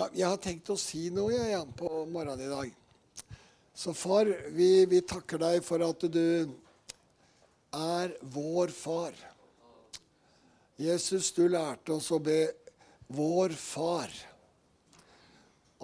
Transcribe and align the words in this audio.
Ja, 0.00 0.06
jeg 0.16 0.28
har 0.30 0.38
tenkt 0.40 0.70
å 0.72 0.78
si 0.80 1.10
noe 1.12 1.34
jeg, 1.34 1.50
Jan, 1.52 1.72
på 1.76 1.88
morgenen 2.08 2.46
i 2.46 2.48
dag. 2.48 2.68
Så 3.76 3.92
far, 3.92 4.30
vi, 4.56 4.86
vi 4.88 5.02
takker 5.04 5.42
deg 5.42 5.58
for 5.60 5.82
at 5.84 6.06
du 6.08 6.48
er 7.76 8.14
vår 8.32 8.72
far. 8.72 9.18
Jesus, 10.80 11.28
du 11.36 11.42
lærte 11.52 11.98
oss 11.98 12.08
å 12.16 12.20
be 12.24 12.38
'vår 13.12 13.52
far'. 13.60 14.16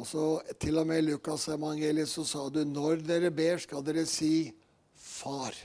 Og 0.00 0.08
så 0.08 0.24
Til 0.64 0.80
og 0.80 0.88
med 0.88 1.02
i 1.02 1.06
Lukas 1.10 1.48
evangeliet 1.52 2.08
så 2.08 2.24
sa 2.24 2.48
du 2.48 2.64
'når 2.64 3.04
dere 3.04 3.30
ber, 3.30 3.58
skal 3.58 3.84
dere 3.84 4.06
si 4.06 4.48
'far'. 4.96 5.60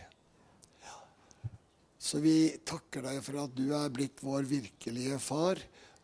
Så 1.97 2.19
vi 2.19 2.57
takker 2.65 3.01
deg 3.01 3.23
for 3.23 3.45
at 3.45 3.55
du 3.55 3.71
er 3.71 3.87
blitt 3.87 4.19
vår 4.19 4.43
virkelige 4.43 5.19
far 5.19 5.55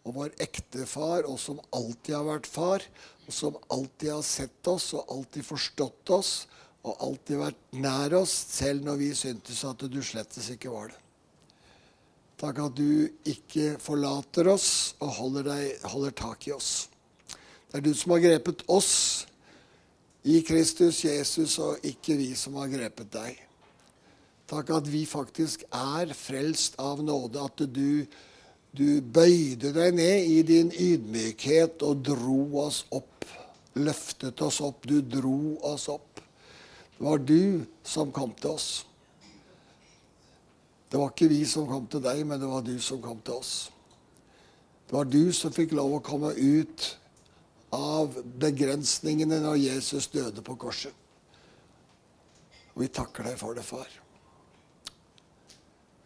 og 0.08 0.16
vår 0.16 0.36
ekte 0.44 0.86
far, 0.88 1.28
og 1.28 1.40
som 1.42 1.60
alltid 1.76 2.16
har 2.16 2.28
vært 2.28 2.48
far, 2.50 2.86
og 3.28 3.34
som 3.36 3.58
alltid 3.74 4.14
har 4.14 4.24
sett 4.24 4.70
oss 4.72 4.94
og 4.96 5.12
alltid 5.12 5.46
forstått 5.46 6.14
oss 6.16 6.32
og 6.88 7.02
alltid 7.04 7.42
vært 7.42 7.76
nær 7.76 8.16
oss, 8.22 8.32
selv 8.32 8.86
når 8.88 9.02
vi 9.02 9.10
syntes 9.18 9.64
at 9.68 9.84
du 9.92 10.00
slettes 10.00 10.48
ikke 10.54 10.72
var 10.72 10.94
det. 10.94 11.02
Takk 12.38 12.62
at 12.68 12.78
du 12.78 13.10
ikke 13.28 13.80
forlater 13.82 14.48
oss 14.52 14.70
og 15.02 15.10
holder, 15.18 15.48
deg, 15.50 15.88
holder 15.90 16.14
tak 16.16 16.48
i 16.48 16.54
oss. 16.54 16.88
Det 17.68 17.80
er 17.80 17.84
du 17.84 17.92
som 17.98 18.14
har 18.14 18.22
grepet 18.24 18.62
oss 18.72 18.94
i 20.28 20.40
Kristus 20.46 21.02
Jesus, 21.04 21.58
og 21.60 21.84
ikke 21.88 22.16
vi 22.20 22.30
som 22.38 22.56
har 22.62 22.70
grepet 22.72 23.10
deg. 23.12 23.42
Takk 24.48 24.70
at 24.78 24.88
vi 24.88 25.02
faktisk 25.10 25.66
er 25.76 26.14
frelst 26.16 26.78
av 26.80 27.02
nåde, 27.04 27.42
at 27.42 27.66
du 27.74 28.06
du 28.78 29.02
bøyde 29.02 29.74
deg 29.76 29.96
ned 29.98 30.30
i 30.30 30.42
din 30.46 30.70
ydmykhet 30.72 31.84
og 31.86 32.04
dro 32.06 32.42
oss 32.64 32.84
opp. 32.94 33.26
Løftet 33.78 34.42
oss 34.46 34.60
opp. 34.66 34.86
Du 34.86 35.02
dro 35.02 35.58
oss 35.66 35.88
opp. 35.92 36.22
Det 36.98 37.06
var 37.06 37.22
du 37.22 37.66
som 37.86 38.14
kom 38.14 38.34
til 38.38 38.54
oss. 38.54 38.70
Det 40.88 40.98
var 40.98 41.12
ikke 41.12 41.30
vi 41.30 41.42
som 41.46 41.68
kom 41.68 41.90
til 41.92 42.02
deg, 42.06 42.24
men 42.26 42.40
det 42.40 42.48
var 42.50 42.64
du 42.66 42.78
som 42.82 43.02
kom 43.04 43.20
til 43.26 43.42
oss. 43.42 43.56
Det 44.88 44.96
var 44.96 45.10
du 45.10 45.34
som 45.36 45.52
fikk 45.52 45.76
lov 45.76 45.98
å 45.98 46.04
komme 46.06 46.32
ut 46.32 46.88
av 47.76 48.16
begrensningene 48.40 49.42
når 49.44 49.60
Jesus 49.66 50.08
døde 50.14 50.42
på 50.46 50.56
korset. 50.56 50.94
Og 52.74 52.86
vi 52.86 52.94
takker 52.94 53.28
deg 53.28 53.40
for 53.42 53.58
det, 53.58 53.66
far. 53.68 53.90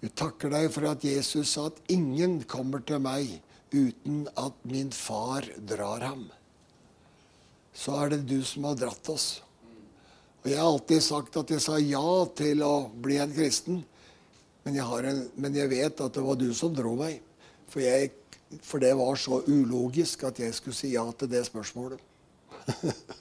Vi 0.01 0.09
takker 0.17 0.49
deg 0.49 0.67
for 0.73 0.89
at 0.89 1.03
Jesus 1.05 1.53
sa 1.53 1.67
at 1.69 1.77
ingen 1.93 2.39
kommer 2.49 2.81
til 2.81 3.01
meg 3.03 3.29
uten 3.71 4.25
at 4.39 4.57
min 4.67 4.89
far 4.91 5.45
drar 5.69 6.01
ham. 6.03 6.25
Så 7.71 7.93
er 8.01 8.15
det 8.15 8.25
du 8.27 8.41
som 8.43 8.65
har 8.67 8.79
dratt 8.79 9.11
oss. 9.13 9.27
Og 10.41 10.49
Jeg 10.49 10.57
har 10.57 10.67
alltid 10.67 11.03
sagt 11.05 11.37
at 11.37 11.53
jeg 11.53 11.61
sa 11.61 11.77
ja 11.77 12.25
til 12.35 12.63
å 12.65 12.89
bli 12.89 13.19
en 13.21 13.33
kristen. 13.33 13.83
Men 14.65 14.77
jeg, 14.77 15.05
en, 15.11 15.21
men 15.37 15.55
jeg 15.55 15.69
vet 15.69 16.01
at 16.01 16.17
det 16.17 16.25
var 16.25 16.37
du 16.37 16.49
som 16.57 16.73
dro 16.73 16.95
meg. 16.97 17.21
For, 17.69 17.85
jeg, 17.85 18.11
for 18.65 18.81
det 18.81 18.95
var 18.97 19.21
så 19.21 19.43
ulogisk 19.45 20.25
at 20.27 20.41
jeg 20.41 20.57
skulle 20.57 20.77
si 20.77 20.95
ja 20.95 21.05
til 21.13 21.29
det 21.29 21.45
spørsmålet. 21.45 22.01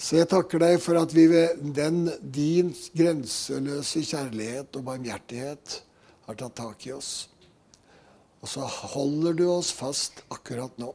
Så 0.00 0.16
jeg 0.16 0.30
takker 0.32 0.62
deg 0.62 0.78
for 0.80 0.96
at 0.96 1.12
vi 1.12 1.26
ved 1.28 1.58
den, 1.76 2.06
din 2.32 2.70
grenseløse 2.96 4.00
kjærlighet 4.08 4.78
og 4.78 4.86
barmhjertighet 4.86 5.74
har 6.24 6.38
tatt 6.40 6.56
tak 6.56 6.86
i 6.88 6.94
oss. 6.94 7.28
Og 8.40 8.48
så 8.48 8.64
holder 8.64 9.36
du 9.36 9.44
oss 9.52 9.74
fast 9.76 10.22
akkurat 10.32 10.72
nå. 10.80 10.94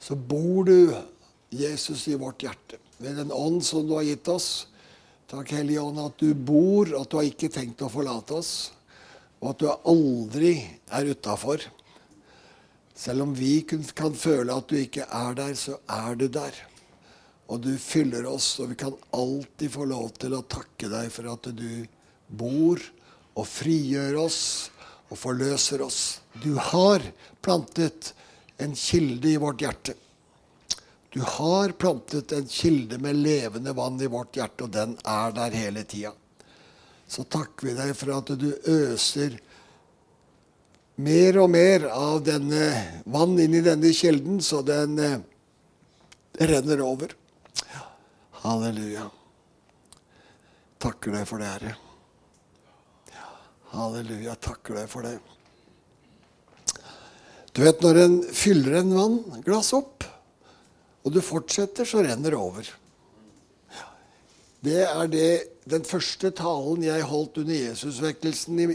Så 0.00 0.16
bor 0.16 0.64
du, 0.64 0.94
Jesus, 1.52 2.06
i 2.08 2.16
vårt 2.16 2.46
hjerte 2.46 2.80
ved 2.96 3.20
den 3.20 3.34
ånd 3.34 3.60
som 3.66 3.84
du 3.84 3.92
har 3.98 4.08
gitt 4.08 4.32
oss. 4.32 4.48
Takk, 5.28 5.52
Hellige 5.52 5.84
Ånd, 5.84 6.00
at 6.00 6.16
du 6.16 6.32
bor, 6.32 6.88
at 6.96 7.12
du 7.12 7.18
har 7.20 7.28
ikke 7.28 7.52
tenkt 7.52 7.84
å 7.84 7.92
forlate 7.92 8.40
oss, 8.40 8.54
og 9.42 9.52
at 9.52 9.60
du 9.60 9.68
aldri 9.68 10.54
er 10.96 11.12
utafor. 11.12 11.68
Selv 12.96 13.28
om 13.28 13.36
vi 13.36 13.60
kan 13.68 14.16
føle 14.16 14.56
at 14.56 14.72
du 14.72 14.80
ikke 14.80 15.04
er 15.06 15.36
der, 15.36 15.54
så 15.54 15.76
er 15.86 16.16
du 16.16 16.26
der. 16.32 16.56
Og 17.50 17.62
du 17.64 17.72
fyller 17.82 18.26
oss, 18.30 18.52
og 18.62 18.70
vi 18.72 18.78
kan 18.78 18.94
alltid 19.16 19.72
få 19.74 19.86
lov 19.90 20.12
til 20.22 20.36
å 20.36 20.44
takke 20.46 20.90
deg 20.90 21.10
for 21.10 21.26
at 21.32 21.50
du 21.56 21.82
bor 22.30 22.78
og 23.34 23.46
frigjør 23.48 24.20
oss 24.22 24.42
og 25.10 25.18
forløser 25.18 25.82
oss. 25.82 26.20
Du 26.42 26.54
har 26.54 27.02
plantet 27.42 28.12
en 28.62 28.76
kilde 28.78 29.32
i 29.32 29.40
vårt 29.40 29.64
hjerte. 29.64 29.96
Du 31.10 31.20
har 31.26 31.74
plantet 31.74 32.32
en 32.32 32.46
kilde 32.46 33.00
med 33.02 33.18
levende 33.18 33.74
vann 33.74 33.98
i 33.98 34.06
vårt 34.06 34.36
hjerte, 34.38 34.68
og 34.68 34.74
den 34.76 34.94
er 35.02 35.34
der 35.34 35.56
hele 35.58 35.82
tida. 35.82 36.12
Så 37.10 37.24
takker 37.26 37.66
vi 37.66 37.74
deg 37.74 37.96
for 37.98 38.14
at 38.14 38.30
du 38.38 38.52
øser 38.70 39.34
mer 41.02 41.40
og 41.42 41.50
mer 41.50 41.88
av 41.90 42.20
denne 42.22 42.68
vann 43.10 43.34
inn 43.42 43.56
i 43.58 43.64
denne 43.64 43.90
kilden, 43.96 44.38
så 44.38 44.60
den 44.62 44.98
eh, 45.02 45.18
renner 46.38 46.84
over. 46.86 47.16
Halleluja. 48.40 49.06
Takker 50.80 51.12
deg 51.12 51.26
for 51.28 51.42
det, 51.42 51.50
Herre. 51.54 51.74
Halleluja. 53.74 54.34
Takker 54.40 54.80
deg 54.80 54.88
for 54.90 55.06
det. 55.06 55.18
Du 57.52 57.64
vet 57.66 57.82
når 57.82 57.98
en 58.04 58.18
fyller 58.32 58.78
en 58.80 58.94
vannglass 58.94 59.72
opp, 59.76 60.06
og 61.04 61.12
du 61.12 61.20
fortsetter, 61.24 61.88
så 61.88 62.04
renner 62.04 62.32
det 62.32 62.38
over. 62.38 62.70
Det 64.60 64.82
er 64.84 65.08
det, 65.08 65.30
den 65.68 65.84
første 65.88 66.30
talen 66.36 66.84
jeg 66.84 67.08
holdt 67.08 67.40
under 67.40 67.56
Jesusvekkelsen 67.56 68.60
i 68.60 68.66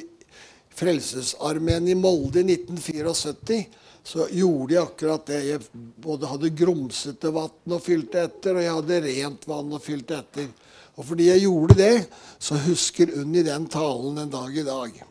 Frelsesarmeen 0.76 1.88
i 1.88 1.98
Molde 1.98 2.42
i 2.42 2.58
1974 2.58 3.60
så 4.06 4.28
gjorde 4.30 4.76
jeg 4.76 4.84
akkurat 4.84 5.26
det. 5.26 5.40
Jeg 5.48 5.84
både 6.06 6.30
hadde 6.30 6.54
grumsete 6.54 7.32
vann 7.34 7.74
og 7.74 7.82
fylte 7.82 8.22
etter, 8.28 8.54
og 8.54 8.64
jeg 8.64 8.76
hadde 8.78 9.00
rent 9.08 9.48
vann 9.50 9.74
og 9.74 9.82
fylte 9.84 10.20
etter. 10.20 10.52
Og 10.96 11.08
fordi 11.10 11.32
jeg 11.32 11.44
gjorde 11.48 11.80
det, 11.80 11.96
så 12.40 12.60
husker 12.68 13.16
Unni 13.20 13.42
den 13.44 13.66
talen 13.72 14.22
en 14.22 14.32
dag 14.32 14.54
i 14.56 14.68
dag. 14.68 15.02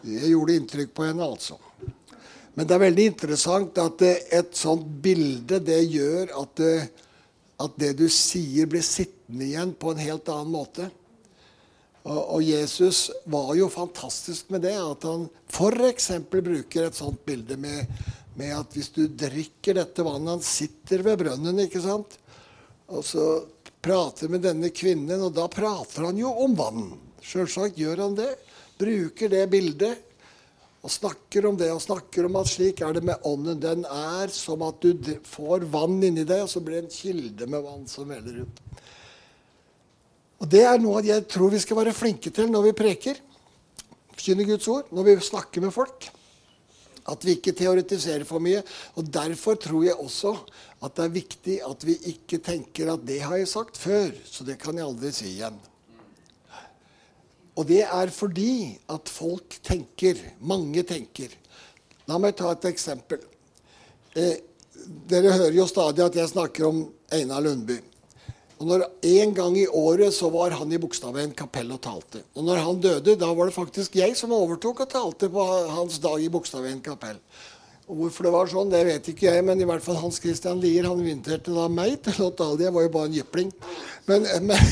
Det 0.00 0.30
gjorde 0.30 0.56
inntrykk 0.56 0.94
på 0.96 1.08
henne, 1.10 1.26
altså. 1.26 1.58
Men 2.54 2.66
det 2.66 2.76
er 2.76 2.84
veldig 2.86 3.06
interessant 3.10 3.78
at 3.82 4.02
et 4.06 4.56
sånt 4.56 4.86
bilde 5.02 5.60
det 5.64 5.82
gjør 5.90 6.32
at 6.40 6.64
at 7.60 7.76
det 7.80 7.92
du 7.98 8.06
sier, 8.12 8.68
blir 8.70 8.84
sittende 8.84 9.44
igjen 9.44 9.74
på 9.76 9.92
en 9.92 10.00
helt 10.00 10.28
annen 10.32 10.52
måte. 10.54 10.88
Og, 12.08 12.42
Jesus 12.42 13.10
var 13.28 13.52
jo 13.58 13.68
fantastisk 13.68 14.50
med 14.50 14.64
det. 14.64 14.76
At 14.78 15.04
han 15.04 15.28
f.eks. 15.50 16.10
bruker 16.30 16.86
et 16.86 16.96
sånt 16.96 17.20
bilde 17.28 17.58
med, 17.60 17.90
med, 18.38 18.54
at 18.56 18.76
hvis 18.76 18.92
du 18.96 19.04
drikker 19.08 19.76
dette 19.76 20.04
vannet 20.06 20.38
Han 20.38 20.44
sitter 20.44 21.04
ved 21.04 21.20
brønnen, 21.20 21.64
ikke 21.66 21.82
sant? 21.84 22.16
Og 22.90 23.04
så 23.06 23.26
prater 23.84 24.32
med 24.32 24.44
denne 24.44 24.72
kvinnen, 24.74 25.20
og 25.22 25.34
da 25.36 25.46
prater 25.52 26.08
han 26.08 26.18
jo 26.18 26.32
om 26.44 26.56
vann. 26.58 26.86
Sjølsagt 27.24 27.78
gjør 27.78 28.06
han 28.06 28.16
det. 28.18 28.32
Bruker 28.80 29.30
det 29.32 29.44
bildet 29.52 30.06
og 30.80 30.92
snakker 30.92 31.44
om 31.44 31.58
det 31.60 31.68
og 31.74 31.82
snakker 31.84 32.24
om 32.24 32.38
at 32.40 32.48
slik 32.48 32.80
er 32.84 32.96
det 32.96 33.02
med 33.04 33.26
ånden. 33.28 33.60
Den 33.60 33.84
er 33.84 34.32
som 34.32 34.64
at 34.64 34.80
du 34.80 35.12
får 35.28 35.66
vann 35.72 35.98
inni 36.00 36.24
deg, 36.24 36.46
og 36.46 36.52
så 36.52 36.62
blir 36.64 36.80
det 36.80 36.88
en 36.88 36.94
kilde 36.94 37.48
med 37.52 37.66
vann 37.66 37.84
som 37.90 38.08
veller 38.08 38.46
ut. 38.46 38.62
Og 40.40 40.48
Det 40.48 40.62
er 40.64 40.80
noe 40.80 41.02
jeg 41.04 41.26
tror 41.28 41.52
vi 41.52 41.60
skal 41.60 41.82
være 41.82 41.96
flinke 41.96 42.32
til 42.32 42.48
når 42.52 42.70
vi 42.70 42.78
preker. 42.78 43.20
Forkynner 44.14 44.48
Guds 44.48 44.68
ord. 44.72 44.88
Når 44.92 45.06
vi 45.08 45.16
snakker 45.28 45.64
med 45.64 45.74
folk. 45.74 46.08
At 47.10 47.24
vi 47.26 47.36
ikke 47.36 47.56
teoretiserer 47.56 48.24
for 48.28 48.42
mye. 48.42 48.62
Og 48.96 49.08
Derfor 49.12 49.58
tror 49.60 49.84
jeg 49.84 50.00
også 50.00 50.36
at 50.80 50.96
det 50.96 51.04
er 51.04 51.16
viktig 51.16 51.58
at 51.66 51.84
vi 51.84 51.96
ikke 52.14 52.38
tenker 52.38 52.92
at 52.92 53.04
'det 53.04 53.20
har 53.20 53.36
jeg 53.36 53.48
sagt 53.48 53.76
før', 53.76 54.16
så 54.24 54.44
det 54.44 54.58
kan 54.58 54.76
jeg 54.76 54.86
aldri 54.86 55.12
si 55.12 55.26
igjen. 55.26 55.60
Og 57.56 57.66
det 57.68 57.82
er 57.82 58.08
fordi 58.08 58.78
at 58.88 59.08
folk 59.08 59.58
tenker. 59.62 60.16
Mange 60.40 60.82
tenker. 60.82 61.28
La 62.08 62.16
meg 62.18 62.36
ta 62.36 62.52
et 62.52 62.64
eksempel. 62.64 63.20
Eh, 64.16 64.40
dere 65.10 65.32
hører 65.32 65.52
jo 65.52 65.66
stadig 65.66 66.04
at 66.04 66.16
jeg 66.16 66.28
snakker 66.28 66.66
om 66.66 66.94
Einar 67.12 67.40
Lundby. 67.40 67.76
Og 68.60 68.68
når 68.68 68.82
En 69.08 69.32
gang 69.34 69.54
i 69.56 69.66
året 69.66 70.12
så 70.12 70.28
var 70.32 70.52
han 70.52 70.72
i 70.72 70.78
Bogstadveien 70.80 71.32
kapell 71.36 71.70
og 71.72 71.80
talte. 71.80 72.20
Og 72.36 72.44
når 72.44 72.60
han 72.60 72.80
døde, 72.80 73.16
da 73.16 73.30
var 73.32 73.48
det 73.48 73.56
faktisk 73.56 73.96
jeg 73.96 74.16
som 74.18 74.34
overtok 74.36 74.84
og 74.84 74.90
talte 74.92 75.30
på 75.32 75.46
hans 75.72 75.96
dag 76.02 76.20
i 76.20 76.28
Bogstadveien 76.28 76.82
kapell. 76.84 77.16
Og 77.90 77.96
Hvorfor 78.04 78.28
det 78.28 78.32
var 78.34 78.50
sånn, 78.52 78.68
det 78.70 78.84
vet 78.86 79.08
ikke 79.10 79.26
jeg, 79.26 79.42
men 79.42 79.58
i 79.58 79.66
hvert 79.66 79.82
fall 79.82 79.96
Hans 79.98 80.20
Christian 80.22 80.60
Lier 80.62 80.86
han 80.86 81.00
inviterte 81.00 81.50
da 81.56 81.64
meg 81.72 81.96
til 82.04 82.20
å 82.22 82.28
tale. 82.38 82.60
Jeg 82.62 82.74
var 82.76 82.84
jo 82.84 82.92
bare 82.94 83.08
en 83.10 83.16
jypling. 83.16 83.50
Men, 84.06 84.28
men, 84.50 84.68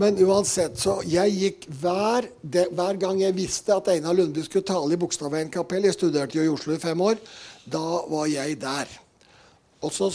men, 0.00 0.22
uansett, 0.24 0.78
så 0.80 1.00
jeg 1.04 1.34
gikk 1.36 1.66
hver, 1.82 2.30
det, 2.40 2.70
hver 2.72 2.96
gang 3.02 3.20
jeg 3.20 3.36
visste 3.36 3.76
at 3.76 3.90
Einar 3.92 4.16
Lunde 4.16 4.46
skulle 4.46 4.64
tale 4.70 4.94
i 4.94 5.00
Bogstadveien 5.02 5.52
kapell 5.52 5.90
Jeg 5.90 5.98
studerte 5.98 6.38
jo 6.38 6.46
i 6.46 6.54
Oslo 6.54 6.78
i 6.78 6.80
fem 6.80 7.04
år. 7.04 7.20
Da 7.68 7.84
var 8.08 8.30
jeg 8.30 8.56
der. 8.62 8.96
Og 9.82 9.92
så 9.92 10.08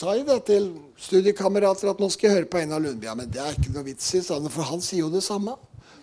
sa 0.00 0.14
jeg 0.16 0.24
det 0.28 0.38
til 0.48 0.70
studiekamerater 1.00 1.90
at 1.90 1.98
nå 2.00 2.08
skal 2.12 2.30
jeg 2.30 2.38
høre 2.38 2.48
på 2.48 2.60
Einar 2.60 2.80
Lundbya. 2.80 3.14
Men 3.18 3.28
det 3.32 3.42
er 3.42 3.56
ikke 3.56 3.72
noe 3.74 3.84
vits 3.84 4.06
i, 4.16 4.22
for 4.24 4.68
han 4.70 4.80
sier 4.84 5.04
jo 5.04 5.12
det 5.12 5.22
samme. 5.26 5.56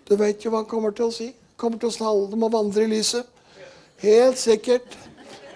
Du 0.06 0.14
vet 0.20 0.44
jo 0.44 0.54
hva 0.54 0.62
han 0.62 0.70
kommer 0.70 0.94
til 0.96 1.10
å 1.10 1.16
si. 1.16 1.32
Kommer 1.58 1.82
til 1.82 1.90
å 1.90 1.96
snalle 1.96 2.30
dem 2.30 2.46
og 2.46 2.54
vandre 2.54 2.86
i 2.86 2.92
lyset. 2.92 3.26
Helt 4.04 4.38
sikkert. 4.38 4.86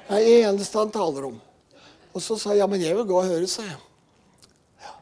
Det 0.07 0.17
er 0.17 0.25
det 0.25 0.39
eneste 0.49 0.81
han 0.81 0.93
taler 0.93 1.29
om. 1.29 1.37
Og 2.11 2.23
så 2.23 2.35
sa 2.39 2.55
jeg 2.55 2.63
ja, 2.63 2.67
men 2.67 2.81
jeg 2.81 2.97
vil 2.97 3.07
gå 3.07 3.19
og 3.19 3.29
høre, 3.29 3.47
sa 3.47 3.63
jeg. 3.63 3.77
Ja. 4.81 4.95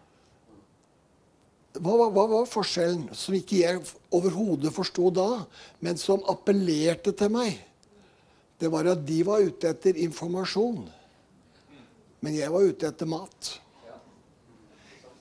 Hva, 1.80 1.95
hva, 2.12 2.27
var 2.35 2.51
forskjellen, 2.51 3.07
som 3.18 3.38
ikke 3.39 3.63
jeg 3.63 3.81
overhodet 4.13 4.75
forsto 4.75 5.09
da, 5.15 5.30
men 5.81 5.97
som 5.97 6.21
appellerte 6.30 7.15
til 7.18 7.33
meg? 7.33 7.56
Det 8.59 8.69
var 8.69 8.92
at 8.92 9.01
de 9.07 9.24
var 9.25 9.42
ute 9.47 9.71
etter 9.71 9.97
informasjon. 10.03 10.83
Men 12.24 12.36
jeg 12.36 12.51
var 12.51 12.68
ute 12.68 12.89
etter 12.89 13.10
mat. 13.10 13.51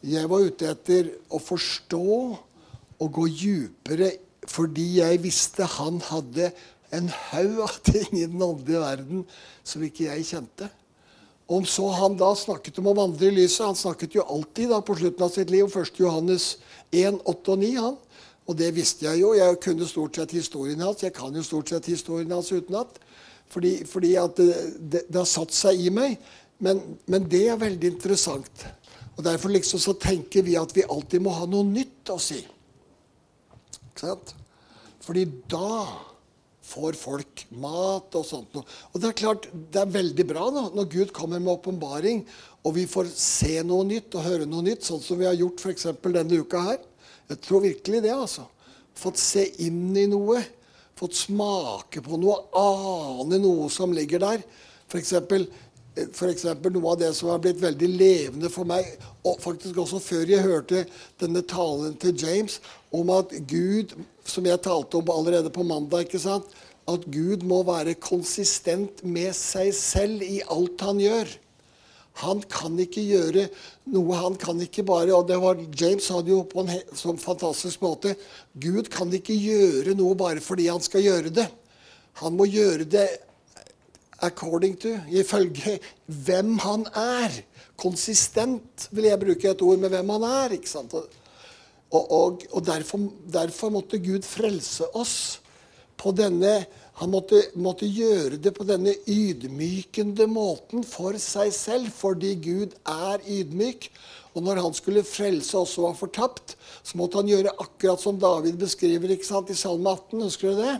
Jeg 0.07 0.31
var 0.31 0.47
ute 0.47 0.71
etter 0.71 1.13
å 1.35 1.41
forstå 1.43 2.09
og 2.99 3.13
gå 3.15 3.29
djupere 3.31 4.13
fordi 4.49 4.87
jeg 5.03 5.21
visste 5.21 5.67
han 5.69 5.99
hadde 6.09 6.53
en 6.95 7.11
haug 7.13 7.59
av 7.67 7.75
ting 7.85 8.15
i 8.17 8.25
den 8.25 8.41
åndelige 8.41 8.81
verden 8.81 9.25
som 9.67 9.83
ikke 9.85 10.07
jeg 10.07 10.29
kjente. 10.31 10.69
Om 11.49 11.65
så 11.69 11.89
han 11.97 12.17
da 12.21 12.31
snakket 12.37 12.79
om 12.81 12.91
å 12.91 12.97
vandre 12.97 13.31
i 13.31 13.33
lyset 13.33 13.65
Han 13.65 13.77
snakket 13.77 14.19
jo 14.19 14.25
alltid 14.29 14.69
da 14.69 14.83
på 14.85 14.99
slutten 14.99 15.25
av 15.25 15.33
sitt 15.33 15.49
liv 15.49 15.65
om 15.65 15.73
1. 15.73 15.95
Johannes 15.97 16.49
1, 16.93 17.23
8 17.25 17.55
og 17.55 17.63
9. 17.63 17.71
han. 17.81 17.97
Og 18.49 18.57
det 18.57 18.69
visste 18.77 19.07
jeg 19.07 19.23
jo. 19.23 19.35
Jeg 19.37 19.61
kunne 19.65 19.89
stort 19.89 20.17
sett 20.17 20.35
historien 20.37 20.81
hans. 20.85 21.05
Jeg 21.05 21.15
kan 21.17 21.33
jo 21.33 21.45
stort 21.45 21.73
sett 21.73 21.89
historien 21.89 22.33
hans 22.37 22.53
utenat. 22.53 23.01
Fordi, 23.49 23.73
fordi 23.89 24.13
at 24.21 24.37
det, 24.37 24.53
det, 24.77 25.03
det, 25.09 25.17
har 25.17 25.29
satt 25.29 25.57
seg 25.57 25.81
i 25.81 25.93
meg. 25.93 26.19
Men, 26.65 26.83
men, 27.07 27.27
det 27.31 27.45
er 27.49 27.61
veldig 27.61 27.93
interessant. 27.95 28.67
Og 29.17 29.25
Derfor 29.27 29.53
liksom 29.55 29.83
så 29.83 29.95
tenker 29.99 30.45
vi 30.47 30.57
at 30.59 30.75
vi 30.75 30.87
alltid 30.87 31.23
må 31.23 31.35
ha 31.35 31.47
noe 31.51 31.67
nytt 31.67 32.11
å 32.15 32.19
si. 32.23 32.39
Ikke 33.89 34.05
sant? 34.05 34.35
Fordi 35.03 35.25
da 35.51 35.83
får 36.69 36.99
folk 37.01 37.47
mat 37.63 38.15
og 38.19 38.27
sånt. 38.29 38.59
Og 38.59 39.01
det 39.01 39.09
er 39.09 39.17
klart, 39.23 39.49
det 39.73 39.81
er 39.81 39.95
veldig 39.95 40.27
bra 40.29 40.51
da, 40.53 40.67
når 40.75 40.91
Gud 40.93 41.15
kommer 41.17 41.41
med 41.41 41.55
åpenbaring, 41.55 42.23
og 42.67 42.75
vi 42.77 42.85
får 42.91 43.09
se 43.15 43.55
noe 43.65 43.87
nytt 43.89 44.15
og 44.19 44.27
høre 44.27 44.49
noe 44.49 44.67
nytt, 44.67 44.85
sånn 44.85 45.01
som 45.03 45.19
vi 45.21 45.29
har 45.29 45.39
gjort 45.39 45.63
f.eks. 45.65 45.89
denne 46.05 46.43
uka 46.43 46.63
her. 46.67 46.79
Jeg 47.31 47.43
tror 47.45 47.65
virkelig 47.65 48.03
det, 48.05 48.13
altså. 48.13 48.45
Fått 48.99 49.21
se 49.23 49.45
inn 49.65 49.97
i 49.97 50.09
noe. 50.11 50.43
Fått 50.99 51.15
smake 51.15 52.03
på 52.05 52.19
noe, 52.21 52.41
ane 52.59 53.39
noe 53.41 53.69
som 53.73 53.95
ligger 53.95 54.25
der. 54.25 54.45
F.eks. 54.89 55.15
F.eks. 56.07 56.45
noe 56.45 56.93
av 56.93 57.01
det 57.01 57.11
som 57.17 57.31
har 57.33 57.41
blitt 57.43 57.61
veldig 57.63 57.89
levende 57.91 58.51
for 58.53 58.69
meg, 58.69 58.87
og 59.27 59.41
faktisk 59.43 59.81
også 59.83 60.01
før 60.03 60.31
jeg 60.31 60.47
hørte 60.47 60.85
denne 61.21 61.43
talen 61.43 61.97
til 62.01 62.15
James 62.19 62.61
om 62.95 63.11
at 63.15 63.35
Gud, 63.51 63.97
som 64.29 64.47
jeg 64.47 64.63
talte 64.65 65.01
om 65.01 65.13
allerede 65.13 65.53
på 65.53 65.67
mandag 65.67 66.07
ikke 66.07 66.23
sant, 66.23 66.49
At 66.89 67.03
Gud 67.13 67.43
må 67.45 67.59
være 67.69 67.99
konsistent 68.01 69.03
med 69.05 69.35
seg 69.37 69.75
selv 69.77 70.23
i 70.25 70.39
alt 70.49 70.81
han 70.81 71.03
gjør. 71.03 71.35
Han 72.23 72.41
kan 72.51 72.79
ikke 72.81 73.05
gjøre 73.05 73.45
noe. 73.93 74.17
Han 74.17 74.39
kan 74.41 74.59
ikke 74.65 74.87
bare 74.89 75.13
og 75.13 75.29
det 75.29 75.37
var, 75.43 75.61
James 75.77 76.09
sa 76.09 76.23
det 76.25 76.33
jo 76.33 76.43
på 76.49 76.65
en 76.65 76.73
sånn 76.97 77.21
fantastisk 77.21 77.85
måte. 77.85 78.17
Gud 78.57 78.89
kan 78.91 79.13
ikke 79.13 79.37
gjøre 79.37 79.95
noe 79.99 80.17
bare 80.19 80.41
fordi 80.43 80.71
han 80.73 80.81
skal 80.81 81.05
gjøre 81.05 81.35
det. 81.43 81.47
Han 82.23 82.35
må 82.41 82.49
gjøre 82.49 82.89
det 82.89 83.07
according 84.21 84.77
to, 84.81 84.97
ifølge 85.11 85.79
hvem 86.07 86.59
han 86.65 86.87
er. 86.95 87.41
Konsistent, 87.79 88.89
vil 88.91 89.11
jeg 89.11 89.21
bruke 89.21 89.51
et 89.51 89.63
ord 89.63 89.79
med 89.79 89.95
hvem 89.95 90.15
han 90.17 90.27
er. 90.27 90.57
ikke 90.57 90.71
sant? 90.71 90.95
Og, 90.95 91.07
og, 91.91 92.43
og 92.51 92.67
derfor, 92.67 93.09
derfor, 93.33 93.71
måtte 93.71 94.01
Gud 94.03 94.27
frelse 94.27 94.89
oss 94.97 95.41
på 95.99 96.13
denne 96.13 96.67
Han 96.99 97.13
måtte, 97.13 97.39
måtte, 97.55 97.87
gjøre 97.87 98.41
det 98.43 98.51
på 98.57 98.65
denne 98.67 98.91
ydmykende 99.07 100.25
måten 100.27 100.83
for 100.83 101.15
seg 101.23 101.53
selv, 101.55 101.93
fordi 101.95 102.33
Gud 102.43 102.75
er 102.91 103.23
ydmyk. 103.23 103.87
Og 104.35 104.43
når 104.43 104.59
han 104.65 104.75
skulle 104.75 105.05
frelse 105.07 105.55
oss 105.61 105.77
som 105.77 105.87
var 105.87 105.95
fortapt, 105.95 106.57
så 106.83 106.99
måtte 106.99 107.21
han 107.21 107.31
gjøre 107.31 107.55
akkurat 107.55 108.03
som 108.03 108.19
David 108.19 108.59
beskriver 108.59 109.15
ikke 109.15 109.29
sant, 109.31 109.55
i 109.55 109.55
Salme 109.55 109.95
18. 109.95 110.25
Husker 110.27 110.51
du 110.51 110.65
det? 110.65 110.75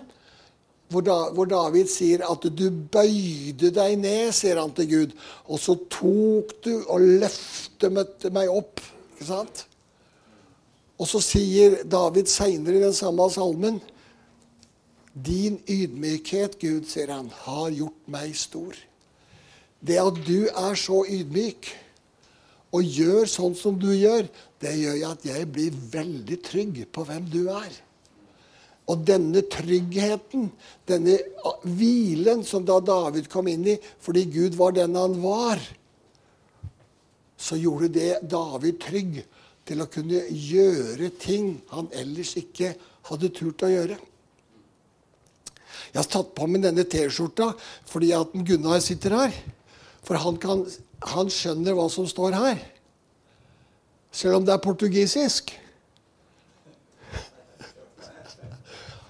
Hvor, 0.89 1.05
da, 1.05 1.17
hvor, 1.37 1.49
David 1.49 1.91
sier 1.93 2.25
at 2.25 2.45
du 2.49 2.69
bøyde 2.71 3.71
deg 3.77 3.97
ned, 4.01 4.33
sier 4.37 4.61
han 4.61 4.73
til 4.77 4.89
Gud. 4.89 5.17
Og 5.49 5.61
så 5.61 5.77
tok 5.93 6.55
du 6.65 6.73
og 6.87 7.05
løftet 7.25 8.31
meg 8.33 8.53
opp. 8.53 8.81
Ikke 9.15 9.29
sant? 9.29 9.65
Og 10.99 11.07
så 11.11 11.21
sier 11.23 11.83
David 11.87 12.31
seinere 12.31 12.81
i 12.81 12.87
den 12.89 12.97
samme 12.97 13.29
salmen 13.31 13.81
Din 15.13 15.59
ydmykhet, 15.67 16.61
Gud, 16.63 16.87
sier 16.87 17.11
han, 17.11 17.31
har 17.45 17.73
gjort 17.75 18.11
meg 18.11 18.37
stor. 18.39 18.77
Det 19.83 19.99
at 19.99 20.21
du 20.27 20.47
er 20.47 20.79
så 20.79 21.03
ydmyk 21.11 21.73
og 22.75 22.85
gjør 22.85 23.27
sånn 23.31 23.57
som 23.59 23.79
du 23.81 23.89
gjør, 23.95 24.29
det 24.63 24.75
gjør 24.79 25.05
at 25.09 25.25
jeg 25.27 25.49
blir 25.51 25.75
veldig 25.93 26.39
trygg 26.45 26.81
på 26.95 27.05
hvem 27.09 27.27
du 27.33 27.41
er. 27.51 27.73
Og 28.89 29.03
denne 29.05 29.43
tryggheten, 29.53 30.49
denne 30.89 31.19
hvilen 31.65 32.41
som 32.47 32.65
da 32.65 32.79
David 32.81 33.29
kom 33.33 33.51
inn 33.51 33.67
i 33.69 33.77
fordi 34.01 34.25
Gud 34.33 34.57
var 34.57 34.73
den 34.77 34.97
han 34.97 35.19
var, 35.21 35.61
så 37.39 37.59
gjorde 37.61 37.91
det 37.95 38.13
David 38.31 38.81
trygg 38.83 39.21
til 39.69 39.85
å 39.85 39.91
kunne 39.93 40.25
gjøre 40.33 41.11
ting 41.21 41.59
han 41.71 41.91
ellers 41.93 42.33
ikke 42.41 42.73
hadde 43.11 43.31
turt 43.37 43.65
å 43.65 43.71
gjøre. 43.71 43.99
Jeg 45.93 46.01
har 46.01 46.09
tatt 46.11 46.35
på 46.37 46.49
meg 46.49 46.65
denne 46.65 46.85
T-skjorta 46.89 47.53
fordi 47.89 48.11
at 48.17 48.33
Gunnar 48.33 48.81
sitter 48.85 49.15
her. 49.17 49.39
For 50.05 50.19
han, 50.21 50.37
kan, 50.41 50.65
han 51.13 51.31
skjønner 51.33 51.77
hva 51.77 51.87
som 51.93 52.09
står 52.09 52.37
her. 52.37 52.61
Selv 54.15 54.41
om 54.41 54.47
det 54.47 54.55
er 54.55 54.65
portugisisk. 54.65 55.53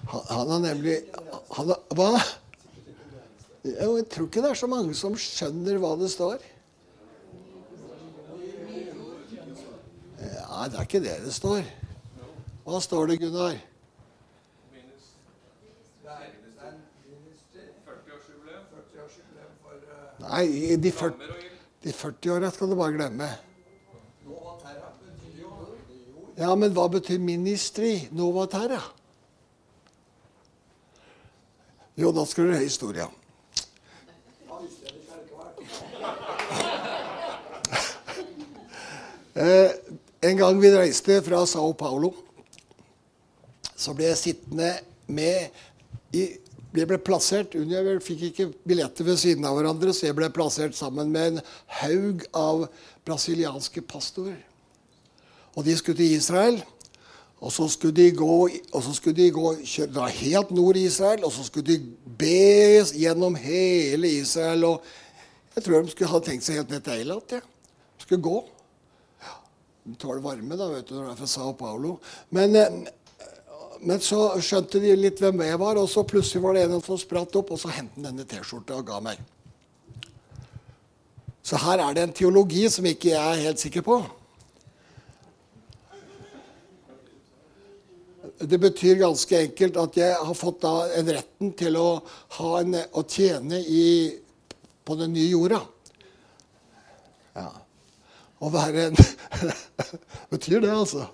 Han, 0.09 0.49
har 0.49 0.59
nemlig 0.63 0.95
han 1.53 1.73
Hva? 1.93 2.13
Jeg 3.61 4.05
tror 4.09 4.25
ikke 4.29 4.41
det 4.41 4.53
er 4.53 4.57
så 4.57 4.69
mange 4.71 4.95
som 4.97 5.17
skjønner 5.19 5.77
hva 5.81 5.91
det 5.99 6.09
står. 6.09 6.39
Nei, 10.19 10.67
det 10.71 10.79
er 10.79 10.87
ikke 10.87 11.03
det 11.03 11.17
det 11.25 11.33
står. 11.35 11.61
Hva 12.65 12.79
står 12.83 13.11
det, 13.11 13.19
Gunnar? 13.21 13.59
Nei, 20.19 20.75
de 20.77 20.91
40, 20.91 21.29
de 21.85 21.93
40 21.95 22.33
åra 22.35 22.49
skal 22.53 22.71
du 22.71 22.75
bare 22.79 22.95
glemme. 22.97 23.29
Ja, 26.39 26.53
men 26.55 26.71
hva 26.75 26.87
betyr 26.91 27.19
ministry? 27.19 28.07
Nova 28.15 28.45
Terra? 28.51 28.81
Jo, 31.99 32.13
da 32.15 32.23
skal 32.23 32.47
du 32.47 32.53
høre 32.53 32.63
historia. 32.63 33.09
Eh, 39.35 39.71
en 40.29 40.39
gang 40.39 40.61
vi 40.61 40.71
reiste 40.71 41.17
fra 41.25 41.41
Sao 41.47 41.73
Paulo, 41.75 42.13
så 43.75 43.91
ble 43.97 44.07
jeg 44.13 44.21
sittende 44.21 44.71
med 45.07 46.15
i 46.15 46.29
Vi 46.69 46.83
ble 46.85 46.99
plassert 47.01 47.55
Jeg 47.57 48.01
fikk 48.05 48.19
ikke 48.27 48.45
billetter 48.61 49.03
ved 49.03 49.17
siden 49.17 49.45
av 49.49 49.55
hverandre, 49.57 49.89
så 49.89 50.05
jeg 50.05 50.15
ble 50.15 50.29
plassert 50.29 50.77
sammen 50.77 51.09
med 51.09 51.31
en 51.31 51.39
haug 51.81 52.27
av 52.31 52.67
brasilianske 53.09 53.81
pastorer. 53.81 54.37
Og 55.57 55.65
de 55.65 55.73
skulle 55.75 55.97
til 55.97 56.13
Israel. 56.13 56.61
Og 57.39 57.51
så 57.55 57.67
skulle 57.71 57.95
de 57.95 58.11
gå, 58.11 58.49
og 58.49 58.83
så 58.83 58.93
skulle 58.93 59.15
de 59.15 59.31
gå 59.31 59.53
dra 59.93 60.09
helt 60.11 60.51
nord 60.51 60.77
i 60.77 60.85
Israel, 60.89 61.23
og 61.23 61.31
så 61.31 61.45
skulle 61.47 61.71
de 61.71 61.79
be 62.19 62.83
gjennom 62.99 63.35
hele 63.39 64.09
Israel. 64.11 64.63
og 64.63 64.83
Jeg 65.55 65.63
tror 65.63 65.81
de 65.81 65.91
skulle 65.93 66.11
ha 66.11 66.19
tenkt 66.19 66.43
seg 66.43 66.59
helt 66.59 66.73
ned 66.73 66.83
til 66.83 66.99
Eilat. 66.99 67.37
Ja. 67.37 67.39
De 67.39 68.03
skulle 68.03 68.21
gå. 68.21 68.43
De 69.87 69.95
tåler 69.95 70.21
varme 70.21 70.59
da, 70.59 70.67
vet 70.69 70.89
du, 70.89 70.97
når 70.97 71.07
det 71.07 71.13
er 71.15 71.21
fra 71.21 71.31
Sao 71.31 71.55
Paulo. 71.57 71.95
Men, 72.35 72.55
eh, 72.55 72.67
men, 73.79 74.03
så 74.03 74.35
skjønte 74.43 74.81
de 74.83 74.91
litt 74.99 75.23
hvem 75.23 75.39
jeg 75.47 75.59
var, 75.63 75.79
og 75.79 75.87
så 75.89 76.03
plutselig 76.03 76.43
var 76.43 76.57
det 76.57 76.67
en 76.67 76.83
som 76.83 76.99
spratt 76.99 77.35
opp, 77.39 77.55
og 77.55 77.61
så 77.61 77.71
hentet 77.71 78.03
han 78.03 78.11
denne 78.11 78.27
T-skjorta 78.27 78.77
og 78.81 78.85
ga 78.91 78.99
meg. 79.07 79.23
Så 81.41 81.57
her 81.63 81.79
er 81.81 81.95
det 81.95 82.03
en 82.03 82.13
teologi 82.13 82.67
som 82.69 82.85
ikke 82.85 83.13
jeg 83.13 83.17
er 83.23 83.45
helt 83.47 83.63
sikker 83.63 83.85
på. 83.87 84.03
Det 88.39 88.59
betyr 88.61 89.01
ganske 89.01 89.35
enkelt 89.35 89.77
at 89.81 89.97
jeg 89.99 90.15
har 90.15 90.37
fått 90.37 90.61
da 90.63 90.73
en 90.95 91.09
retten 91.11 91.51
til 91.59 91.75
å, 91.75 91.87
en, 92.59 92.77
å 92.95 93.03
tjene 93.03 93.59
i, 93.59 93.87
på 94.87 94.95
den 94.99 95.11
nye 95.15 95.27
jorda. 95.33 95.59
Ja. 97.35 97.49
Å 98.39 98.51
være 98.53 98.85
en 98.89 99.01
Betyr 100.31 100.63
det, 100.63 100.71
altså. 100.71 101.09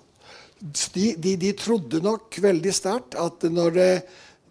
De, 0.60 1.08
de, 1.18 1.34
de 1.40 1.50
trodde 1.58 1.98
nok 2.04 2.38
veldig 2.40 2.72
sterkt 2.72 3.16
at 3.20 3.42
når, 3.50 3.74
det, 3.74 3.90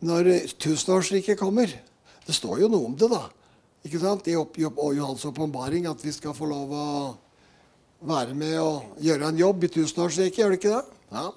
når 0.05 0.29
tusenårsriket 0.61 1.39
kommer 1.39 1.71
Det 2.27 2.35
står 2.35 2.61
jo 2.61 2.69
noe 2.69 2.91
om 2.91 2.97
det, 2.99 3.09
da. 3.09 3.23
Ikke 3.87 4.01
sant? 4.01 4.27
I 4.27 4.35
Johans 4.35 5.25
åpenbaring 5.29 5.87
at 5.89 6.03
vi 6.03 6.13
skal 6.13 6.35
få 6.35 6.49
lov 6.49 6.75
å 6.75 6.89
være 8.05 8.35
med 8.37 8.59
og 8.59 9.01
gjøre 9.01 9.31
en 9.31 9.39
jobb 9.39 9.65
i 9.65 9.71
tusenårsriket. 9.77 10.41
Gjør 10.41 10.53
det 10.53 10.59
ikke 10.59 10.75
det? 10.75 11.01
Ja. 11.15 11.27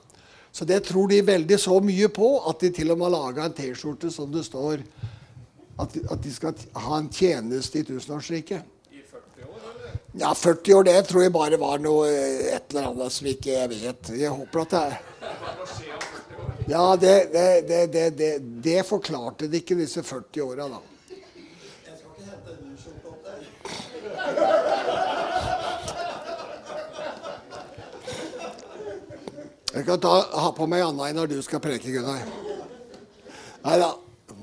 Så 0.59 0.65
det 0.65 0.81
tror 0.89 1.07
de 1.07 1.21
veldig 1.23 1.55
så 1.63 1.77
mye 1.79 2.09
på 2.11 2.33
at 2.51 2.65
de 2.65 2.73
til 2.75 2.91
og 2.91 2.99
med 2.99 3.07
har 3.07 3.13
laga 3.15 3.45
en 3.47 3.53
T-skjorte 3.55 4.11
som 4.11 4.33
det 4.33 4.43
står 4.43 4.83
at 5.79 5.95
at 6.11 6.25
de, 6.25 6.33
skal 6.35 6.65
ha 6.75 6.97
en 6.99 7.07
tjeneste 7.15 7.79
i 7.79 7.85
tusenårsriket. 7.87 8.65
I 8.91 9.05
40 9.07 9.47
år, 9.47 9.61
eller? 9.71 9.93
Ja, 10.19 10.33
40 10.35 10.75
år, 10.75 10.89
det 10.89 10.97
tror 11.07 11.23
jeg 11.23 11.33
bare 11.37 11.61
var 11.63 11.79
noe 11.79 12.09
et 12.11 12.75
eller 12.75 12.89
annet 12.91 13.15
som 13.15 13.31
ikke 13.31 13.55
jeg 13.55 13.71
vet. 13.77 14.11
Jeg 14.19 14.35
håper 14.35 14.65
at 14.65 14.75
det 14.75 14.83
er 14.83 14.99
Ja, 16.69 16.97
det, 17.01 17.15
det, 17.33 18.11
det, 18.19 18.33
det 18.67 18.81
forklarte 18.85 19.47
de 19.47 19.63
ikke, 19.63 19.79
disse 19.79 20.03
40 20.03 20.43
åra, 20.43 20.67
da. 20.75 20.83
Jeg 21.87 22.01
skal 22.01 22.11
ikke 22.11 22.27
hente 22.35 22.59
en 22.59 22.65
ny 22.67 22.75
skjorte 22.83 23.15
opp 23.15 23.23
der. 23.31 24.58
Jeg 29.79 29.87
kan 29.87 30.01
ta, 30.03 30.11
ha 30.43 30.49
på 30.51 30.67
meg 30.67 30.83
Anna 30.83 31.13
når 31.15 31.29
du 31.31 31.37
skal 31.47 31.61
preke, 31.63 31.93
Gunnar. 31.95 32.25
Nei 33.63 33.77
da. 33.79 33.93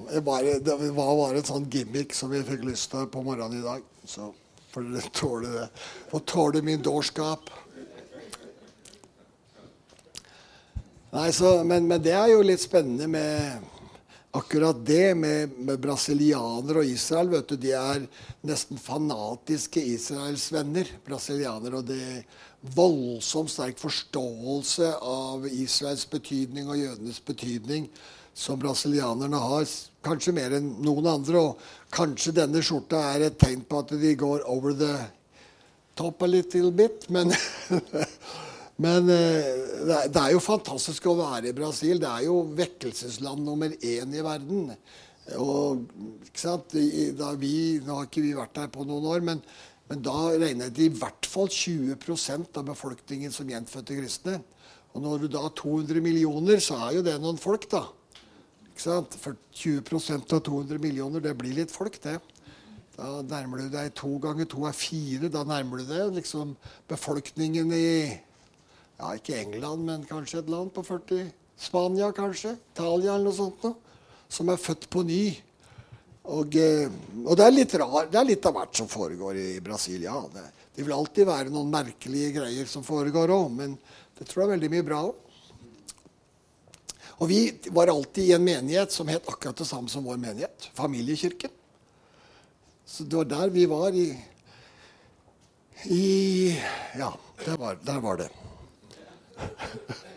Det, 0.05 0.21
var, 0.23 0.45
det 0.63 0.75
var 0.95 1.09
bare 1.17 1.41
en 1.41 1.47
sånn 1.49 1.65
gimmick 1.71 2.13
som 2.15 2.31
vi 2.31 2.39
fikk 2.45 2.63
lyst 2.63 2.87
til 2.93 3.09
på 3.11 3.23
morgenen 3.25 3.59
i 3.59 3.65
dag. 3.65 3.83
Så 4.07 4.29
får 4.71 4.85
dere 4.93 5.11
tåle 5.17 5.51
det. 5.57 5.65
Får 6.13 6.23
tåle 6.31 6.61
min 6.63 6.79
dårskap. 6.85 7.51
Nei, 11.11 11.27
så, 11.35 11.51
men, 11.67 11.83
men, 11.83 11.99
det 12.05 12.15
er 12.15 12.31
jo 12.31 12.39
litt 12.45 12.63
spennende 12.63 13.09
med 13.11 13.67
akkurat 14.39 14.79
det 14.87 15.17
med, 15.19 15.59
med 15.67 15.83
brasilianere 15.83 16.85
og 16.85 16.95
Israel. 16.95 17.33
vet 17.35 17.51
du, 17.51 17.59
De 17.59 17.75
er 17.75 18.07
nesten 18.47 18.79
fanatiske 18.79 19.83
Israels 19.83 20.47
venner, 20.55 20.95
brasilianere. 21.03 21.83
Og 21.83 21.91
det 21.91 22.23
voldsomt 22.75 23.51
sterk 23.51 23.79
forståelse 23.81 24.91
av 25.05 25.45
Israels 25.49 26.05
betydning 26.09 26.69
og 26.69 26.79
jødenes 26.79 27.19
betydning 27.25 27.89
som 28.35 28.59
brasilianerne 28.59 29.39
har. 29.39 29.67
Kanskje 30.05 30.33
mer 30.35 30.57
enn 30.57 30.73
noen 30.85 31.07
andre. 31.09 31.41
Og 31.41 31.93
kanskje 31.95 32.35
denne 32.41 32.63
skjorta 32.65 33.01
er 33.13 33.29
et 33.29 33.39
tegn 33.39 33.63
på 33.67 33.83
at 33.83 33.93
de 34.01 34.15
går 34.19 34.43
over 34.51 34.75
the 34.75 34.93
top 35.95 36.25
a 36.25 36.27
little 36.27 36.71
bit. 36.71 37.09
Men 37.09 37.31
Men 38.75 39.07
eh, 39.07 40.07
det 40.11 40.19
er 40.19 40.33
jo 40.33 40.43
fantastisk 40.43 41.07
å 41.07 41.15
være 41.15 41.51
i 41.51 41.55
Brasil. 41.55 41.99
Det 42.01 42.09
er 42.09 42.25
jo 42.27 42.41
vekkelsesland 42.57 43.45
nummer 43.47 43.71
én 43.71 44.15
i 44.15 44.23
verden. 44.23 44.73
Og, 45.39 45.85
ikke 46.27 46.41
sant? 46.41 46.75
Da 47.17 47.31
vi, 47.39 47.79
nå 47.85 48.01
har 48.01 48.09
ikke 48.09 48.25
vi 48.25 48.35
vært 48.35 48.57
der 48.59 48.73
på 48.73 48.83
noen 48.87 49.07
år, 49.13 49.23
men, 49.25 49.39
men 49.89 50.01
da 50.05 50.15
regnet 50.33 50.73
de 50.75 50.87
i 50.87 50.93
hvert 50.93 51.27
fall 51.29 51.49
20% 51.51 52.57
av 52.57 52.65
befolkningen 52.71 53.33
som 53.33 53.49
gjenfødte 53.49 53.97
kristne. 53.99 54.39
Og 54.95 55.03
når 55.03 55.25
du 55.25 55.27
da 55.33 55.43
har 55.43 55.53
200 55.57 56.01
millioner, 56.01 56.61
så 56.63 56.79
er 56.87 56.97
jo 56.97 57.05
det 57.05 57.17
noen 57.21 57.39
folk, 57.41 57.67
da. 57.71 57.83
Ikke 58.71 58.85
sant? 58.85 59.17
For 59.21 59.37
20% 59.55 60.33
av 60.35 60.41
200 60.47 60.81
millioner, 60.81 61.21
det 61.21 61.35
blir 61.37 61.53
litt 61.57 61.73
folk, 61.73 61.99
det. 62.03 62.17
Da 62.95 63.09
nærmer 63.27 63.59
du 63.59 63.73
deg 63.73 63.91
to 63.99 64.13
ganger 64.23 64.47
to 64.47 64.63
er 64.69 64.75
fire. 64.75 65.29
Da 65.31 65.43
nærmer 65.47 65.83
du 65.83 65.89
deg 65.89 66.15
liksom 66.15 66.55
befolkningen 66.87 67.73
i 67.75 67.87
ja, 68.15 69.09
ikke 69.11 69.35
England, 69.35 69.83
men 69.83 70.05
kanskje 70.07 70.39
et 70.39 70.51
land 70.51 70.71
på 70.73 70.83
40 70.87 71.27
Spania, 71.59 72.11
kanskje. 72.15 72.55
Italia 72.73 73.15
eller 73.15 73.29
noe 73.29 73.35
sånt 73.35 73.63
noe. 73.63 73.75
Som 74.31 74.49
er 74.51 74.59
født 74.59 74.89
på 74.91 75.03
ny. 75.07 75.35
Og, 76.25 76.55
eh, 76.57 76.89
og 77.25 77.35
det, 77.37 77.43
er 77.45 77.53
litt 77.53 77.75
rar, 77.77 78.07
det 78.09 78.17
er 78.17 78.29
litt 78.31 78.45
av 78.49 78.55
hvert 78.57 78.79
som 78.79 78.87
foregår 78.89 79.37
i 79.37 79.49
Brasil. 79.63 80.07
Ja, 80.07 80.17
det, 80.33 80.45
det 80.75 80.85
vil 80.85 80.95
alltid 80.95 81.27
være 81.29 81.53
noen 81.53 81.69
merkelige 81.73 82.31
greier 82.39 82.69
som 82.69 82.85
foregår 82.85 83.33
òg, 83.35 83.51
men 83.53 83.75
det 84.17 84.25
tror 84.25 84.43
jeg 84.43 84.47
er 84.47 84.55
veldig 84.55 84.71
mye 84.73 84.87
bra 84.87 85.03
òg. 85.09 85.21
Og 87.15 87.29
vi 87.31 87.39
var 87.71 87.87
alltid 87.93 88.25
i 88.27 88.33
en 88.35 88.43
menighet 88.43 88.91
som 88.91 89.07
het 89.07 89.29
akkurat 89.31 89.55
det 89.55 89.67
samme 89.69 89.91
som 89.91 90.03
vår 90.03 90.17
menighet. 90.19 90.67
Familiekirken. 90.75 91.53
Så 92.85 93.05
det 93.07 93.15
var 93.21 93.29
der 93.29 93.53
vi 93.53 93.63
var 93.71 93.95
i, 93.95 94.09
i 95.95 96.03
Ja, 96.99 97.13
der 97.45 97.57
var, 97.57 97.79
der 97.85 98.03
var 98.03 98.19
det. 98.19 98.29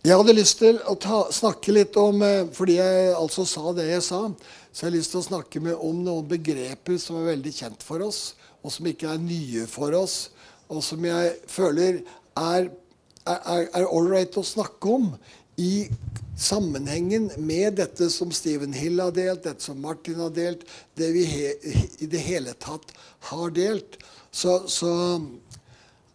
Jeg 0.00 0.16
hadde 0.16 0.32
lyst 0.32 0.62
til 0.62 0.78
å 0.88 0.94
ta, 0.96 1.26
snakke 1.28 1.74
litt 1.76 1.96
om 2.00 2.22
eh, 2.24 2.46
Fordi 2.56 2.78
jeg 2.78 3.08
altså 3.12 3.44
sa 3.44 3.74
det 3.76 3.84
jeg 3.90 4.04
sa, 4.06 4.20
så 4.72 4.86
jeg 4.86 4.86
har 4.86 4.94
lyst 4.94 5.12
til 5.12 5.20
å 5.20 5.26
snakke 5.26 5.60
med, 5.60 5.74
om 5.76 5.98
noen 6.06 6.28
begreper 6.30 6.96
som 6.96 7.18
er 7.20 7.34
veldig 7.34 7.52
kjent 7.52 7.84
for 7.84 8.00
oss, 8.06 8.20
og 8.64 8.72
som 8.72 8.88
ikke 8.88 9.10
er 9.12 9.20
nye 9.20 9.66
for 9.68 9.92
oss, 9.98 10.30
og 10.72 10.80
som 10.86 11.04
jeg 11.04 11.34
føler 11.50 11.98
er, 12.38 12.70
er, 13.28 13.66
er 13.66 13.90
ålreit 13.90 14.38
å 14.40 14.46
snakke 14.46 14.94
om 14.94 15.10
i 15.60 15.90
sammenhengen 16.40 17.28
med 17.36 17.76
dette 17.82 18.08
som 18.14 18.32
Stephen 18.32 18.72
Hill 18.72 19.02
har 19.04 19.12
delt, 19.12 19.44
dette 19.44 19.68
som 19.68 19.84
Martin 19.84 20.22
har 20.22 20.32
delt, 20.32 20.64
det 20.96 21.10
vi 21.12 21.26
he, 21.28 21.52
i 22.00 22.08
det 22.08 22.24
hele 22.24 22.56
tatt 22.56 22.94
har 23.34 23.52
delt. 23.52 24.00
Så, 24.32 24.62
så 24.70 24.94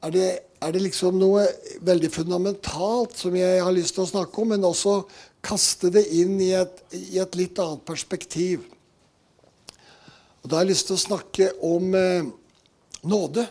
er 0.06 0.14
det, 0.14 0.30
er 0.62 0.74
det, 0.76 0.84
liksom 0.86 1.18
noe 1.18 1.46
veldig 1.86 2.12
fundamentalt 2.14 3.18
som 3.18 3.36
jeg 3.38 3.62
har 3.64 3.74
lyst 3.74 3.96
til 3.98 4.06
å 4.06 4.12
snakke 4.12 4.42
om, 4.42 4.54
men 4.54 4.68
også 4.68 5.00
kaste 5.46 5.92
det 5.94 6.06
inn 6.14 6.38
i 6.42 6.52
et, 6.58 6.82
i 6.94 7.20
et 7.22 7.38
litt 7.38 7.60
annet 7.62 7.86
perspektiv. 7.88 8.66
Og 10.44 10.50
Da 10.50 10.60
har 10.60 10.66
jeg 10.66 10.76
lyst 10.76 10.90
til 10.92 10.98
å 10.98 11.02
snakke 11.02 11.48
om 11.66 11.96
eh, 11.98 12.28
nåde. 13.10 13.48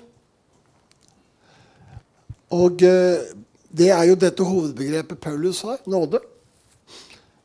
Og 2.54 2.84
eh, 2.86 3.32
det 3.74 3.90
er 3.90 4.04
jo 4.06 4.20
dette 4.20 4.46
hovedbegrepet 4.46 5.18
Paulus 5.22 5.64
har 5.66 5.82
nåde. 5.90 6.20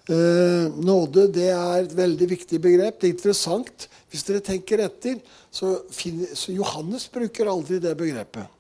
Eh, 0.10 0.70
nåde 0.86 1.26
det 1.34 1.50
er 1.56 1.82
et 1.82 1.98
veldig 1.98 2.30
viktig 2.30 2.62
begrep. 2.62 3.02
Det 3.02 3.10
er 3.10 3.16
interessant. 3.16 3.90
Hvis 4.10 4.26
dere 4.26 4.42
tenker 4.46 4.86
etter, 4.86 5.18
så, 5.50 5.80
finner, 5.94 6.30
så 6.38 6.54
Johannes 6.54 7.10
bruker 7.14 7.50
aldri 7.50 7.82
det 7.82 7.98
begrepet. 7.98 8.59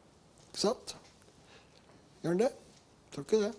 Ikke 0.49 0.63
sant? 0.65 0.95
Gjør 2.21 2.33
han 2.33 2.43
det? 2.43 2.53
Jeg 2.53 3.15
tror 3.15 3.27
ikke 3.27 3.41
det. 3.47 3.55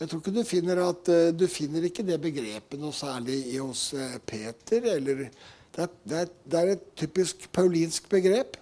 Jeg 0.00 0.08
tror 0.08 0.20
ikke 0.22 0.32
du 0.32 0.44
finner 0.48 0.78
at 0.80 1.08
uh, 1.12 1.28
du 1.36 1.44
finner 1.50 1.84
ikke 1.84 2.04
det 2.08 2.16
begrepet 2.22 2.80
noe 2.80 2.94
særlig 2.96 3.42
i 3.52 3.58
hos 3.60 3.90
uh, 3.92 4.16
Peter. 4.24 4.86
eller 4.94 5.26
det 5.70 5.82
er, 5.84 5.90
det, 6.08 6.16
er, 6.22 6.30
det 6.50 6.60
er, 6.60 6.72
et 6.74 6.86
typisk 6.96 7.44
paulinsk 7.52 8.08
begrep. 8.08 8.56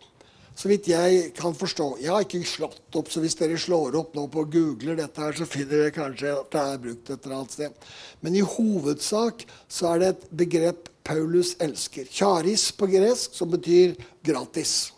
Så 0.58 0.66
vidt 0.66 0.88
jeg 0.90 1.30
kan 1.38 1.54
forstå. 1.54 1.87
Jeg 2.02 2.11
har 2.11 2.26
ikke 2.26 2.42
slått 2.42 2.99
opp, 2.99 3.12
så 3.14 3.23
hvis 3.23 3.38
dere 3.38 3.61
slår 3.62 3.94
opp 4.00 4.16
nå 4.18 4.25
på 4.26 4.42
googler 4.50 4.99
dette 4.99 5.23
her, 5.23 5.37
så 5.38 5.47
finner 5.47 5.85
dere 5.85 5.94
kanskje 5.94 6.35
at 6.35 6.50
det 6.50 6.64
er 6.64 6.82
brukt 6.82 7.12
et 7.14 7.28
eller 7.28 7.37
annet 7.37 7.54
sted. 7.54 7.88
Men 8.26 8.35
i 8.35 8.42
hovedsak 8.42 9.47
så 9.70 9.92
er 9.92 10.02
det 10.02 10.12
et 10.16 10.28
begrep 10.42 10.90
Paulus 11.06 11.54
elsker. 11.62 12.11
Charis 12.11 12.73
på 12.75 12.90
gresk, 12.90 13.38
som 13.38 13.54
betyr 13.54 13.94
gratis. 14.26 14.90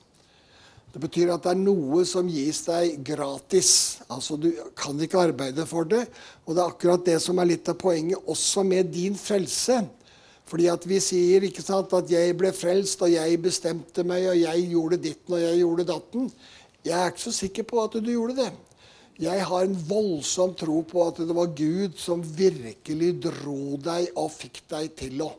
Det 0.91 0.99
betyr 0.99 1.31
at 1.31 1.45
det 1.45 1.53
er 1.53 1.61
noe 1.61 2.03
som 2.09 2.29
gis 2.31 2.65
deg 2.67 2.99
gratis. 3.07 3.73
Altså 4.11 4.39
Du 4.41 4.51
kan 4.79 4.99
ikke 4.99 5.23
arbeide 5.29 5.67
for 5.69 5.87
det. 5.87 6.03
Og 6.47 6.57
det 6.57 6.63
er 6.63 6.73
akkurat 6.73 7.05
det 7.07 7.19
som 7.23 7.39
er 7.39 7.53
litt 7.53 7.71
av 7.71 7.79
poenget 7.79 8.31
også 8.31 8.65
med 8.67 8.91
din 8.95 9.19
frelse. 9.19 9.85
Fordi 10.51 10.67
at 10.67 10.87
vi 10.91 10.99
sier 10.99 11.47
ikke 11.47 11.63
sant, 11.63 11.93
at 11.95 12.11
'jeg 12.11 12.35
ble 12.37 12.51
frelst, 12.51 13.03
og 13.03 13.13
jeg 13.13 13.43
bestemte 13.43 14.03
meg, 14.03 14.27
og 14.27 14.35
jeg 14.35 14.67
gjorde 14.73 14.97
ditten, 14.99 15.35
og 15.35 15.41
jeg 15.41 15.59
gjorde 15.63 15.85
datten'. 15.87 16.33
Jeg 16.85 16.99
er 16.99 17.07
ikke 17.07 17.23
så 17.23 17.33
sikker 17.33 17.63
på 17.63 17.85
at 17.85 17.93
du 17.93 18.11
gjorde 18.11 18.37
det. 18.37 18.53
Jeg 19.21 19.45
har 19.45 19.63
en 19.63 19.77
voldsom 19.89 20.55
tro 20.57 20.83
på 20.83 21.07
at 21.07 21.17
det 21.17 21.35
var 21.37 21.53
Gud 21.53 21.99
som 22.01 22.23
virkelig 22.25 23.23
dro 23.23 23.77
deg 23.77 24.09
og 24.17 24.31
fikk 24.33 24.63
deg 24.73 24.95
til 24.97 25.23
å 25.23 25.31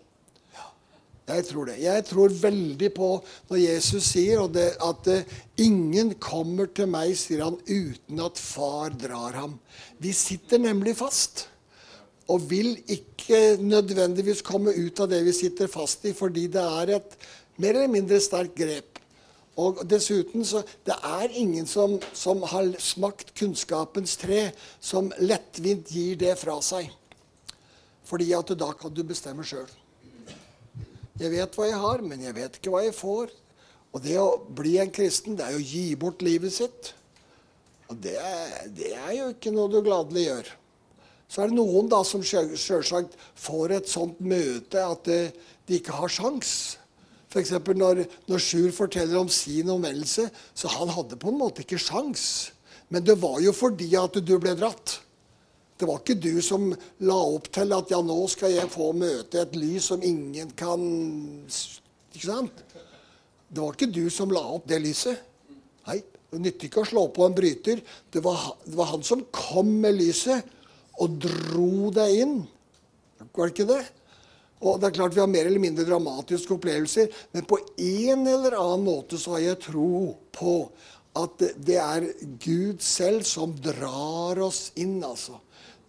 jeg 1.35 1.47
tror 1.49 1.69
det. 1.69 1.77
Jeg 1.81 2.05
tror 2.09 2.35
veldig 2.41 2.89
på 2.95 3.09
når 3.49 3.61
Jesus 3.61 4.11
sier 4.13 4.47
det, 4.51 4.67
at 4.83 5.09
uh, 5.11 5.39
ingen 5.61 6.13
kommer 6.21 6.69
til 6.75 6.89
meg, 6.91 7.15
sier 7.19 7.45
han, 7.45 7.59
uten 7.67 8.21
at 8.23 8.41
far 8.41 8.93
drar 8.95 9.37
ham. 9.39 9.57
Vi 10.01 10.13
sitter 10.15 10.61
nemlig 10.61 10.97
fast. 10.99 11.47
Og 12.31 12.45
vil 12.47 12.77
ikke 12.87 13.57
nødvendigvis 13.59 14.43
komme 14.45 14.71
ut 14.71 14.99
av 15.03 15.09
det 15.11 15.19
vi 15.25 15.33
sitter 15.35 15.67
fast 15.67 16.05
i, 16.07 16.13
fordi 16.15 16.45
det 16.53 16.63
er 16.63 16.95
et 16.95 17.17
mer 17.59 17.75
eller 17.75 17.91
mindre 17.91 18.21
sterkt 18.23 18.55
grep. 18.55 19.01
Og 19.59 19.81
dessuten 19.89 20.45
så 20.47 20.63
Det 20.85 20.95
er 20.95 21.35
ingen 21.35 21.67
som, 21.67 21.99
som 22.13 22.41
har 22.41 22.71
smakt 22.79 23.33
kunnskapens 23.35 24.15
tre, 24.17 24.51
som 24.79 25.11
lettvint 25.19 25.91
gir 25.91 26.15
det 26.15 26.37
fra 26.39 26.61
seg. 26.61 26.89
Fordi 28.07 28.31
at 28.33 28.55
da 28.57 28.71
kan 28.73 28.93
du 28.93 29.03
bestemme 29.03 29.43
sjøl. 29.43 29.67
Jeg 31.21 31.29
vet 31.35 31.57
hva 31.57 31.67
jeg 31.69 31.77
har, 31.77 32.01
men 32.01 32.23
jeg 32.25 32.33
vet 32.33 32.57
ikke 32.57 32.73
hva 32.73 32.81
jeg 32.81 32.97
får. 32.97 33.29
Og 33.91 34.01
det 34.01 34.17
å 34.17 34.39
bli 34.57 34.77
en 34.81 34.91
kristen, 34.93 35.35
det 35.37 35.45
er 35.45 35.53
jo 35.53 35.61
å 35.61 35.69
gi 35.69 35.85
bort 35.99 36.23
livet 36.25 36.55
sitt. 36.55 36.93
Og 37.91 37.99
det, 38.01 38.15
det 38.73 38.93
er 38.95 39.13
jo 39.17 39.29
ikke 39.33 39.53
noe 39.53 39.69
du 39.69 39.81
gladelig 39.85 40.25
gjør. 40.25 40.51
Så 41.31 41.43
er 41.43 41.51
det 41.51 41.59
noen 41.59 41.91
da 41.91 42.01
som 42.07 42.23
sjølsagt 42.23 43.13
får 43.39 43.75
et 43.77 43.91
sånt 43.91 44.17
møte 44.23 44.81
at 44.81 45.07
de 45.07 45.77
ikke 45.77 45.95
har 45.95 46.11
sjans. 46.11 46.55
F.eks. 47.31 47.53
når, 47.79 48.03
når 48.27 48.43
Sjur 48.43 48.73
forteller 48.75 49.21
om 49.21 49.29
sin 49.31 49.69
omvendelse, 49.71 50.25
så 50.27 50.71
han 50.73 50.91
hadde 50.91 51.19
på 51.19 51.31
en 51.31 51.39
måte 51.39 51.63
ikke 51.63 51.79
sjans. 51.79 52.51
Men 52.91 53.05
det 53.07 53.15
var 53.21 53.37
jo 53.43 53.53
fordi 53.55 53.87
at 53.95 54.17
du 54.19 54.33
ble 54.41 54.57
dratt. 54.59 54.97
Det 55.81 55.87
var 55.89 55.97
ikke 55.97 56.19
du 56.21 56.35
som 56.45 56.67
la 57.01 57.15
opp 57.17 57.47
til 57.49 57.73
at 57.73 57.89
ja, 57.89 57.97
nå 58.05 58.19
skal 58.29 58.53
jeg 58.53 58.69
få 58.69 58.91
møte 58.93 59.39
et 59.41 59.55
lys 59.57 59.87
som 59.89 60.03
ingen 60.05 60.51
kan 60.53 60.83
Ikke 62.13 62.27
sant? 62.27 62.61
Det 63.49 63.57
var 63.57 63.73
ikke 63.73 63.89
du 63.89 64.05
som 64.13 64.29
la 64.29 64.43
opp 64.59 64.67
det 64.69 64.77
lyset. 64.83 65.17
Nei, 65.89 65.97
Det 66.29 66.39
nytter 66.39 66.69
ikke 66.69 66.83
å 66.83 66.87
slå 66.91 67.07
på 67.15 67.25
en 67.25 67.33
bryter. 67.35 67.81
Det 68.13 68.21
var, 68.23 68.45
det 68.63 68.77
var 68.77 68.91
han 68.93 69.01
som 69.03 69.25
kom 69.33 69.73
med 69.81 69.97
lyset 69.97 70.45
og 71.01 71.17
dro 71.25 71.89
deg 71.97 72.21
inn. 72.27 72.37
Var 73.33 73.41
det 73.49 73.55
ikke 73.55 73.69
det? 73.73 73.81
Og 74.61 74.77
det 74.77 74.91
er 74.91 74.97
klart 75.01 75.17
Vi 75.17 75.23
har 75.23 75.33
mer 75.33 75.49
eller 75.49 75.65
mindre 75.65 75.89
dramatiske 75.89 76.59
opplevelser, 76.59 77.09
men 77.33 77.49
på 77.49 77.57
en 77.81 78.27
eller 78.29 78.53
annen 78.53 78.85
måte 78.85 79.17
så 79.17 79.39
har 79.39 79.47
jeg 79.49 79.63
tro 79.65 80.13
på 80.29 80.57
at 81.17 81.41
det 81.57 81.79
er 81.81 82.05
Gud 82.39 82.85
selv 82.85 83.25
som 83.27 83.57
drar 83.57 84.39
oss 84.45 84.69
inn. 84.79 85.01
altså. 85.03 85.41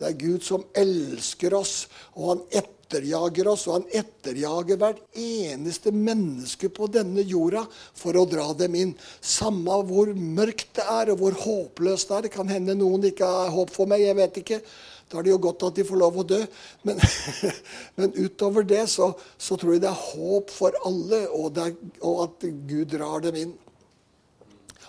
Det 0.03 0.09
er 0.09 0.19
Gud 0.19 0.43
som 0.43 0.65
elsker 0.75 1.55
oss, 1.55 1.85
og 2.19 2.25
han 2.33 2.41
etterjager 2.59 3.47
oss. 3.53 3.69
Og 3.69 3.77
han 3.77 3.85
etterjager 4.03 4.81
hvert 4.81 4.99
eneste 5.15 5.93
menneske 5.95 6.73
på 6.75 6.89
denne 6.91 7.23
jorda 7.23 7.63
for 7.71 8.19
å 8.19 8.25
dra 8.27 8.49
dem 8.59 8.75
inn. 8.81 8.97
Samme 9.23 9.79
hvor 9.87 10.11
mørkt 10.11 10.73
det 10.81 10.89
er, 10.91 11.13
og 11.15 11.23
hvor 11.23 11.39
håpløst 11.45 12.11
det 12.11 12.19
er. 12.19 12.27
Det 12.27 12.35
kan 12.35 12.51
hende 12.51 12.75
noen 12.81 13.07
ikke 13.13 13.31
har 13.31 13.55
håp 13.55 13.71
for 13.71 13.87
meg, 13.87 14.03
jeg 14.03 14.19
vet 14.19 14.43
ikke. 14.43 14.61
Da 15.07 15.21
er 15.21 15.29
det 15.29 15.35
jo 15.37 15.41
godt 15.47 15.69
at 15.69 15.79
de 15.79 15.87
får 15.87 16.03
lov 16.03 16.19
å 16.19 16.27
dø. 16.35 16.43
Men, 16.89 16.99
men 18.01 18.15
utover 18.19 18.67
det 18.67 18.89
så, 18.91 19.13
så, 19.39 19.55
tror 19.55 19.77
jeg 19.77 19.87
det 19.87 19.93
er 19.93 20.07
håp 20.11 20.51
for 20.51 20.83
alle, 20.83 21.29
og, 21.31 21.63
er, 21.63 21.77
og 22.03 22.25
at 22.27 22.51
Gud 22.67 22.91
drar 22.97 23.23
dem 23.23 23.39
inn. 23.47 23.59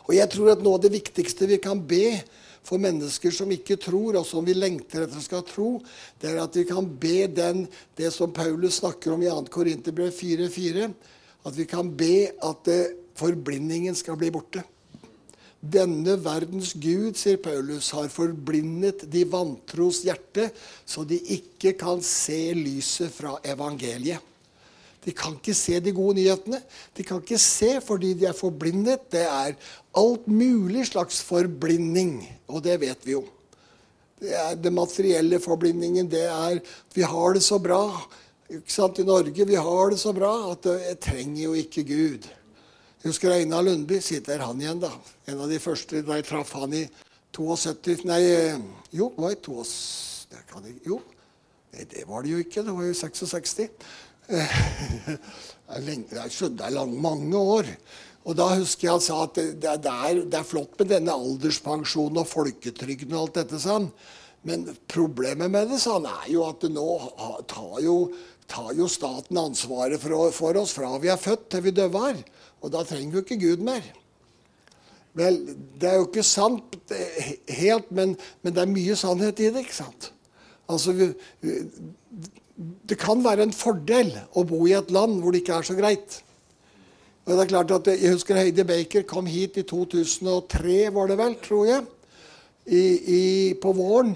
Og 0.08 0.16
jeg 0.18 0.34
tror 0.34 0.56
at 0.58 0.66
noe 0.66 0.82
av 0.82 0.88
det 0.88 0.98
viktigste 0.98 1.46
vi 1.54 1.62
kan 1.62 1.86
be 1.86 2.18
for 2.64 2.82
mennesker 2.82 3.34
som 3.36 3.52
ikke 3.52 3.78
tror, 3.82 4.20
og 4.20 4.28
som 4.28 4.46
vi 4.48 4.56
lengter 4.56 5.06
etter 5.06 5.24
skal 5.24 5.44
tro, 5.48 5.78
det 6.22 6.32
er 6.32 6.42
at 6.44 6.56
vi 6.56 6.66
kan 6.68 6.88
be 6.88 7.28
den, 7.28 7.66
det 8.00 8.12
som 8.16 8.34
Paulus 8.36 8.80
snakker 8.82 9.16
om 9.16 9.24
i 9.24 9.32
2. 9.32 9.52
Korinterbrev 9.54 10.14
4,4, 10.16 10.92
at 11.44 11.58
vi 11.60 11.68
kan 11.68 11.90
be 11.92 12.30
at 12.32 12.72
eh, 12.72 12.94
forblindingen 13.20 13.96
skal 14.00 14.18
bli 14.20 14.32
borte. 14.34 14.64
Denne 15.64 16.18
verdens 16.20 16.74
gud, 16.76 17.16
sier 17.16 17.40
Paulus, 17.40 17.94
har 17.96 18.10
forblindet 18.12 19.06
de 19.12 19.24
vantros 19.32 20.02
hjerte, 20.04 20.50
så 20.84 21.06
de 21.08 21.20
ikke 21.38 21.76
kan 21.80 22.04
se 22.04 22.50
lyset 22.58 23.12
fra 23.16 23.38
evangeliet. 23.48 24.33
De 25.04 25.12
kan 25.16 25.36
ikke 25.36 25.56
se 25.58 25.80
de 25.84 25.92
gode 25.96 26.18
nyhetene. 26.22 26.62
De 26.96 27.04
kan 27.04 27.22
ikke 27.22 27.40
se 27.42 27.76
fordi 27.84 28.14
de 28.20 28.28
er 28.30 28.38
forblindet. 28.38 29.10
Det 29.12 29.24
er 29.28 29.56
alt 30.00 30.28
mulig 30.28 30.88
slags 30.90 31.22
forblinding, 31.26 32.22
og 32.48 32.64
det 32.66 32.80
vet 32.82 33.08
vi 33.08 33.18
jo. 33.18 33.24
Det 34.24 34.32
er 34.40 34.56
den 34.56 34.78
materielle 34.78 35.40
forblindingen. 35.44 36.08
Det 36.08 36.24
er 36.30 36.62
vi 36.96 37.04
har 37.04 37.36
det 37.36 37.44
så 37.44 37.60
bra 37.60 37.84
ikke 38.54 38.72
sant, 38.72 39.00
i 39.00 39.08
Norge. 39.08 39.48
Vi 39.48 39.56
har 39.56 39.92
det 39.92 40.00
så 40.00 40.14
bra 40.16 40.32
at 40.52 40.68
jeg 40.70 41.00
trenger 41.04 41.42
jo 41.44 41.54
ikke 41.60 41.84
Gud. 41.88 42.30
Husker 43.04 43.36
Einar 43.36 43.66
Lundby. 43.66 44.00
Sitter 44.00 44.40
han 44.46 44.62
igjen, 44.62 44.80
da. 44.84 44.92
En 45.28 45.42
av 45.44 45.52
de 45.52 45.60
første 45.60 46.04
da 46.06 46.20
jeg 46.20 46.28
traff 46.30 46.54
han 46.56 46.76
i 46.78 46.86
72 47.34 48.06
Nei, 48.08 48.22
jo, 48.94 49.10
det 49.16 49.24
var 49.26 49.34
i 49.34 49.42
72 49.42 50.74
Jo, 50.86 51.00
det 51.74 52.06
var 52.08 52.24
det 52.24 52.32
jo 52.32 52.42
ikke. 52.44 52.64
Det 52.64 52.76
var 52.78 52.88
jo 52.88 52.96
66. 52.96 53.68
Det 55.74 56.66
er 56.68 56.86
mange 56.86 57.38
år. 57.38 57.70
Og 58.24 58.36
da 58.40 58.50
husker 58.56 58.88
jeg 58.88 58.94
han 58.94 59.04
sa 59.04 59.24
at 59.26 59.36
det, 59.36 59.48
det, 59.84 59.92
er, 59.92 60.20
det, 60.22 60.38
er, 60.38 60.48
flott 60.48 60.78
med 60.80 60.92
denne 60.94 61.16
alderspensjonen 61.16 62.22
og 62.22 62.30
folketrygden 62.30 63.16
og 63.16 63.26
alt 63.26 63.40
dette 63.42 63.60
sånn. 63.60 63.90
Men 64.48 64.68
problemet 64.92 65.52
med 65.52 65.72
det 65.72 65.80
sa 65.84 65.98
han, 65.98 66.08
er 66.08 66.30
jo 66.32 66.46
at 66.48 66.64
nå 66.72 66.88
tar 67.52 67.82
jo, 67.84 67.98
tar 68.52 68.72
jo 68.78 68.88
staten 68.92 69.40
ansvaret 69.40 70.00
for, 70.00 70.32
for, 70.36 70.62
oss 70.62 70.76
fra 70.78 70.94
vi 71.04 71.12
er 71.12 71.20
født 71.20 71.50
til 71.52 71.66
vi 71.68 71.76
døver. 71.76 72.24
Og 72.64 72.72
da 72.72 72.86
trenger 72.88 73.20
vi 73.20 73.26
ikke 73.26 73.42
Gud 73.44 73.68
mer. 73.68 73.84
Vel, 75.20 75.44
det 75.80 75.90
er 75.90 76.00
jo 76.00 76.08
ikke 76.08 76.26
sant 76.26 76.80
helt, 77.52 77.92
men, 77.94 78.16
men 78.42 78.56
det 78.56 78.64
er 78.64 78.72
mye 78.72 78.96
sannhet 78.98 79.44
i 79.44 79.52
det. 79.52 79.66
ikke 79.66 79.82
sant? 79.84 80.14
Altså, 80.72 80.96
vi, 80.96 81.12
det 82.58 83.00
kan 83.02 83.24
være 83.26 83.48
en 83.48 83.56
fordel 83.56 84.12
å 84.38 84.44
bo 84.46 84.62
i 84.68 84.76
et 84.78 84.92
land 84.94 85.22
hvor 85.22 85.34
det 85.34 85.42
ikke 85.42 85.58
er 85.58 85.68
så 85.68 85.78
greit. 85.78 86.20
Og 87.24 87.32
det 87.34 87.46
er 87.46 87.52
klart 87.54 87.72
at 87.72 87.88
Jeg 87.88 88.14
husker 88.14 88.38
Heidi 88.38 88.66
Baker 88.68 89.06
kom 89.08 89.26
hit 89.26 89.58
i 89.58 89.64
2003, 89.66 90.92
var 90.94 91.10
det 91.10 91.18
vel, 91.18 91.38
tror 91.42 91.66
jeg, 91.70 91.86
i, 92.68 92.84
i, 93.16 93.24
på 93.60 93.72
våren. 93.76 94.14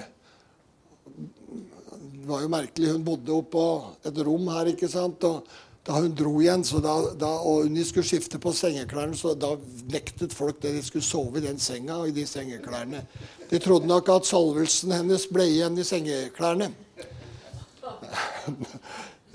Det 1.07 2.27
var 2.27 2.43
jo 2.43 2.51
merkelig. 2.51 2.91
Hun 2.91 3.07
bodde 3.07 3.31
oppå 3.33 3.63
på 4.03 4.09
et 4.11 4.19
rom 4.27 4.51
her. 4.51 4.73
ikke 4.73 4.89
sant? 4.91 5.23
Og 5.23 5.47
da 5.87 6.01
hun 6.01 6.11
dro 6.19 6.33
igjen, 6.41 6.65
da, 6.83 6.95
da, 7.15 7.29
og 7.47 7.63
hun 7.63 7.79
skulle 7.87 8.07
skifte 8.07 8.41
på 8.43 8.51
sengeklærne, 8.51 9.15
så 9.15 9.31
da 9.39 9.53
nektet 9.87 10.35
folk 10.35 10.59
det. 10.61 10.75
De 10.75 10.83
skulle 10.83 11.07
sove 11.07 11.39
i 11.39 11.45
den 11.47 11.61
senga 11.63 12.01
og 12.01 12.11
i 12.11 12.17
de 12.17 12.27
sengeklærne. 12.27 13.05
De 13.47 13.61
trodde 13.63 13.87
nok 13.87 14.11
at 14.11 14.27
salvelsen 14.27 14.91
hennes 14.91 15.29
ble 15.31 15.47
igjen 15.47 15.79
i 15.79 15.87
sengeklærne. 15.87 16.73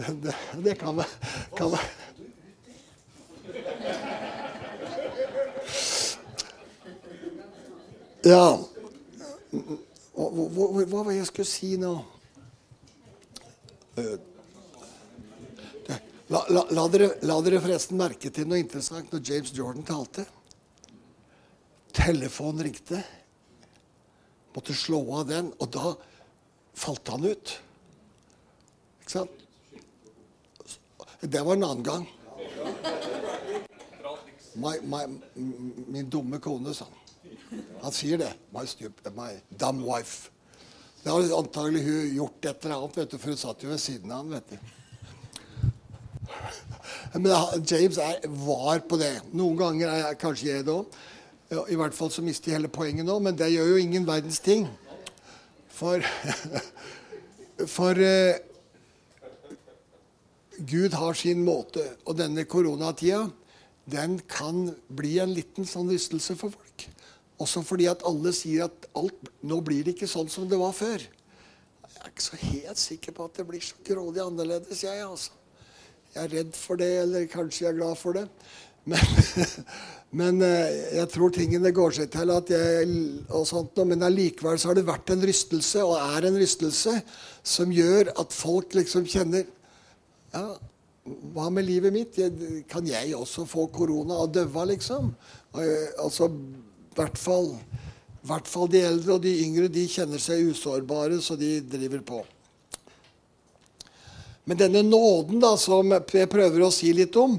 Det, 0.02 0.34
det 0.64 0.74
kan 0.80 0.96
være. 0.96 1.80
Ja 8.22 8.46
Hva, 10.14 10.26
var 10.86 11.08
det 11.10 11.16
jeg 11.18 11.28
skulle 11.28 11.48
si 11.48 11.74
nå? 11.80 11.92
La, 16.32 16.40
la, 16.48 16.62
la, 16.72 16.84
dere, 16.88 17.10
la, 17.28 17.36
dere, 17.44 17.60
forresten 17.60 17.98
merke 18.00 18.30
til 18.32 18.46
noe 18.48 18.60
interessant 18.62 19.10
når 19.12 19.20
James 19.28 19.50
Jordan 19.52 19.84
talte. 19.84 20.24
Telefonen 21.92 22.64
ringte. 22.70 23.02
Måtte 24.54 24.76
slå 24.76 25.02
av 25.18 25.26
den, 25.28 25.50
og 25.60 25.68
da 25.74 25.92
falt 26.78 27.12
han 27.12 27.28
ut. 27.28 27.52
Sant? 29.12 29.30
Det 31.20 31.40
var 31.44 31.52
en 31.52 31.64
annen 31.64 31.82
gang. 31.84 32.04
My, 34.54 34.72
my, 34.82 35.02
min 35.86 36.08
dumme 36.10 36.40
kone, 36.40 36.74
sa 36.74 36.84
han. 36.88 36.98
Han 37.82 37.92
sier 37.92 38.18
det. 38.18 38.32
My, 38.54 38.64
stupid, 38.66 39.12
my 39.16 39.30
dumb 39.60 39.84
wife. 39.84 40.30
Det 41.02 41.10
har 41.10 41.38
antagelig 41.38 41.82
hun 41.84 42.14
gjort 42.16 42.44
et 42.44 42.64
eller 42.64 42.76
annet, 42.76 42.96
vet 42.96 43.10
du, 43.10 43.18
for 43.18 43.32
hun 43.32 43.40
satt 43.40 43.64
jo 43.64 43.72
ved 43.72 43.80
siden 43.82 44.12
av 44.12 44.22
han, 44.22 44.30
vet 44.32 44.50
du. 44.52 44.58
Men 47.12 47.32
James 47.68 47.98
er, 47.98 48.22
var 48.46 48.80
på 48.88 48.96
det. 49.00 49.16
Noen 49.36 49.58
ganger 49.58 49.90
er 49.90 49.98
jeg, 50.06 50.20
kanskje 50.22 50.48
jeg 50.48 50.66
det 50.68 50.76
òg. 50.76 51.02
I 51.68 51.76
hvert 51.76 51.96
fall 51.96 52.08
så 52.14 52.24
mister 52.24 52.48
jeg 52.48 52.62
hele 52.62 52.70
poenget 52.72 53.04
nå, 53.04 53.18
men 53.20 53.36
det 53.36 53.50
gjør 53.52 53.74
jo 53.74 53.82
ingen 53.82 54.06
verdens 54.08 54.40
ting. 54.40 54.64
For, 55.72 56.00
for 57.74 57.98
uh, 57.98 58.51
Gud 60.58 60.94
har 60.98 61.16
sin 61.18 61.44
måte. 61.44 61.84
Og 62.06 62.18
denne 62.18 62.44
koronatida 62.48 63.24
den 63.90 64.20
kan 64.30 64.68
bli 64.94 65.16
en 65.22 65.32
liten 65.34 65.66
sånn 65.66 65.90
rystelse 65.90 66.36
for 66.38 66.54
folk. 66.54 66.86
Også 67.42 67.64
fordi 67.66 67.88
at 67.90 68.04
alle 68.06 68.30
sier 68.36 68.68
at 68.68 68.88
alt, 68.98 69.30
nå 69.42 69.58
blir 69.64 69.82
det 69.82 69.96
ikke 69.96 70.10
sånn 70.10 70.30
som 70.30 70.46
det 70.50 70.60
var 70.60 70.74
før. 70.76 71.02
Jeg 71.92 72.02
er 72.02 72.12
ikke 72.12 72.24
så 72.24 72.38
helt 72.42 72.82
sikker 72.82 73.14
på 73.16 73.26
at 73.26 73.38
det 73.38 73.46
blir 73.48 73.64
så 73.64 73.78
grådig 73.86 74.22
annerledes, 74.22 74.84
jeg. 74.84 75.06
altså. 75.06 75.32
Jeg 76.12 76.26
er 76.26 76.34
redd 76.36 76.52
for 76.58 76.78
det, 76.78 76.90
eller 77.06 77.30
kanskje 77.30 77.64
jeg 77.64 77.72
er 77.72 77.80
glad 77.80 77.98
for 77.98 78.18
det. 78.18 78.26
Men, 78.84 79.20
men 80.20 80.42
eh, 80.46 80.78
jeg 80.98 81.10
tror 81.14 81.34
tingene 81.34 81.72
går 81.74 81.96
seg 81.98 82.10
til. 82.12 82.32
at 82.34 82.50
jeg, 82.52 82.96
og 83.30 83.46
sånt, 83.48 83.78
Men 83.86 84.02
allikevel 84.06 84.58
så 84.58 84.70
har 84.70 84.78
det 84.78 84.86
vært 84.86 85.14
en 85.14 85.24
rystelse, 85.26 85.82
og 85.82 85.96
er 85.98 86.28
en 86.28 86.38
rystelse, 86.38 86.98
som 87.42 87.74
gjør 87.74 88.12
at 88.18 88.34
folk 88.36 88.74
liksom 88.78 89.06
kjenner 89.08 89.46
ja, 90.32 90.44
hva 91.34 91.48
med 91.50 91.66
livet 91.66 91.94
mitt? 91.94 92.18
Kan 92.70 92.86
jeg 92.86 93.14
også 93.16 93.46
få 93.48 93.66
korona 93.74 94.20
og 94.22 94.34
døva, 94.34 94.64
liksom? 94.70 95.10
Altså, 95.56 96.28
i 96.30 96.94
hvert 96.98 97.18
fall, 97.18 97.50
hvert 98.28 98.48
fall 98.50 98.70
de 98.70 98.84
eldre 98.86 99.16
og 99.16 99.24
de 99.24 99.32
yngre 99.44 99.70
de 99.72 99.88
kjenner 99.90 100.22
seg 100.22 100.52
usårbare, 100.52 101.18
så 101.20 101.36
de 101.40 101.56
driver 101.66 102.04
på. 102.06 102.22
Men 104.44 104.58
denne 104.58 104.82
nåden 104.86 105.42
da, 105.42 105.52
som 105.60 105.92
jeg 105.94 106.30
prøver 106.30 106.64
å 106.66 106.72
si 106.74 106.90
litt 106.96 107.16
om, 107.18 107.38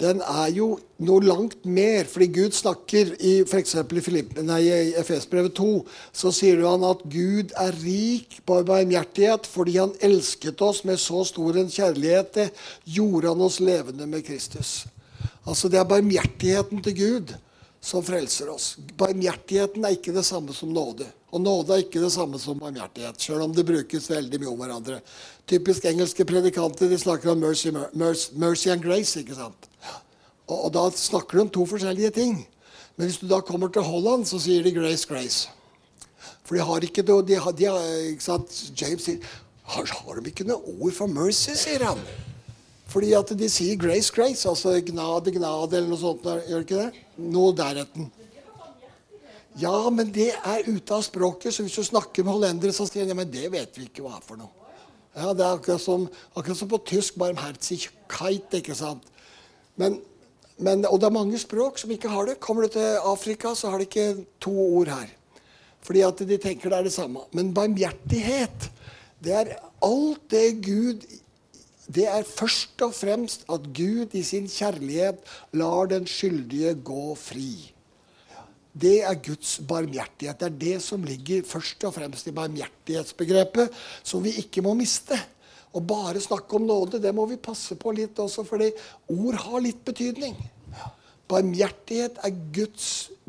den 0.00 0.22
er 0.24 0.48
jo 0.54 0.68
noe 1.04 1.24
langt 1.24 1.66
mer. 1.68 2.08
Fordi 2.08 2.28
Gud 2.32 2.56
snakker 2.56 3.12
i 3.20 3.34
f.eks. 3.44 3.74
i, 3.76 4.14
i 4.56 4.94
Efesbrevet 5.00 5.54
2, 5.58 5.68
så 6.12 6.32
sier 6.34 6.64
han 6.64 6.86
at 6.88 7.04
Gud 7.12 7.52
er 7.60 7.76
rik 7.84 8.40
på 8.48 8.60
barmhjertighet 8.66 9.48
fordi 9.50 9.76
han 9.78 9.94
elsket 10.04 10.64
oss 10.64 10.82
med 10.88 11.00
så 11.00 11.24
stor 11.28 11.60
en 11.60 11.70
kjærlighet. 11.70 12.32
Det 12.34 12.48
gjorde 12.96 13.34
han 13.34 13.46
oss 13.46 13.60
levende 13.60 14.08
med 14.08 14.24
Kristus. 14.26 14.80
Altså 15.44 15.68
Det 15.68 15.80
er 15.80 15.88
barmhjertigheten 15.88 16.82
til 16.84 16.98
Gud 16.98 17.32
som 17.80 18.04
frelser 18.04 18.50
oss. 18.52 18.74
Barmhjertigheten 18.96 19.84
er 19.84 19.96
ikke 19.96 20.14
det 20.16 20.26
samme 20.28 20.54
som 20.56 20.72
nåde. 20.72 21.08
Og 21.30 21.40
nåde 21.40 21.76
er 21.76 21.84
ikke 21.84 22.02
det 22.02 22.12
samme 22.12 22.40
som 22.42 22.58
barmhjertighet, 22.60 23.20
sjøl 23.22 23.44
om 23.44 23.52
det 23.54 23.64
brukes 23.68 24.08
veldig 24.10 24.40
mye 24.42 24.50
om 24.50 24.60
hverandre. 24.60 24.98
Typisk 25.48 25.86
engelske 25.88 26.26
predikanter 26.26 26.90
de 26.90 26.98
snakker 26.98 27.32
om 27.32 27.40
mercy, 27.40 27.70
mercy, 27.94 28.32
mercy 28.34 28.72
and 28.72 28.82
grace. 28.82 29.20
ikke 29.20 29.38
sant? 29.38 29.69
Og, 30.50 30.66
og, 30.66 30.70
da 30.74 30.88
snakker 30.94 31.38
de 31.38 31.44
om 31.46 31.52
to 31.54 31.66
forskjellige 31.70 32.10
ting. 32.18 32.40
Men 32.98 33.08
hvis 33.08 33.20
du 33.22 33.28
da 33.30 33.40
kommer 33.40 33.70
til 33.72 33.86
Holland, 33.86 34.26
så 34.28 34.40
sier 34.42 34.66
de 34.66 34.74
grace, 34.74 35.06
grace. 35.08 35.48
For 36.44 36.58
de 36.58 36.66
har 36.66 36.84
ikke 36.84 37.06
noe 37.06 37.22
de 37.24 37.38
har, 37.38 37.54
de 37.54 37.68
har? 37.70 37.86
James 38.74 39.06
sier 39.06 39.22
har, 39.70 39.86
har 39.86 40.18
de 40.18 40.32
ikke 40.32 40.48
noe 40.48 40.74
ord 40.80 40.96
for 40.96 41.10
mercy, 41.10 41.54
sier 41.54 41.84
han. 41.86 42.00
Fordi 42.90 43.12
at 43.14 43.30
de 43.38 43.48
sier 43.48 43.78
grace, 43.78 44.10
grace. 44.10 44.42
Altså 44.50 44.74
gnade, 44.82 45.30
gnade 45.36 45.78
eller 45.78 45.92
noe 45.92 46.00
sånt. 46.00 46.26
Gjør 46.48 46.64
ikke 46.66 46.80
det? 46.80 47.04
Noe 47.30 47.54
deretten. 47.54 48.10
Ja, 49.58 49.74
men 49.90 50.10
det 50.14 50.30
er 50.34 50.66
ute 50.66 50.96
av 50.96 51.04
språket. 51.06 51.54
Så 51.54 51.66
hvis 51.66 51.78
du 51.78 51.86
snakker 51.86 52.26
med 52.26 52.34
hollendere, 52.34 52.74
så 52.74 52.86
sier 52.88 53.06
de 53.06 53.14
ja, 53.14 53.18
men 53.18 53.30
det 53.30 53.46
vet 53.52 53.78
vi 53.78 53.86
ikke 53.86 54.02
hva 54.04 54.18
er 54.18 54.26
for 54.26 54.40
noe. 54.40 54.50
Ja, 55.14 55.32
Det 55.34 55.42
er 55.42 55.56
akkurat 55.56 55.82
som, 55.82 56.06
akkurat 56.34 56.58
som 56.58 56.70
på 56.70 56.82
tysk 56.86 57.18
barmherzigkeit. 57.18 58.58
ikke 58.58 58.74
sant? 58.78 59.06
Men, 59.76 60.00
men, 60.60 60.84
og 60.86 61.00
det 61.00 61.08
er 61.08 61.16
mange 61.16 61.40
språk 61.40 61.80
som 61.80 61.90
ikke 61.94 62.10
har 62.12 62.28
det. 62.28 62.40
Kommer 62.40 62.66
du 62.66 62.74
til 62.76 63.00
Afrika, 63.00 63.54
så 63.56 63.72
har 63.72 63.80
de 63.80 63.88
ikke 63.88 64.26
to 64.40 64.52
ord 64.52 64.92
her. 64.92 65.08
Fordi 65.80 66.04
at 66.04 66.20
de 66.28 66.36
tenker 66.40 66.70
det 66.70 66.78
er 66.78 66.88
det 66.88 66.92
samme. 66.92 67.24
Men 67.32 67.54
barmhjertighet, 67.56 68.68
det 69.24 69.34
er 69.36 69.56
alt 69.84 70.30
det 70.30 70.46
Gud 70.64 71.08
det 71.90 72.06
er 72.06 72.22
først 72.22 72.82
og 72.86 72.92
fremst 72.94 73.42
at 73.50 73.64
Gud 73.74 74.14
i 74.14 74.22
sin 74.22 74.46
kjærlighet 74.50 75.24
lar 75.58 75.88
den 75.90 76.06
skyldige 76.06 76.76
gå 76.86 77.14
fri. 77.18 77.72
Det 78.70 79.00
er 79.02 79.18
Guds 79.18 79.56
barmhjertighet. 79.66 80.38
Det 80.38 80.46
er 80.46 80.60
det 80.60 80.76
som 80.84 81.02
ligger 81.02 81.42
først 81.46 81.82
og 81.88 81.94
fremst 81.96 82.28
i 82.30 82.34
barmhjertighetsbegrepet, 82.36 83.74
som 84.06 84.22
vi 84.22 84.36
ikke 84.38 84.62
må 84.62 84.76
miste. 84.78 85.18
Og 85.76 85.84
bare 85.86 86.22
snakke 86.22 86.56
om 86.58 86.66
nåde, 86.66 86.98
det 87.02 87.12
må 87.14 87.26
vi 87.30 87.38
passe 87.38 87.76
på 87.78 87.92
litt 87.94 88.18
også, 88.18 88.42
fordi 88.46 88.72
ord 89.14 89.38
har 89.44 89.62
litt 89.62 89.84
betydning. 89.86 90.34
Barmhjertighet 91.30 92.18
er 92.26 92.38
Guds 92.54 92.86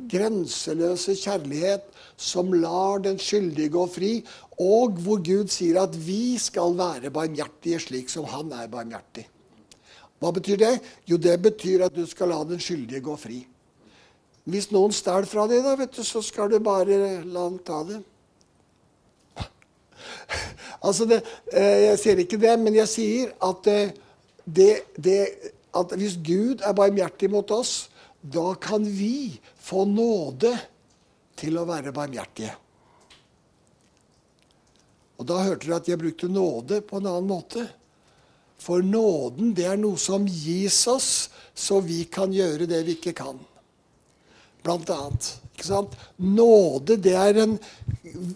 grenseløse 0.10 1.14
kjærlighet 1.22 1.86
som 2.18 2.50
lar 2.54 3.04
den 3.06 3.20
skyldige 3.22 3.74
gå 3.76 3.86
fri, 3.94 4.12
og 4.62 4.98
hvor 5.04 5.22
Gud 5.26 5.54
sier 5.54 5.84
at 5.84 5.94
vi 5.94 6.38
skal 6.42 6.74
være 6.78 7.14
barmhjertige 7.14 7.82
slik 7.86 8.10
som 8.10 8.26
han 8.30 8.50
er 8.58 8.72
barmhjertig. 8.74 9.28
Hva 10.22 10.30
betyr 10.34 10.58
det? 10.62 10.76
Jo, 11.10 11.18
det 11.18 11.38
betyr 11.42 11.88
at 11.88 11.96
du 11.98 12.06
skal 12.10 12.30
la 12.34 12.42
den 12.46 12.62
skyldige 12.62 13.02
gå 13.06 13.16
fri. 13.18 13.40
Hvis 14.50 14.72
noen 14.74 14.94
stjeler 14.94 15.30
fra 15.30 15.48
deg, 15.50 15.62
da, 15.66 15.76
vet 15.78 15.94
du, 15.94 16.02
så 16.06 16.22
skal 16.26 16.50
du 16.50 16.58
bare 16.62 17.22
la 17.22 17.46
han 17.46 17.58
ta 17.66 17.82
det. 17.86 18.02
altså, 20.86 21.08
det, 21.10 21.22
eh, 21.54 21.92
Jeg 21.92 22.02
sier 22.02 22.24
ikke 22.24 22.42
det, 22.42 22.56
men 22.60 22.78
jeg 22.78 22.92
sier 22.92 23.34
at, 23.44 23.68
eh, 23.72 23.94
det, 24.46 24.72
det, 24.98 25.20
at 25.76 25.96
hvis 25.98 26.18
Gud 26.24 26.64
er 26.66 26.78
barmhjertig 26.78 27.32
mot 27.32 27.52
oss, 27.56 27.90
da 28.22 28.54
kan 28.62 28.86
vi 28.86 29.40
få 29.62 29.86
nåde 29.90 30.54
til 31.40 31.58
å 31.58 31.66
være 31.70 31.94
barmhjertige. 31.96 32.54
Og 35.22 35.28
Da 35.30 35.44
hørte 35.46 35.68
dere 35.68 35.78
at 35.78 35.90
jeg 35.90 36.02
brukte 36.02 36.28
nåde 36.30 36.82
på 36.82 36.98
en 36.98 37.06
annen 37.06 37.30
måte. 37.30 37.68
For 38.62 38.82
nåden, 38.86 39.54
det 39.58 39.68
er 39.70 39.78
noe 39.78 39.98
som 40.02 40.26
gis 40.26 40.80
oss, 40.90 41.30
så 41.54 41.80
vi 41.82 42.04
kan 42.10 42.34
gjøre 42.34 42.66
det 42.70 42.82
vi 42.88 42.96
ikke 42.98 43.14
kan. 43.18 43.38
Blant 44.66 44.90
annet. 44.94 45.30
Nåde, 46.18 46.98
det 46.98 47.16
er, 47.18 47.42
en, 47.44 47.58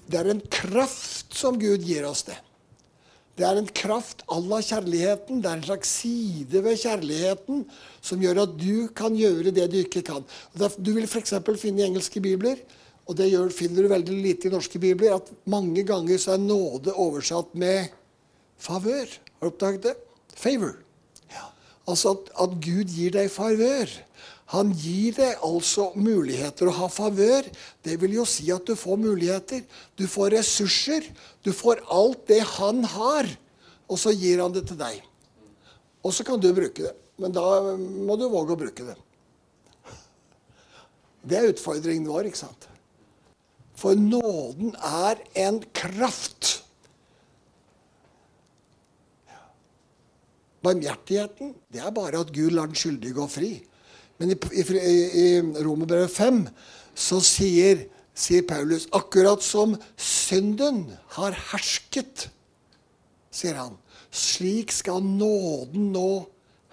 det 0.07 0.19
er 0.19 0.31
en 0.31 0.43
kraft 0.51 1.35
som 1.35 1.59
Gud 1.59 1.85
gir 1.85 2.05
oss 2.07 2.25
det. 2.27 2.38
Det 3.35 3.43
er 3.43 3.57
en 3.59 3.67
kraft 3.67 4.23
à 4.31 4.39
la 4.39 4.61
kjærligheten. 4.63 5.41
Det 5.43 5.49
er 5.49 5.57
en 5.57 5.67
slags 5.67 5.89
side 6.01 6.61
ved 6.63 6.79
kjærligheten 6.79 7.65
som 7.99 8.21
gjør 8.23 8.45
at 8.45 8.55
du 8.55 8.88
kan 8.95 9.17
gjøre 9.17 9.51
det 9.51 9.67
du 9.73 9.81
ikke 9.81 10.05
kan. 10.07 10.23
Du 10.55 10.93
vil 10.95 11.07
f.eks. 11.07 11.35
finne 11.59 11.83
i 11.83 11.88
engelske 11.89 12.23
bibler 12.23 12.61
og 13.05 13.17
det 13.19 13.29
finner 13.53 13.85
du 13.85 13.91
veldig 13.91 14.15
lite 14.17 14.49
i 14.49 14.53
norske 14.53 14.81
bibler, 14.81 15.19
at 15.19 15.29
mange 15.49 15.83
ganger 15.85 16.17
så 16.21 16.35
er 16.35 16.41
nåde 16.41 16.93
oversatt 16.93 17.53
med 17.53 17.91
favør. 18.57 19.05
Har 19.05 19.45
du 19.45 19.51
oppdaget 19.51 19.85
det? 19.85 19.95
Favor. 20.35 20.73
Altså 21.86 22.15
at, 22.15 22.30
at, 22.41 22.58
Gud 22.63 22.89
gir 22.89 23.13
deg 23.13 23.30
favør. 23.30 23.91
Han 24.54 24.71
gir 24.78 25.15
deg 25.17 25.41
altså 25.45 25.91
muligheter. 25.98 26.69
Å 26.69 26.78
ha 26.80 26.89
favør, 26.91 27.48
det 27.86 27.98
vil 28.02 28.17
jo 28.19 28.26
si 28.30 28.50
at 28.54 28.65
du 28.65 28.76
får 28.78 29.00
muligheter. 29.02 29.63
Du 29.98 30.06
får 30.10 30.34
ressurser. 30.38 31.08
Du 31.45 31.52
får 31.54 31.84
alt 31.93 32.26
det 32.30 32.41
han 32.56 32.84
har, 32.95 33.30
og 33.86 34.02
så 34.02 34.13
gir 34.15 34.41
han 34.41 34.54
det 34.56 34.65
til 34.69 34.80
deg. 34.82 35.02
Og 36.06 36.13
så 36.13 36.26
kan 36.26 36.41
du 36.41 36.52
bruke 36.54 36.86
det. 36.86 36.93
Men 37.21 37.34
da 37.34 37.76
må 37.78 38.17
du 38.19 38.28
våge 38.30 38.56
å 38.56 38.60
bruke 38.60 38.86
det. 38.86 38.98
Det 41.26 41.38
er 41.38 41.50
utfordringen 41.54 42.10
vår, 42.10 42.30
ikke 42.30 42.43
sant? 42.43 42.67
For 43.76 43.98
nåden 43.98 44.76
er 44.78 45.21
en 45.45 45.62
kraft. 45.76 46.64
Barmhjertigheten 50.65 51.54
det 51.71 51.84
er 51.84 51.93
bare 51.93 52.23
at 52.25 52.34
Gud 52.34 52.56
lar 52.56 52.69
den 52.71 52.78
skyldige 52.80 53.15
gå 53.17 53.28
fri. 53.30 53.51
Men 54.17 54.32
i, 54.32 54.38
i, 54.56 54.95
i 55.21 55.28
Romerbrevet 55.65 56.12
5 56.12 56.45
så 56.95 57.19
sier, 57.23 57.86
sier, 58.15 58.45
Paulus 58.47 58.88
akkurat 58.95 59.43
som 59.43 59.75
synden 59.99 60.86
har 61.17 61.36
hersket, 61.51 62.30
sier 63.36 63.60
han, 63.60 63.75
slik 64.15 64.71
skal 64.71 65.04
nåden 65.04 65.91
nå 65.95 66.10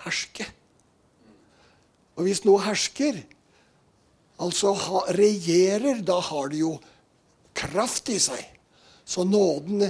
herske. 0.05 0.47
Og 2.15 2.29
hvis 2.29 2.45
noe 2.47 2.63
hersker, 2.63 3.19
altså 4.43 4.75
regjerer, 5.17 6.03
da 6.07 6.21
har 6.23 6.53
det 6.53 6.63
jo 6.63 6.77
kraft 7.59 8.13
i 8.13 8.19
seg. 8.23 8.43
Så 9.03 9.25
nåden 9.27 9.89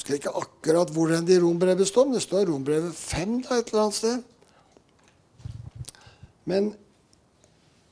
husker 0.00 0.16
ikke 0.16 0.32
akkurat 0.32 0.90
hvor 0.96 1.12
det 1.12 1.42
rombrevet 1.42 1.88
står, 1.88 2.06
men 2.08 2.16
det 2.16 2.24
står 2.24 2.46
rombrevet 2.48 2.94
5 2.96 3.42
da, 3.44 3.58
et 3.58 3.68
eller 3.68 3.82
annet 3.82 3.98
sted. 3.98 4.22
Men 6.48 6.70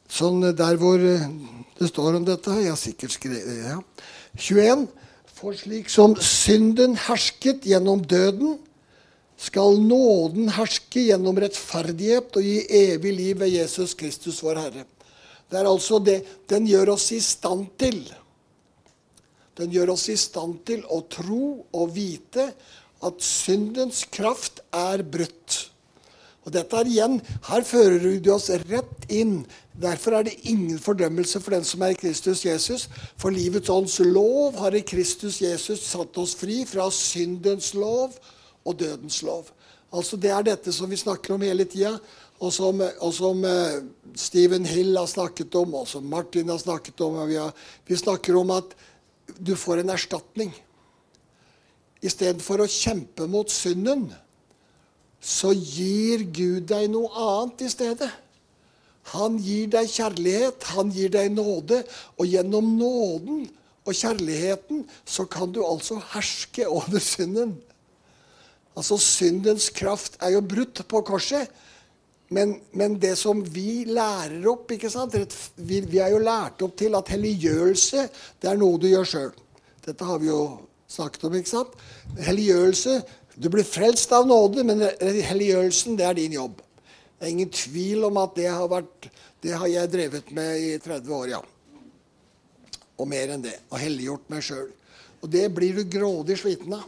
sånn 0.09 0.41
der 0.57 0.79
hvor 0.81 0.97
det 0.99 1.89
står 1.91 2.17
om 2.17 2.25
dette 2.25 2.55
Jeg 2.57 2.73
har 2.73 2.81
sikkert 2.81 3.13
skrevet 3.13 3.61
ja. 3.61 3.77
21. 4.41 4.87
For 5.37 5.55
slik 5.55 5.93
som 5.93 6.17
synden 6.17 6.97
hersket 6.99 7.69
gjennom 7.69 8.01
døden, 8.03 8.57
skal 9.39 9.77
nåden 9.79 10.49
herske 10.57 11.05
gjennom 11.13 11.37
rettferdighet 11.39 12.35
og 12.35 12.43
gi 12.43 12.65
evig 12.75 13.13
liv 13.15 13.39
ved 13.39 13.53
Jesus 13.53 13.93
Kristus, 13.95 14.41
vår 14.43 14.59
Herre. 14.65 14.87
Det 15.49 15.61
er 15.61 15.69
altså 15.69 16.01
det 16.03 16.25
Den 16.51 16.67
gjør 16.67 16.97
oss 16.97 17.13
i 17.15 17.21
stand 17.23 17.69
til 17.79 18.01
den 19.59 19.73
gjør 19.75 19.95
oss 19.95 20.09
i 20.13 20.17
stand 20.19 20.61
til 20.69 20.85
å 20.87 21.03
tro 21.11 21.67
og 21.75 21.91
vite 21.97 22.53
at 23.05 23.23
syndens 23.23 24.05
kraft 24.11 24.63
er 24.75 25.03
brutt. 25.07 25.69
Og 26.47 26.55
dette 26.55 26.79
er 26.81 26.89
igjen, 26.89 27.19
Her 27.45 27.65
fører 27.67 28.21
du 28.25 28.31
oss 28.33 28.49
rett 28.71 29.11
inn. 29.13 29.43
Derfor 29.79 30.17
er 30.17 30.25
det 30.25 30.39
ingen 30.49 30.79
fordømmelse 30.81 31.43
for 31.45 31.53
den 31.55 31.67
som 31.67 31.83
er 31.85 31.93
i 31.93 31.99
Kristus 31.99 32.47
Jesus. 32.47 32.89
For 33.21 33.35
livets 33.35 33.69
ånds 33.69 33.99
lov 34.01 34.57
har 34.57 34.75
i 34.75 34.81
Kristus 34.81 35.43
Jesus 35.43 35.85
satt 35.91 36.17
oss 36.19 36.33
fri 36.39 36.63
fra 36.67 36.89
syndens 36.95 37.75
lov 37.77 38.17
og 38.65 38.79
dødens 38.81 39.21
lov. 39.23 39.53
Altså 39.93 40.17
Det 40.17 40.33
er 40.33 40.49
dette 40.49 40.73
som 40.73 40.91
vi 40.91 40.97
snakker 40.97 41.35
om 41.35 41.45
hele 41.45 41.65
tida, 41.69 41.99
og 42.39 42.53
som, 42.55 42.81
og 42.81 43.13
som 43.13 43.45
uh, 43.45 43.81
Stephen 44.15 44.67
Hill 44.67 44.97
har 44.97 45.09
snakket 45.11 45.55
om, 45.59 45.75
og 45.75 45.89
som 45.91 46.05
Martin 46.07 46.49
har 46.49 46.61
snakket 46.63 47.01
om. 47.05 47.17
Vi, 47.29 47.37
har, 47.37 47.53
vi 47.87 47.97
snakker 47.97 48.37
om 48.39 48.53
at 48.57 48.77
du 49.39 49.55
får 49.57 49.83
en 49.83 49.95
erstatning. 49.95 50.53
Istedenfor 52.05 52.63
å 52.63 52.71
kjempe 52.71 53.27
mot 53.31 53.51
synden, 53.51 54.09
så 55.19 55.51
gir 55.53 56.23
Gud 56.31 56.69
deg 56.71 56.91
noe 56.93 57.11
annet 57.11 57.65
i 57.67 57.71
stedet. 57.73 58.11
Han 59.15 59.39
gir 59.41 59.71
deg 59.73 59.89
kjærlighet, 59.91 60.67
han 60.75 60.93
gir 60.95 61.11
deg 61.15 61.33
nåde, 61.33 61.81
og 62.21 62.29
gjennom 62.29 62.75
nåden 62.79 63.47
og 63.89 63.97
kjærligheten 63.97 64.85
så 65.09 65.25
kan 65.31 65.51
du 65.55 65.63
altså 65.65 65.97
herske 66.13 66.69
over 66.69 67.01
synden. 67.03 67.57
Altså, 68.79 68.99
syndens 69.01 69.71
kraft 69.75 70.21
er 70.23 70.37
jo 70.37 70.45
brutt 70.45 70.85
på 70.87 71.01
korset. 71.07 71.49
Men, 72.29 72.59
men 72.77 72.99
det 73.01 73.15
som 73.17 73.41
vi 73.41 73.87
lærer 73.89 74.45
opp 74.51 74.73
ikke 74.75 74.91
sant? 74.93 75.15
Vi, 75.57 75.81
vi 75.81 76.01
er 76.05 76.13
jo 76.13 76.21
lært 76.21 76.61
opp 76.65 76.75
til 76.77 76.97
at 76.99 77.09
helliggjørelse 77.15 78.05
det 78.43 78.51
er 78.51 78.59
noe 78.61 78.81
du 78.81 78.89
gjør 78.91 79.09
sjøl. 79.09 79.31
Dette 79.87 80.05
har 80.05 80.21
vi 80.21 80.29
jo 80.29 80.43
snakket 80.93 81.25
om. 81.25 81.39
ikke 81.39 81.55
sant? 81.55 81.79
Helliggjørelse 82.21 83.01
Du 83.39 83.47
blir 83.47 83.63
frelst 83.63 84.11
av 84.11 84.25
nåde, 84.27 84.65
men 84.67 84.81
helliggjørelsen 84.99 85.95
det 85.95 86.05
er 86.09 86.17
din 86.19 86.33
jobb. 86.35 86.57
Det 87.19 87.23
er 87.23 87.31
ingen 87.31 87.53
tvil 87.55 88.09
om 88.09 88.17
at 88.19 88.33
det 88.35 88.49
har, 88.51 88.65
vært, 88.67 89.07
det 89.47 89.53
har 89.55 89.71
jeg 89.71 89.91
drevet 89.93 90.33
med 90.35 90.59
i 90.59 90.73
30 90.83 91.15
år, 91.15 91.29
ja. 91.37 91.39
Og 92.99 93.07
mer 93.07 93.37
enn 93.37 93.45
det. 93.45 93.55
Og 93.71 93.79
helliggjort 93.79 94.27
meg 94.35 94.43
sjøl. 94.43 94.67
Og 95.23 95.31
det 95.31 95.45
blir 95.55 95.79
du 95.79 95.85
grådig 95.87 96.35
sliten 96.43 96.75
av. 96.81 96.83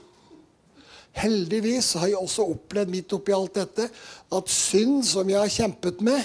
Heldigvis 1.19 1.95
har 1.99 2.11
jeg 2.13 2.21
også 2.21 2.47
opplevd 2.53 2.93
midt 2.93 3.13
oppi 3.17 3.35
alt 3.35 3.57
dette 3.59 3.89
at 3.91 4.53
synd 4.53 5.03
som 5.09 5.29
jeg 5.31 5.41
har 5.41 5.53
kjempet 5.53 6.03
med, 6.07 6.23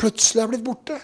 plutselig 0.00 0.42
er 0.42 0.50
blitt 0.50 0.64
borte. 0.66 0.98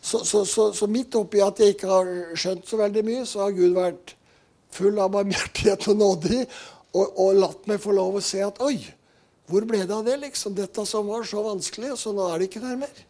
Så, 0.00 0.22
så, 0.24 0.46
så, 0.48 0.70
så 0.72 0.88
midt 0.88 1.14
oppi 1.20 1.42
at 1.44 1.60
jeg 1.60 1.74
ikke 1.74 1.90
har 1.90 2.08
skjønt 2.38 2.68
så 2.68 2.78
veldig 2.80 3.02
mye, 3.04 3.26
så 3.28 3.44
har 3.44 3.56
Gud 3.56 3.76
vært 3.76 4.14
full 4.72 4.96
av 5.02 5.12
barmhjertighet 5.12 5.90
og 5.92 6.00
nådig 6.00 6.40
og, 6.40 7.04
og, 7.04 7.36
latt 7.36 7.68
meg 7.70 7.82
få 7.82 7.92
lov 7.94 8.16
å 8.18 8.24
se 8.24 8.40
at 8.42 8.58
oi, 8.64 8.78
hvor 9.50 9.66
ble 9.68 9.82
det 9.84 9.94
av 9.94 10.06
det? 10.06 10.16
liksom? 10.24 10.54
Dette 10.56 10.86
som 10.88 11.10
var 11.10 11.26
så 11.28 11.42
vanskelig, 11.44 11.92
så 12.00 12.14
nå 12.14 12.26
er 12.30 12.40
det 12.40 12.48
ikke 12.48 12.64
der 12.64 12.80
mer. 12.80 13.04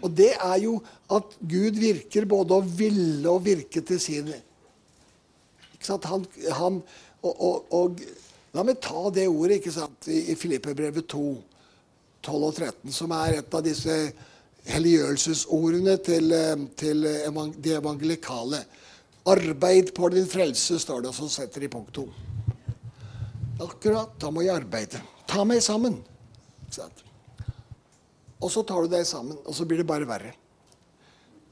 Og 0.00 0.12
det 0.16 0.32
er 0.34 0.58
jo 0.62 0.78
at 1.12 1.34
Gud 1.38 1.78
virker 1.80 2.26
både 2.28 2.56
å 2.56 2.64
ville 2.64 3.28
og 3.28 3.44
virke 3.44 3.82
til 3.84 4.00
sin. 4.00 4.30
Ikke 5.74 5.86
sant? 5.86 6.08
Han, 6.08 6.24
han 6.56 6.80
og, 7.22 7.34
og, 7.36 7.72
og, 7.76 8.02
La 8.50 8.64
meg 8.66 8.80
ta 8.82 9.04
det 9.14 9.28
ordet 9.30 9.60
ikke 9.60 9.70
sant, 9.70 10.08
i, 10.10 10.32
i 10.32 10.34
Filippebrevet 10.34 11.06
2, 11.06 11.20
12 12.26 12.46
og 12.48 12.56
13, 12.56 12.90
som 12.90 13.12
er 13.14 13.36
et 13.38 13.54
av 13.54 13.62
disse 13.62 13.94
helliggjørelsesordene 14.66 15.94
til, 16.02 16.32
eh, 16.34 16.64
til 16.74 17.06
evang, 17.12 17.52
de 17.62 17.76
evangelikale. 17.78 18.64
Arbeid 19.30 19.94
på 19.94 20.10
din 20.10 20.26
frelse, 20.26 20.80
står 20.82 21.04
det, 21.04 21.12
og 21.12 21.14
så 21.20 21.28
setter 21.30 21.62
de 21.62 21.70
punkt 21.70 21.94
to. 21.94 22.08
Akkurat. 23.60 24.18
Da 24.18 24.30
må 24.34 24.42
jeg 24.42 24.56
arbeide. 24.56 24.98
Ta 25.30 25.44
meg 25.44 25.62
sammen. 25.62 26.00
Og 28.40 28.50
så 28.50 28.64
tar 28.64 28.82
du 28.82 28.90
deg 28.90 29.06
sammen, 29.06 29.38
og 29.44 29.54
så 29.54 29.66
blir 29.68 29.82
det 29.82 29.88
bare 29.88 30.08
verre. 30.08 30.32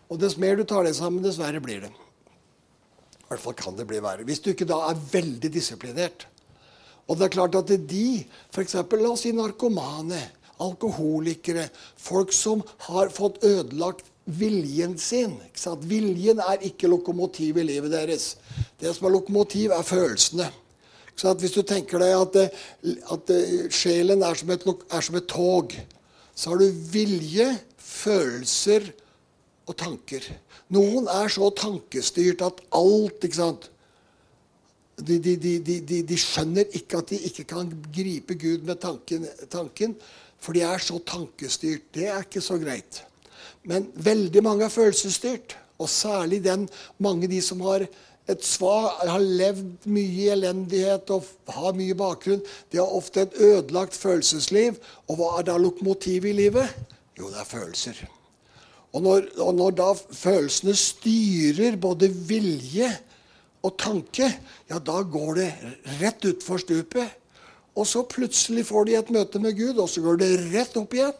Og 0.09 0.18
dess 0.20 0.38
mer 0.40 0.57
du 0.57 0.64
tar 0.64 0.88
deg 0.88 0.96
sammen, 0.96 1.22
dess 1.22 1.38
verre 1.38 1.61
blir 1.61 1.85
det. 1.85 1.92
I 3.29 3.35
hvert 3.35 3.45
fall 3.45 3.57
kan 3.61 3.77
det 3.77 3.85
bli 3.88 4.01
verre. 4.01 4.25
Hvis 4.25 4.41
du 4.41 4.51
ikke 4.55 4.69
da 4.69 4.81
er 4.88 5.01
veldig 5.12 5.51
disiplinert. 5.53 6.25
Og 7.09 7.19
det 7.19 7.29
er 7.29 7.35
klart 7.37 7.57
at 7.61 7.73
de, 7.88 8.25
f.eks. 8.53 8.75
la 8.75 9.11
oss 9.12 9.25
si 9.27 9.33
narkomane, 9.37 10.21
alkoholikere, 10.64 11.69
folk 12.01 12.33
som 12.35 12.64
har 12.88 13.12
fått 13.14 13.43
ødelagt 13.47 14.09
viljen 14.29 14.97
sin. 15.01 15.37
Viljen 15.88 16.41
er 16.45 16.64
ikke 16.69 16.91
lokomotiv 16.91 17.61
i 17.61 17.67
livet 17.69 17.93
deres. 17.95 18.35
Det 18.81 18.93
som 18.97 19.09
er 19.09 19.17
lokomotiv, 19.17 19.73
er 19.73 19.87
følelsene. 19.87 20.49
Hvis 21.19 21.57
du 21.57 21.62
tenker 21.67 22.01
deg 22.03 22.14
at, 22.14 22.59
at 23.12 23.33
sjelen 23.75 24.23
er 24.23 24.38
som, 24.38 24.53
et, 24.55 24.67
er 24.69 25.05
som, 25.05 25.17
et, 25.19 25.27
tog, 25.27 25.75
så 26.35 26.53
har 26.53 26.61
du 26.61 26.83
vilje, 26.93 27.49
følelser 27.83 28.93
og 29.67 29.75
tanker. 29.81 30.29
Noen 30.74 31.09
er 31.09 31.31
så 31.33 31.48
tankestyrt 31.57 32.44
at 32.44 32.62
alt 32.76 33.24
ikke 33.24 33.38
sant? 33.38 33.68
De, 34.98 35.16
de, 35.22 35.37
de, 35.38 36.00
de, 36.02 36.16
skjønner 36.18 36.66
ikke 36.74 36.98
at 36.98 37.12
de 37.12 37.20
ikke 37.28 37.44
kan 37.52 37.68
gripe 37.94 38.35
Gud 38.35 38.64
med 38.66 38.81
tanken, 38.83 39.28
tanken, 39.48 39.94
for 40.42 40.57
de 40.57 40.64
er 40.66 40.83
så 40.83 40.98
tankestyrt. 41.07 41.87
Det 41.94 42.09
er 42.11 42.26
ikke 42.26 42.42
så 42.42 42.59
greit. 42.59 43.04
Men 43.62 43.87
veldig 43.94 44.42
mange 44.42 44.66
er 44.66 44.74
følelsesstyrt. 44.74 45.54
Og 45.78 45.88
særlig 45.88 46.42
den, 46.44 46.66
mange 46.98 47.31
de 47.31 47.38
som 47.42 47.62
har 47.62 47.87
et 48.28 48.44
svar, 48.44 48.98
har 49.07 49.22
levd 49.22 49.87
mye 49.88 50.26
i 50.26 50.28
elendighet 50.35 51.14
og 51.14 51.31
har 51.54 51.78
mye 51.78 51.96
bakgrunn. 51.96 52.42
De 52.72 52.83
har 52.83 52.98
ofte 52.98 53.24
et 53.24 53.38
ødelagt 53.38 53.96
følelsesliv. 53.96 54.76
Og 55.07 55.20
hva 55.20 55.33
er 55.38 55.48
da 55.48 55.57
lokomotivet 55.62 56.35
i 56.35 56.38
livet? 56.42 56.78
Jo, 57.18 57.31
det 57.31 57.40
er 57.40 57.52
følelser. 57.54 58.17
Og 58.96 59.05
når, 59.05 59.27
og 59.44 59.55
når, 59.59 59.74
da 59.77 59.88
følelsene 59.96 60.74
styrer 60.79 61.77
både 61.81 62.09
vilje 62.09 62.88
og 63.66 63.74
tanke, 63.81 64.29
ja, 64.70 64.79
da 64.79 65.03
går 65.03 65.40
det 65.40 65.48
rett 66.01 66.29
utfor 66.31 66.62
stupet. 66.62 67.16
Og 67.79 67.87
så 67.87 68.03
plutselig 68.09 68.64
får 68.70 68.88
de 68.88 68.96
et 68.98 69.11
møte 69.14 69.40
med 69.42 69.59
Gud, 69.59 69.79
og 69.79 69.90
så 69.92 70.03
går 70.03 70.22
det 70.22 70.31
rett 70.55 70.79
opp 70.81 70.96
igjen. 70.96 71.18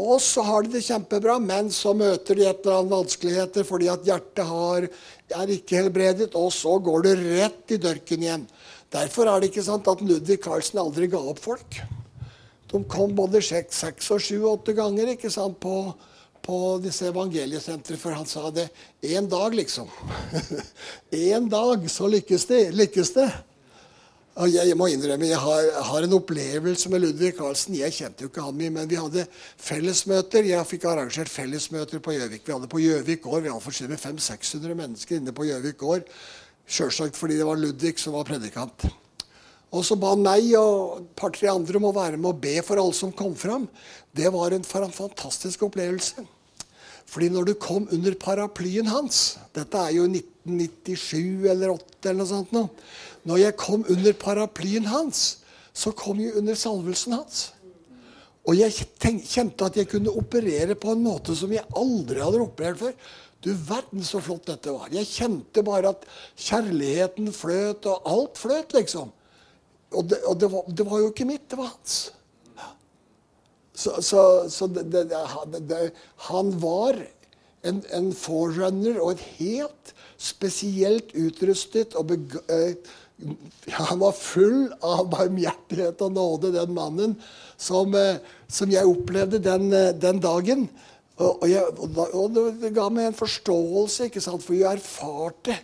Og 0.00 0.16
så 0.22 0.42
har 0.42 0.64
de 0.64 0.72
det 0.74 0.82
kjempebra, 0.86 1.36
men 1.38 1.68
så 1.70 1.92
møter 1.94 2.38
de 2.38 2.46
et 2.48 2.64
eller 2.64 2.80
annet 2.80 2.94
vanskeligheter 2.96 3.66
fordi 3.66 3.90
at 3.92 4.06
hjertet 4.06 4.48
har, 4.48 4.86
er 5.38 5.52
ikke 5.54 5.78
helbredet, 5.78 6.32
og 6.34 6.50
så 6.54 6.78
går 6.82 7.04
det 7.06 7.12
rett 7.20 7.74
i 7.76 7.78
dørken 7.82 8.24
igjen. 8.26 8.48
Derfor 8.94 9.30
er 9.30 9.42
det 9.42 9.52
ikke 9.52 9.66
sant 9.66 9.86
at 9.90 10.02
Ludvig 10.02 10.40
Carlsen 10.42 10.82
aldri 10.82 11.06
ga 11.10 11.20
opp 11.22 11.42
folk. 11.42 11.78
De 12.70 12.80
kom 12.90 13.14
både 13.14 13.42
seks 13.42 14.10
og 14.10 14.22
sju 14.22 14.40
og 14.40 14.50
åtte 14.56 14.74
ganger 14.74 15.14
ikke 15.14 15.30
sant, 15.30 15.60
på 15.62 15.94
på 16.44 16.58
disse 16.84 17.08
evangeliesentre, 17.08 17.96
for 18.00 18.16
han 18.16 18.28
sa 18.28 18.50
det 18.52 18.68
én 19.02 19.28
dag, 19.30 19.54
liksom. 19.56 19.88
Én 21.10 21.48
dag, 21.48 21.88
så 21.90 22.08
lykkes 22.12 22.46
det. 22.50 22.62
Lykkes 22.76 23.14
det. 23.16 23.28
Og 24.34 24.50
jeg 24.50 24.74
må 24.74 24.88
innrømme, 24.90 25.28
jeg 25.30 25.38
har, 25.38 25.66
har, 25.86 26.02
en 26.02 26.16
opplevelse 26.16 26.90
med 26.90 27.04
Ludvig 27.04 27.36
Carlsen. 27.38 27.76
Jeg 27.78 27.94
kjente 27.94 28.24
jo 28.24 28.30
ikke 28.32 28.42
han 28.42 28.56
mye, 28.58 28.72
men 28.74 28.90
vi 28.90 28.98
hadde 28.98 29.28
fellesmøter. 29.62 30.48
Jeg 30.48 30.66
fikk 30.66 30.88
arrangert 30.90 31.30
fellesmøter 31.30 32.02
på 32.02 32.16
Gjøvik. 32.16 32.42
Vi 32.42 32.56
hadde 32.56 32.70
på 32.72 32.82
Gjøvik 32.82 33.22
gård. 33.22 33.44
Vi 33.46 33.54
hadde 33.54 33.92
med 33.92 34.02
500-600 34.02 34.74
mennesker 34.80 35.20
inne 35.20 35.36
på 35.36 35.46
Gjøvik 35.46 35.78
gård. 35.78 36.10
Sjølsagt 36.66 37.16
fordi 37.20 37.38
det 37.38 37.46
var 37.46 37.62
Ludvig 37.62 37.94
som 38.02 38.18
var 38.18 38.26
predikant. 38.26 38.88
Og 39.74 39.82
så 39.82 39.96
ba 39.98 40.12
han 40.12 40.22
meg 40.22 40.52
og 40.58 41.00
et 41.00 41.08
par-tre 41.18 41.50
andre 41.50 41.80
om 41.80 41.88
å 41.88 41.96
være 41.96 42.18
med 42.18 42.30
og 42.30 42.42
be 42.44 42.54
for 42.62 42.78
alle 42.78 42.94
som 42.94 43.12
kom 43.16 43.34
fram. 43.38 43.66
Det 44.14 44.30
var 44.30 44.54
en, 44.54 44.64
fantastisk 44.64 45.66
opplevelse. 45.66 46.22
Fordi 47.10 47.30
når 47.34 47.50
du 47.50 47.54
kom 47.60 47.88
under 47.92 48.14
paraplyen 48.16 48.88
hans 48.88 49.36
Dette 49.54 49.76
er 49.76 49.92
jo 49.98 50.06
1997 50.08 51.50
eller 51.50 51.74
8 51.74 52.08
eller 52.08 52.20
noe 52.22 52.30
sånt. 52.30 52.54
Nå. 52.54 52.68
Når 53.28 53.42
jeg 53.42 53.56
kom 53.60 53.84
under 53.90 54.16
paraplyen 54.20 54.88
hans, 54.88 55.24
så 55.74 55.92
kom 55.96 56.22
jeg 56.22 56.36
under 56.38 56.56
salvelsen 56.58 57.16
hans. 57.18 57.44
Og 58.44 58.58
jeg 58.58 58.86
kjente 59.24 59.66
at 59.66 59.76
jeg 59.78 59.88
kunne 59.90 60.12
operere 60.12 60.76
på 60.76 60.92
en 60.92 61.04
måte 61.04 61.34
som 61.36 61.52
jeg 61.52 61.64
aldri 61.76 62.20
hadde 62.20 62.42
operert 62.44 62.80
før. 62.80 62.96
Du 63.44 63.50
verden 63.52 64.04
så 64.04 64.20
flott 64.24 64.46
dette 64.48 64.72
var. 64.72 64.92
Jeg 64.92 65.08
kjente 65.08 65.64
bare 65.64 65.92
at 65.92 66.04
kjærligheten 66.40 67.32
fløt, 67.36 67.88
og 67.88 68.08
alt 68.08 68.40
fløt, 68.40 68.76
liksom. 68.76 69.10
Og, 69.94 70.10
det, 70.10 70.20
og 70.28 70.38
det, 70.40 70.50
var, 70.52 70.68
det, 70.68 70.86
var, 70.90 71.00
jo 71.02 71.10
ikke 71.12 71.28
mitt, 71.28 71.46
det 71.50 71.58
var 71.60 71.72
hans. 71.72 71.98
Så, 73.74 73.96
så, 74.06 74.20
så 74.48 74.68
det, 74.70 75.08
han 76.28 76.52
var 76.62 77.00
en, 77.66 77.80
en, 77.90 78.12
forerunner 78.14 79.00
og 79.02 79.16
et 79.16 79.24
helt 79.40 79.94
spesielt 80.20 81.10
utrustet 81.18 81.96
og 81.98 82.12
ja, 83.66 83.80
Han 83.90 84.00
var 84.02 84.14
full 84.18 84.68
av 84.82 85.08
barmhjertighet 85.10 86.02
og 86.02 86.14
nåde, 86.14 86.52
den 86.54 86.72
mannen, 86.74 87.14
som, 87.56 87.94
eh, 87.94 88.18
som 88.50 88.70
jeg 88.70 88.90
opplevde 88.90 89.38
den, 89.42 89.72
eh, 89.72 89.92
den 89.94 90.18
dagen. 90.22 90.68
Og, 91.16 91.42
og, 91.42 91.48
jeg, 91.50 91.62
og, 91.78 92.34
det 92.60 92.74
ga 92.74 92.88
meg 92.90 93.10
en 93.10 93.18
forståelse, 93.18 94.08
ikke 94.10 94.22
sant? 94.22 94.42
for 94.42 94.58
jeg 94.58 94.80
erfarte 94.80 95.58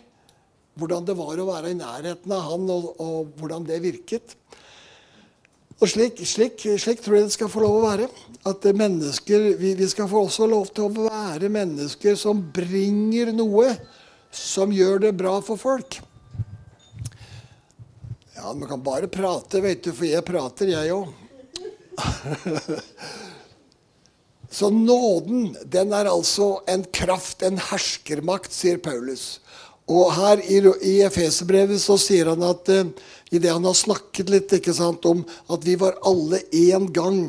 hvordan 0.79 1.07
det 1.07 1.15
var 1.19 1.39
å 1.39 1.47
være 1.49 1.71
i 1.73 1.79
nærheten 1.79 2.31
av 2.35 2.45
han, 2.47 2.69
og, 2.71 2.93
og 3.01 3.33
hvordan 3.39 3.65
det 3.67 3.81
virket. 3.83 4.35
Og 5.81 5.89
slik, 5.89 6.19
slik, 6.29 6.61
slik, 6.77 7.01
tror 7.01 7.17
jeg 7.17 7.25
det 7.25 7.33
skal 7.33 7.49
få 7.49 7.63
lov 7.63 7.79
å 7.79 7.85
være. 7.87 8.07
At 8.45 8.65
mennesker, 8.77 9.47
vi, 9.57 9.73
vi, 9.79 9.87
skal 9.89 10.09
få 10.11 10.27
også 10.27 10.45
lov 10.49 10.69
til 10.75 10.85
å 10.85 11.07
være 11.09 11.49
mennesker 11.49 12.15
som 12.19 12.43
bringer 12.53 13.33
noe 13.33 13.73
som 14.31 14.71
gjør 14.71 15.07
det 15.07 15.15
bra 15.17 15.39
for 15.43 15.57
folk. 15.59 15.97
Ja, 18.37 18.53
man 18.53 18.69
kan 18.69 18.85
bare 18.85 19.09
prate, 19.11 19.61
vet 19.61 19.83
du, 19.85 19.91
for 19.93 20.05
jeg 20.05 20.25
prater, 20.25 20.69
jeg 20.69 20.93
òg. 20.93 21.09
Så 24.51 24.69
nåden, 24.69 25.55
den 25.65 25.93
er 25.95 26.09
altså 26.11 26.59
en 26.69 26.85
kraft, 26.93 27.41
en 27.41 27.57
herskermakt, 27.57 28.53
sier 28.53 28.77
Paulus. 28.83 29.40
Og 29.91 30.11
her 30.15 30.41
i, 30.45 30.59
i 30.87 30.95
Efeserbrevet 31.03 31.81
så 31.83 31.97
sier 31.99 32.31
han 32.31 32.43
at 32.47 32.69
eh, 32.71 32.91
i 33.31 33.39
det 33.41 33.51
han 33.51 33.65
har 33.67 33.77
snakket 33.77 34.31
litt 34.31 34.53
ikke 34.55 34.75
sant, 34.75 35.05
om 35.07 35.23
at 35.51 35.63
vi 35.67 35.77
var 35.79 35.99
alle 36.07 36.43
én 36.51 36.89
gang 36.93 37.23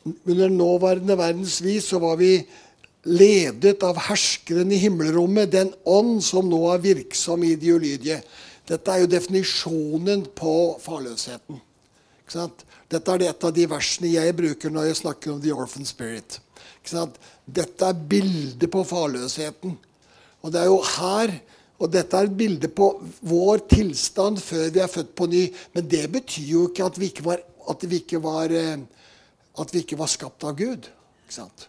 Under 0.00 0.48
nåværende 0.48 1.14
verdens 1.18 1.58
vis 1.60 1.90
så 1.92 1.98
var 2.00 2.16
vi 2.16 2.38
ledet 3.04 3.82
av 3.84 3.98
herskeren 4.08 4.72
i 4.72 4.78
himmelrommet, 4.80 5.52
den 5.52 5.74
ånd 5.84 6.22
som 6.24 6.48
nå 6.48 6.60
er 6.72 6.80
virksom 6.80 7.44
i 7.44 7.52
de 7.60 7.74
ulydige. 7.76 8.16
Dette 8.66 8.94
er 8.94 9.02
jo 9.02 9.10
definisjonen 9.12 10.24
på 10.36 10.54
farløsheten. 10.80 11.60
Dette 12.90 13.12
er 13.12 13.26
et 13.28 13.44
av 13.44 13.52
de 13.54 13.68
versene 13.68 14.14
jeg 14.14 14.36
bruker 14.40 14.72
når 14.72 14.88
jeg 14.88 15.00
snakker 15.02 15.34
om 15.34 15.44
The 15.44 15.52
Orphan 15.52 15.88
Spirit. 15.88 16.40
Dette 17.44 17.92
er 17.92 18.04
bildet 18.08 18.72
på 18.72 18.84
farløsheten. 18.88 19.76
Og 20.40 20.52
det 20.52 20.60
er 20.60 20.70
jo 20.70 20.80
her 20.96 21.34
og 21.80 21.88
dette 21.88 22.16
er 22.16 22.28
et 22.28 22.36
bilde 22.36 22.68
på 22.76 22.90
vår 23.24 23.62
tilstand 23.72 24.40
før 24.44 24.68
vi 24.72 24.82
er 24.84 24.92
født 24.92 25.14
på 25.16 25.28
ny. 25.32 25.46
Men 25.72 25.88
det 25.88 26.04
betyr 26.12 26.48
jo 26.52 26.66
ikke 26.68 26.88
at 26.90 27.00
vi 27.00 27.08
ikke 27.08 27.24
var, 27.24 27.40
at 27.72 27.86
vi 27.88 28.02
ikke 28.02 28.20
var, 28.22 28.52
eh, 28.52 28.76
at 29.60 29.72
vi 29.72 29.80
ikke 29.80 29.98
var 29.98 30.10
skapt 30.12 30.44
av 30.44 30.58
Gud. 30.58 30.90
Ikke 31.24 31.38
sant? 31.38 31.66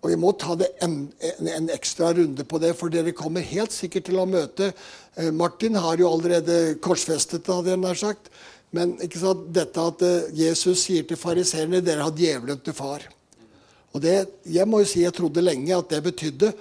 Og 0.00 0.08
vi 0.08 0.16
må 0.16 0.32
ta 0.40 0.56
en, 0.80 0.94
en, 1.12 1.50
en, 1.52 1.68
ekstra 1.74 2.14
runde 2.16 2.46
på 2.48 2.60
det, 2.62 2.72
for 2.78 2.92
dere 2.92 3.12
kommer 3.12 3.44
helt 3.44 3.74
sikkert 3.76 4.08
til 4.08 4.22
å 4.22 4.24
møte 4.24 4.70
eh, 4.72 5.28
Martin 5.28 5.76
har 5.76 6.00
jo 6.00 6.08
allerede 6.08 6.78
korsfestet, 6.80 7.44
det, 7.44 7.52
hadde 7.52 7.74
jeg 7.74 7.82
nær 7.84 8.00
sagt. 8.00 8.32
Men 8.72 8.96
dette 8.96 9.84
at 9.84 10.06
eh, 10.06 10.32
Jesus 10.46 10.86
sier 10.86 11.04
til 11.04 11.20
fariseerne 11.20 11.84
dere 11.84 12.08
har 12.08 12.16
djevelen 12.16 12.64
til 12.64 12.78
far. 12.78 13.04
Og 13.92 14.00
det, 14.00 14.16
Jeg 14.48 14.64
må 14.70 14.80
jo 14.80 14.88
si 14.88 15.04
jeg 15.04 15.12
trodde 15.12 15.44
lenge 15.44 15.76
at 15.76 15.92
det 15.92 16.00
betydde 16.08 16.54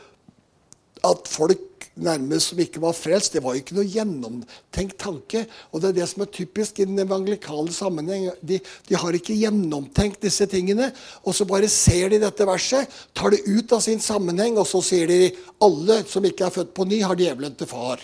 at 1.05 1.29
folk 1.29 1.65
nærmest 1.99 2.51
som 2.51 2.59
ikke 2.62 2.81
var 2.81 2.95
frelst. 2.95 3.33
Det 3.35 3.43
var 3.43 3.55
jo 3.55 3.62
ikke 3.63 3.75
noe 3.77 3.88
gjennomtenkt 3.88 4.97
tanke. 5.01 5.43
Og 5.71 5.81
det 5.81 5.91
er 5.91 5.97
det 5.99 6.07
som 6.12 6.23
er 6.23 6.31
typisk 6.33 6.79
i 6.79 6.88
den 6.88 6.99
evangelikale 7.03 7.73
sammenheng. 7.75 8.29
De, 8.41 8.59
de, 8.59 8.97
har 8.99 9.15
ikke 9.15 9.38
gjennomtenkt 9.38 10.21
disse 10.23 10.47
tingene. 10.49 10.91
Og 11.23 11.35
så 11.35 11.47
bare 11.49 11.69
ser 11.71 12.13
de 12.13 12.21
dette 12.23 12.47
verset, 12.47 12.99
tar 13.17 13.35
det 13.35 13.43
ut 13.47 13.75
av 13.75 13.83
sin 13.85 14.01
sammenheng, 14.03 14.59
og 14.59 14.67
så 14.69 14.81
sier 14.85 15.09
de 15.09 15.31
alle 15.65 16.01
som 16.09 16.25
ikke 16.25 16.47
er 16.47 16.55
født 16.55 16.75
på 16.77 16.88
ny, 16.89 17.01
har 17.05 17.19
djevelen 17.19 17.57
til 17.59 17.69
far. 17.69 18.03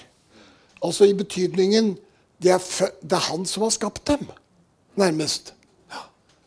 Altså 0.83 1.07
i 1.09 1.17
betydningen 1.17 1.95
det 2.43 2.51
er, 2.51 2.63
det 2.99 3.15
er 3.15 3.29
han 3.29 3.45
som 3.47 3.63
har 3.63 3.71
skapt 3.73 4.03
dem, 4.09 4.27
nærmest. 4.99 5.53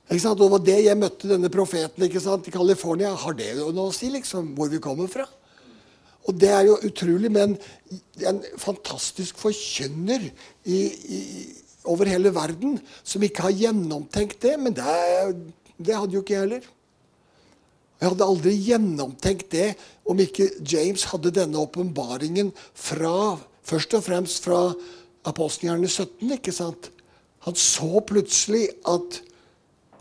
Ikke 0.09 0.23
sant? 0.23 0.39
Og 0.41 0.47
det 0.47 0.53
var 0.53 0.63
det 0.65 0.77
jeg 0.87 1.01
møtte 1.01 1.29
denne 1.29 1.51
profeten 1.53 2.05
ikke 2.07 2.21
sant? 2.23 2.47
i 2.49 2.53
California. 2.53 3.13
Har 3.17 3.35
det 3.37 3.51
noe 3.59 3.89
å 3.89 3.95
si, 3.95 4.09
liksom, 4.13 4.55
hvor 4.57 4.71
vi 4.73 4.81
kommer 4.85 5.09
fra? 5.13 5.27
Og 6.29 6.37
det 6.37 6.51
er 6.53 6.67
jo 6.69 6.77
utrolig 6.85 7.31
med 7.33 7.57
en, 8.29 8.41
fantastisk 8.61 9.39
forkynner 9.41 10.27
i, 10.69 10.79
i, 10.79 11.21
over 11.89 12.11
hele 12.11 12.35
verden 12.37 12.77
som 13.01 13.25
ikke 13.25 13.47
har 13.47 13.57
gjennomtenkt 13.57 14.43
det. 14.45 14.59
Men 14.61 14.77
det, 14.77 14.99
det 15.81 15.97
hadde 15.97 16.19
jo 16.19 16.25
ikke 16.25 16.37
jeg 16.37 16.45
heller. 16.45 16.69
Jeg 17.99 18.13
hadde 18.13 18.29
aldri 18.31 18.53
gjennomtenkt 18.63 19.49
det 19.57 19.71
om 20.09 20.21
ikke 20.23 20.53
James 20.63 21.09
hadde 21.11 21.35
denne 21.35 21.59
åpenbaringen 21.59 22.53
først 22.79 23.97
og 23.99 24.05
fremst 24.05 24.45
fra 24.45 24.69
apostelgjerne 25.27 25.89
17. 25.89 26.37
ikke 26.37 26.55
sant? 26.55 26.93
Han 27.47 27.59
så 27.59 28.03
plutselig 28.07 28.69
at 28.87 29.23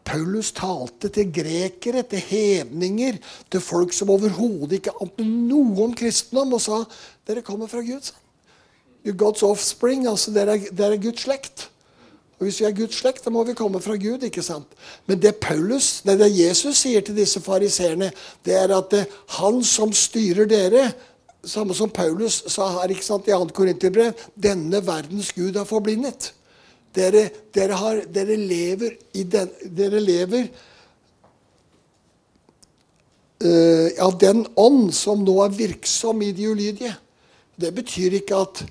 Paulus 0.08 0.54
talte 0.56 1.12
til 1.12 1.32
grekere, 1.36 2.04
til 2.08 2.24
hedninger, 2.30 3.18
til 3.52 3.64
folk 3.64 3.94
som 3.94 4.12
overhodet 4.14 4.80
ikke 4.80 4.96
ante 5.04 5.26
noe 5.28 5.84
om 5.84 5.96
kristendom, 5.98 6.56
og 6.56 6.64
sa 6.64 6.84
dere 7.28 7.44
kommer 7.46 7.68
fra 7.68 7.84
Gud. 7.84 8.14
You're 9.04 9.16
God's 9.16 9.44
offspring. 9.44 10.08
altså 10.08 10.32
Dere 10.32 10.58
er, 10.58 10.72
dere 10.72 10.96
er 10.96 11.04
Guds 11.04 11.22
slekt. 11.28 11.70
Og 12.40 12.46
Hvis 12.46 12.60
vi 12.60 12.66
er 12.66 12.76
Guds 12.76 12.96
slekt, 12.96 13.26
da 13.26 13.34
må 13.34 13.44
vi 13.44 13.54
komme 13.58 13.82
fra 13.82 13.96
Gud. 13.96 14.24
ikke 14.24 14.44
sant? 14.44 14.68
Men 15.06 15.22
det 15.22 15.36
Paulus, 15.36 16.02
det, 16.06 16.20
det 16.20 16.32
Jesus 16.38 16.78
sier 16.78 17.02
til 17.02 17.16
disse 17.18 17.42
fariseerne, 17.42 18.12
det 18.46 18.54
er 18.56 18.78
at 18.78 18.92
det, 18.92 19.06
han 19.40 19.64
som 19.64 19.94
styrer 19.94 20.46
dere, 20.46 20.92
samme 21.46 21.74
som 21.74 21.90
Paulus 21.90 22.44
sa 22.52 22.68
her 22.80 22.94
ikke 22.94 23.06
sant, 23.06 23.28
i 23.28 23.32
2. 23.32 23.50
Korinterbrev, 23.56 24.14
denne 24.36 24.82
verdens 24.86 25.32
Gud 25.34 25.58
har 25.58 25.66
forblindet. 25.66 26.34
Dere, 26.98 27.28
dere, 27.54 27.78
har, 27.78 28.02
dere 28.10 28.38
lever 28.42 28.98
i 29.20 29.24
den 29.30 29.52
Dere 29.78 30.00
lever 30.02 30.48
uh, 33.44 33.90
av 34.02 34.18
den 34.22 34.46
ånd 34.58 34.90
som 34.98 35.22
nå 35.26 35.38
er 35.46 35.54
virksom 35.58 36.24
i 36.26 36.32
de 36.34 36.50
ulydige. 36.50 36.96
Det 37.58 37.74
betyr 37.76 38.18
ikke 38.20 38.42
at 38.48 38.64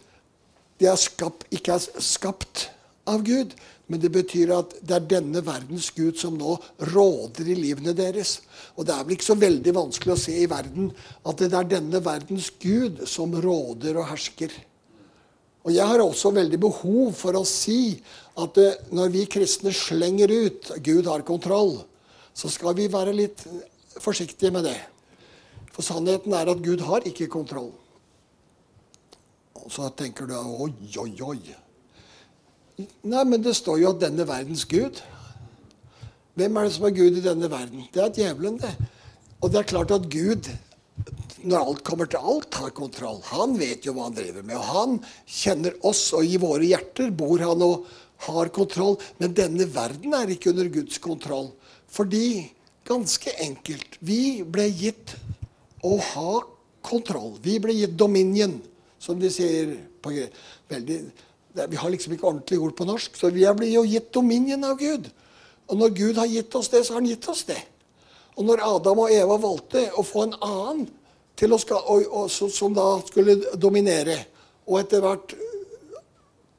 de 0.81 0.91
er 0.91 0.99
skapt, 1.01 1.47
ikke 1.55 1.77
er 1.79 2.03
skapt 2.03 2.69
av 3.09 3.23
Gud, 3.27 3.55
men 3.87 4.03
det 4.03 4.11
betyr 4.15 4.51
at 4.57 4.75
det 4.83 4.97
er 4.97 5.09
denne 5.13 5.43
verdens 5.47 5.93
Gud 5.95 6.19
som 6.19 6.35
nå 6.39 6.57
råder 6.91 7.47
i 7.47 7.57
livene 7.59 7.95
deres. 7.97 8.41
Og 8.75 8.87
det 8.87 8.95
er 8.95 9.05
vel 9.07 9.17
ikke 9.17 9.29
så 9.31 9.39
veldig 9.39 9.75
vanskelig 9.77 10.15
å 10.15 10.21
se 10.21 10.35
i 10.43 10.49
verden 10.51 10.91
at 11.23 11.43
det 11.43 11.53
er 11.55 11.69
denne 11.71 12.03
verdens 12.03 12.51
Gud 12.63 13.05
som 13.09 13.35
råder 13.43 14.01
og 14.01 14.11
hersker. 14.11 14.51
Og 15.67 15.73
jeg 15.75 15.83
har 15.91 15.99
også 15.99 16.31
veldig 16.31 16.59
behov 16.63 17.15
for 17.19 17.35
å 17.35 17.43
si 17.47 17.97
at 18.39 18.59
eh, 18.63 18.77
når 18.95 19.11
vi 19.15 19.25
kristne 19.27 19.73
slenger 19.75 20.31
ut 20.31 20.71
'Gud 20.79 21.09
har 21.11 21.27
kontroll', 21.27 21.81
så 22.37 22.51
skal 22.53 22.77
vi 22.79 22.87
være 22.93 23.17
litt 23.17 23.43
forsiktige 23.99 24.53
med 24.55 24.69
det. 24.69 24.79
For 25.75 25.83
sannheten 25.83 26.33
er 26.33 26.53
at 26.53 26.63
Gud 26.63 26.85
har 26.87 27.03
ikke 27.09 27.27
kontroll. 27.33 27.73
Og 29.59 29.73
så 29.73 29.89
tenker 29.99 30.29
du 30.31 30.37
oi, 30.37 30.71
oi, 31.03 31.11
oi. 31.27 31.41
Nei, 33.03 33.25
men 33.25 33.43
det 33.43 33.57
står 33.57 33.81
jo 33.83 33.91
at 33.91 34.03
denne 34.05 34.27
verdens 34.29 34.67
Gud 34.69 35.01
Hvem 36.37 36.59
er 36.61 36.67
det 36.67 36.73
som 36.75 36.85
er 36.85 36.93
Gud 36.93 37.15
i 37.17 37.23
denne 37.25 37.49
verden? 37.49 37.87
Det 37.95 38.03
er 38.03 38.11
djevelen, 38.13 38.59
det. 38.61 38.75
Og 39.41 39.49
det 39.49 39.63
er 39.63 39.69
klart 39.71 39.95
at 39.97 40.05
Gud 40.13 40.51
når 41.47 41.63
alt 41.63 41.85
kommer 41.87 42.09
til 42.11 42.23
alt, 42.23 42.59
har 42.59 42.75
kontroll. 42.75 43.21
Han 43.31 43.55
vet 43.61 43.87
jo 43.87 43.95
hva 43.97 44.09
han 44.09 44.17
driver 44.17 44.43
med. 44.43 44.57
Og 44.59 44.67
han 44.73 44.99
kjenner 45.25 45.77
oss, 45.87 46.09
og 46.17 46.27
i 46.27 46.41
våre 46.43 46.67
hjerter 46.67 47.13
bor 47.15 47.43
han 47.43 47.63
og 47.65 47.87
har 48.27 48.51
kontroll. 48.55 48.99
Men 49.21 49.37
denne 49.37 49.69
verden 49.71 50.17
er 50.19 50.33
ikke 50.33 50.53
under 50.53 50.71
Guds 50.75 50.99
kontroll. 51.03 51.53
Fordi, 51.93 52.49
ganske 52.87 53.33
enkelt, 53.47 53.99
vi 54.05 54.43
ble 54.43 54.67
gitt 54.75 55.15
å 55.87 55.97
ha 56.13 56.41
kontroll. 56.87 57.37
Vi 57.43 57.59
ble 57.63 57.77
gitt 57.77 57.97
dominion, 57.99 58.59
som 59.03 59.21
de 59.21 59.31
sier 59.33 59.77
på 60.03 60.15
veldig 60.71 61.01
Vi 61.57 61.79
har 61.81 61.89
liksom 61.89 62.13
ikke 62.13 62.27
ordentlig 62.29 62.59
ord 62.61 62.75
på 62.77 62.85
norsk, 62.85 63.15
så 63.17 63.31
vi 63.33 63.47
er 63.49 63.63
jo 63.71 63.87
gitt 63.89 64.11
dominion 64.13 64.67
av 64.69 64.75
Gud. 64.77 65.07
Og 65.73 65.79
når 65.81 65.95
Gud 65.97 66.19
har 66.21 66.29
gitt 66.29 66.53
oss 66.55 66.69
det, 66.69 66.83
så 66.85 66.93
har 66.93 67.01
han 67.01 67.09
gitt 67.09 67.29
oss 67.33 67.47
det. 67.49 67.63
Og 68.37 68.45
når 68.45 68.61
Adam 68.61 69.01
og 69.07 69.13
Eva 69.15 69.39
valgte 69.41 69.87
å 69.97 70.05
få 70.05 70.27
en 70.27 70.37
annen 70.45 70.83
skal, 71.37 71.77
og, 71.77 72.07
og, 72.11 72.31
som 72.31 72.75
da 72.75 72.87
skulle 73.07 73.41
dominere, 73.61 74.25
og 74.67 74.81
etter 74.81 75.01
hvert 75.05 75.35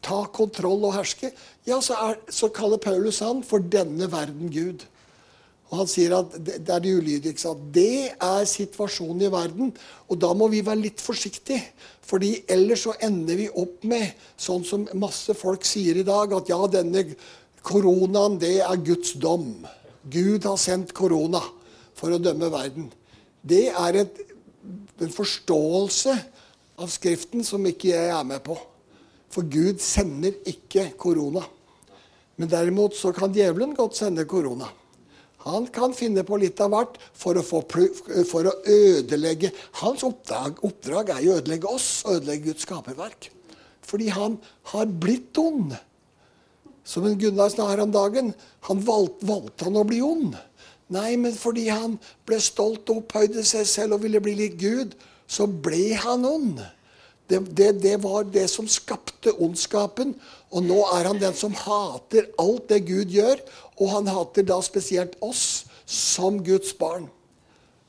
ta 0.08 0.24
kontroll 0.32 0.86
og 0.88 0.96
herske, 0.96 1.32
ja, 1.68 1.80
så, 1.84 1.98
er, 2.00 2.20
så 2.32 2.50
kaller 2.54 2.80
Paulus 2.80 3.20
han 3.20 3.44
for 3.44 3.60
denne 3.60 4.08
verden 4.12 4.52
Gud. 4.54 4.86
Og 5.68 5.82
Han 5.82 5.90
sier 5.92 6.14
at 6.16 6.36
det, 6.38 6.62
det 6.64 6.72
er 6.72 6.84
de 6.84 6.94
ulydige. 6.96 7.34
ikke 7.34 7.44
sant? 7.44 7.66
Det 7.76 8.14
er 8.14 8.46
situasjonen 8.48 9.26
i 9.28 9.32
verden. 9.32 9.74
Og 10.08 10.20
da 10.22 10.30
må 10.38 10.48
vi 10.48 10.64
være 10.64 10.86
litt 10.86 11.04
forsiktige. 11.04 11.64
fordi 12.08 12.46
ellers 12.48 12.86
så 12.86 12.94
ender 13.04 13.36
vi 13.36 13.50
opp 13.52 13.84
med, 13.84 14.14
sånn 14.40 14.64
som 14.64 14.86
masse 14.96 15.34
folk 15.36 15.66
sier 15.68 15.98
i 16.00 16.06
dag, 16.08 16.32
at 16.32 16.48
ja, 16.48 16.60
denne 16.72 17.04
koronaen, 17.60 18.38
det 18.40 18.62
er 18.64 18.80
Guds 18.80 19.12
dom. 19.20 19.66
Gud 20.08 20.48
har 20.48 20.56
sendt 20.56 20.94
korona 20.96 21.42
for 22.00 22.16
å 22.16 22.22
dømme 22.22 22.48
verden. 22.48 22.88
Det 23.44 23.66
er 23.76 24.00
et 24.06 24.22
en 25.04 25.14
forståelse 25.14 26.16
av 26.78 26.90
Skriften 26.94 27.46
som 27.46 27.66
ikke 27.68 27.92
jeg 27.94 28.10
er 28.14 28.26
med 28.28 28.44
på. 28.46 28.58
For 29.34 29.48
Gud 29.50 29.82
sender 29.84 30.36
ikke 30.48 30.92
korona. 31.00 31.44
Men 32.38 32.52
derimot 32.52 32.96
så 32.96 33.12
kan 33.16 33.34
djevelen 33.34 33.76
godt 33.78 33.98
sende 33.98 34.28
korona. 34.30 34.70
Han 35.48 35.68
kan 35.74 35.94
finne 35.96 36.24
på 36.28 36.38
litt 36.42 36.60
av 36.64 36.74
hvert 36.74 36.98
for 37.16 37.40
å, 37.40 37.44
få, 37.46 37.62
for 38.28 38.50
å 38.50 38.56
ødelegge 38.68 39.54
Hans 39.80 40.04
oppdrag, 40.04 40.60
oppdrag, 40.66 41.14
er 41.14 41.24
jo 41.24 41.34
å 41.36 41.42
ødelegge 41.42 41.72
oss 41.72 41.90
og 42.06 42.18
ødelegge 42.18 42.50
Guds 42.50 42.66
skaperverk. 42.68 43.30
Fordi 43.88 44.10
han 44.12 44.36
har 44.74 44.90
blitt 44.92 45.38
ond. 45.40 45.76
Som 46.88 47.08
en 47.08 47.18
Gunnar 47.20 47.52
her 47.52 47.84
om 47.84 47.92
dagen. 47.92 48.34
Han 48.68 48.84
valgte, 48.84 49.28
valgte 49.28 49.68
han 49.68 49.80
å 49.80 49.88
bli 49.88 50.02
ond. 50.04 50.36
Nei, 50.94 51.18
men 51.20 51.36
fordi 51.36 51.68
han 51.68 51.98
ble 52.28 52.40
stolt 52.40 52.88
og 52.92 53.04
opphøyde 53.04 53.44
seg 53.46 53.68
selv 53.68 53.98
og 53.98 54.06
ville 54.06 54.22
bli 54.24 54.38
lik 54.40 54.58
Gud, 54.62 54.96
så 55.28 55.48
ble 55.48 55.98
han 56.00 56.24
ond. 56.28 56.62
Det, 57.28 57.42
det, 57.52 57.72
det, 57.84 57.98
var 58.04 58.24
det 58.32 58.46
som 58.48 58.70
skapte 58.72 59.34
ondskapen. 59.44 60.14
Og 60.56 60.64
nå 60.64 60.80
er 60.96 61.10
han 61.10 61.20
den 61.20 61.36
som 61.36 61.56
hater 61.60 62.30
alt 62.40 62.70
det 62.72 62.86
Gud 62.88 63.12
gjør. 63.12 63.42
Og 63.78 63.92
han 63.92 64.08
hater 64.08 64.48
da 64.48 64.62
spesielt 64.64 65.18
oss 65.20 65.66
som 65.84 66.40
Guds 66.44 66.72
barn. 66.80 67.10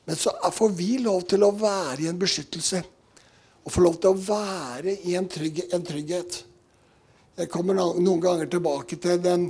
Men 0.03 0.19
så 0.19 0.33
får 0.51 0.75
vi 0.75 0.97
lov 1.05 1.23
til 1.29 1.45
å 1.45 1.53
være 1.55 2.03
i 2.03 2.11
en 2.11 2.19
beskyttelse. 2.19 2.83
Og 3.63 3.71
få 3.71 3.83
lov 3.85 3.99
til 4.01 4.11
å 4.11 4.19
være 4.27 4.97
i 5.07 5.15
en, 5.15 5.27
trygg, 5.29 5.63
en 5.71 5.87
trygghet. 5.87 6.43
Jeg 7.39 7.51
kommer 7.53 7.77
noen 7.77 8.19
ganger 8.19 8.49
tilbake 8.51 8.99
til 8.99 9.21
den 9.23 9.47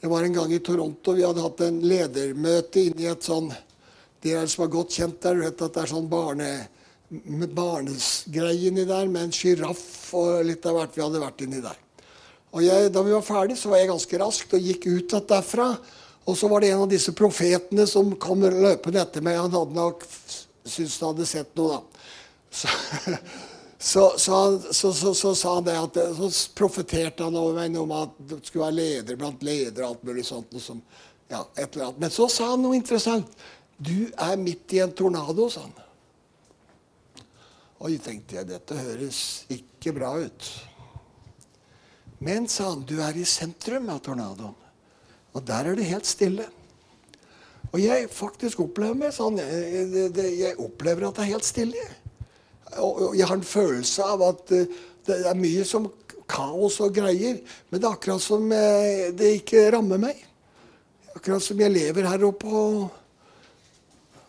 det 0.00 0.08
var 0.08 0.24
en 0.24 0.32
gang 0.32 0.52
i 0.52 0.62
Toronto 0.64 1.12
vi 1.16 1.24
hadde 1.26 1.44
hatt 1.44 1.60
en 1.66 1.80
ledermøte 1.84 2.86
inni 2.88 3.08
et 3.10 3.26
sånn 3.26 3.50
De 4.20 4.34
som 4.48 4.64
er 4.64 4.72
godt 4.72 4.96
kjent 4.96 5.20
der, 5.24 5.38
vet 5.40 5.62
at 5.64 5.76
det 5.76 5.80
er 5.80 5.90
sånn 5.94 6.08
barne, 6.10 6.48
barnesgreie 7.56 8.68
inni 8.68 8.84
der, 8.84 9.08
med 9.08 9.28
en 9.28 9.32
sjiraff 9.32 10.10
og 10.16 10.42
litt 10.44 10.66
av 10.68 10.76
hvert 10.76 10.96
vi 10.96 11.04
hadde 11.04 11.22
vært 11.22 11.40
inni 11.46 11.62
der. 11.64 11.78
Og 12.52 12.60
jeg, 12.66 12.90
Da 12.92 13.00
vi 13.06 13.14
var 13.14 13.24
ferdig, 13.24 13.56
så 13.56 13.70
var 13.72 13.80
jeg 13.80 13.88
ganske 13.88 14.20
raskt 14.20 14.52
og 14.58 14.68
gikk 14.68 14.86
ut 14.90 15.16
derfra. 15.24 15.70
Og 16.28 16.36
så 16.36 16.50
var 16.52 16.60
det 16.60 16.74
en 16.74 16.84
av 16.84 16.92
disse 16.92 17.14
profetene 17.16 17.86
som 17.88 18.12
kom 18.20 18.44
løpende 18.44 19.00
etter 19.00 19.24
meg. 19.24 19.40
Han 19.40 19.56
hadde 19.56 19.78
nok 19.78 20.04
syntes 20.68 21.00
han 21.00 21.14
hadde 21.14 21.26
sett 21.26 21.56
noe, 21.58 21.78
da. 21.78 21.80
Så, 22.50 22.68
så, 23.82 24.18
så, 24.18 24.60
så, 24.72 25.14
så 25.14 25.34
sa 25.34 25.54
han 25.54 25.64
det 25.64 25.76
at, 25.80 25.94
så 26.16 26.30
profeterte 26.52 27.24
han 27.24 27.36
over 27.40 27.56
meg 27.56 27.78
om 27.80 27.94
at 27.96 28.18
du 28.18 28.36
skulle 28.44 28.66
være 28.66 28.76
leder 28.76 29.16
blant 29.16 29.44
ledere 29.46 29.86
og 29.86 29.94
alt 29.94 30.02
mulig 30.04 30.24
sånt. 30.28 30.52
Som, 30.60 30.82
ja, 31.30 31.40
et 31.56 31.72
eller 31.72 31.86
annet. 31.86 32.02
Men 32.04 32.12
så 32.12 32.26
sa 32.28 32.50
han 32.52 32.60
noe 32.60 32.76
interessant. 32.76 33.32
Du 33.80 34.10
er 34.12 34.36
midt 34.36 34.76
i 34.76 34.82
en 34.84 34.92
tornado, 34.92 35.48
sa 35.48 35.64
han. 35.64 35.78
Oi, 37.80 37.94
tenkte 38.04 38.36
jeg, 38.36 38.50
dette 38.50 38.76
høres 38.76 39.20
ikke 39.48 39.94
bra 39.96 40.12
ut. 40.20 40.50
Men, 42.20 42.50
sa 42.52 42.74
han, 42.74 42.84
du 42.84 42.98
er 43.00 43.16
i 43.16 43.24
sentrum 43.24 43.88
av 43.88 44.02
tornadoen. 44.04 44.52
Og 45.32 45.46
der 45.48 45.70
er 45.70 45.78
det 45.78 45.88
helt 45.88 46.08
stille. 46.10 46.44
Og 47.70 47.80
jeg 47.80 48.10
faktisk 48.12 48.60
opplever 48.66 48.98
meg 49.06 49.16
sånn. 49.16 49.40
Jeg, 49.40 50.10
jeg, 50.18 50.52
opplever 50.60 51.08
at 51.08 51.16
det 51.16 51.24
er 51.24 51.32
helt 51.32 51.48
stille. 51.48 51.88
Og 52.78 53.16
jeg 53.18 53.26
har 53.26 53.36
en 53.36 53.46
følelse 53.46 54.06
av 54.06 54.22
at 54.28 54.54
eh, 54.54 54.78
det 55.06 55.18
er 55.26 55.38
mye 55.38 55.64
som 55.66 55.88
kaos 56.30 56.78
og 56.84 56.94
greier. 56.94 57.40
Men 57.70 57.80
det 57.80 57.88
er 57.88 57.96
akkurat 57.96 58.22
som 58.22 58.46
eh, 58.54 59.10
det 59.16 59.34
ikke 59.40 59.68
rammer 59.74 60.00
meg. 60.02 60.24
Akkurat 61.16 61.42
som 61.42 61.58
jeg 61.60 61.74
lever 61.74 62.06
her 62.06 62.26
oppe 62.28 62.50
og 62.50 62.88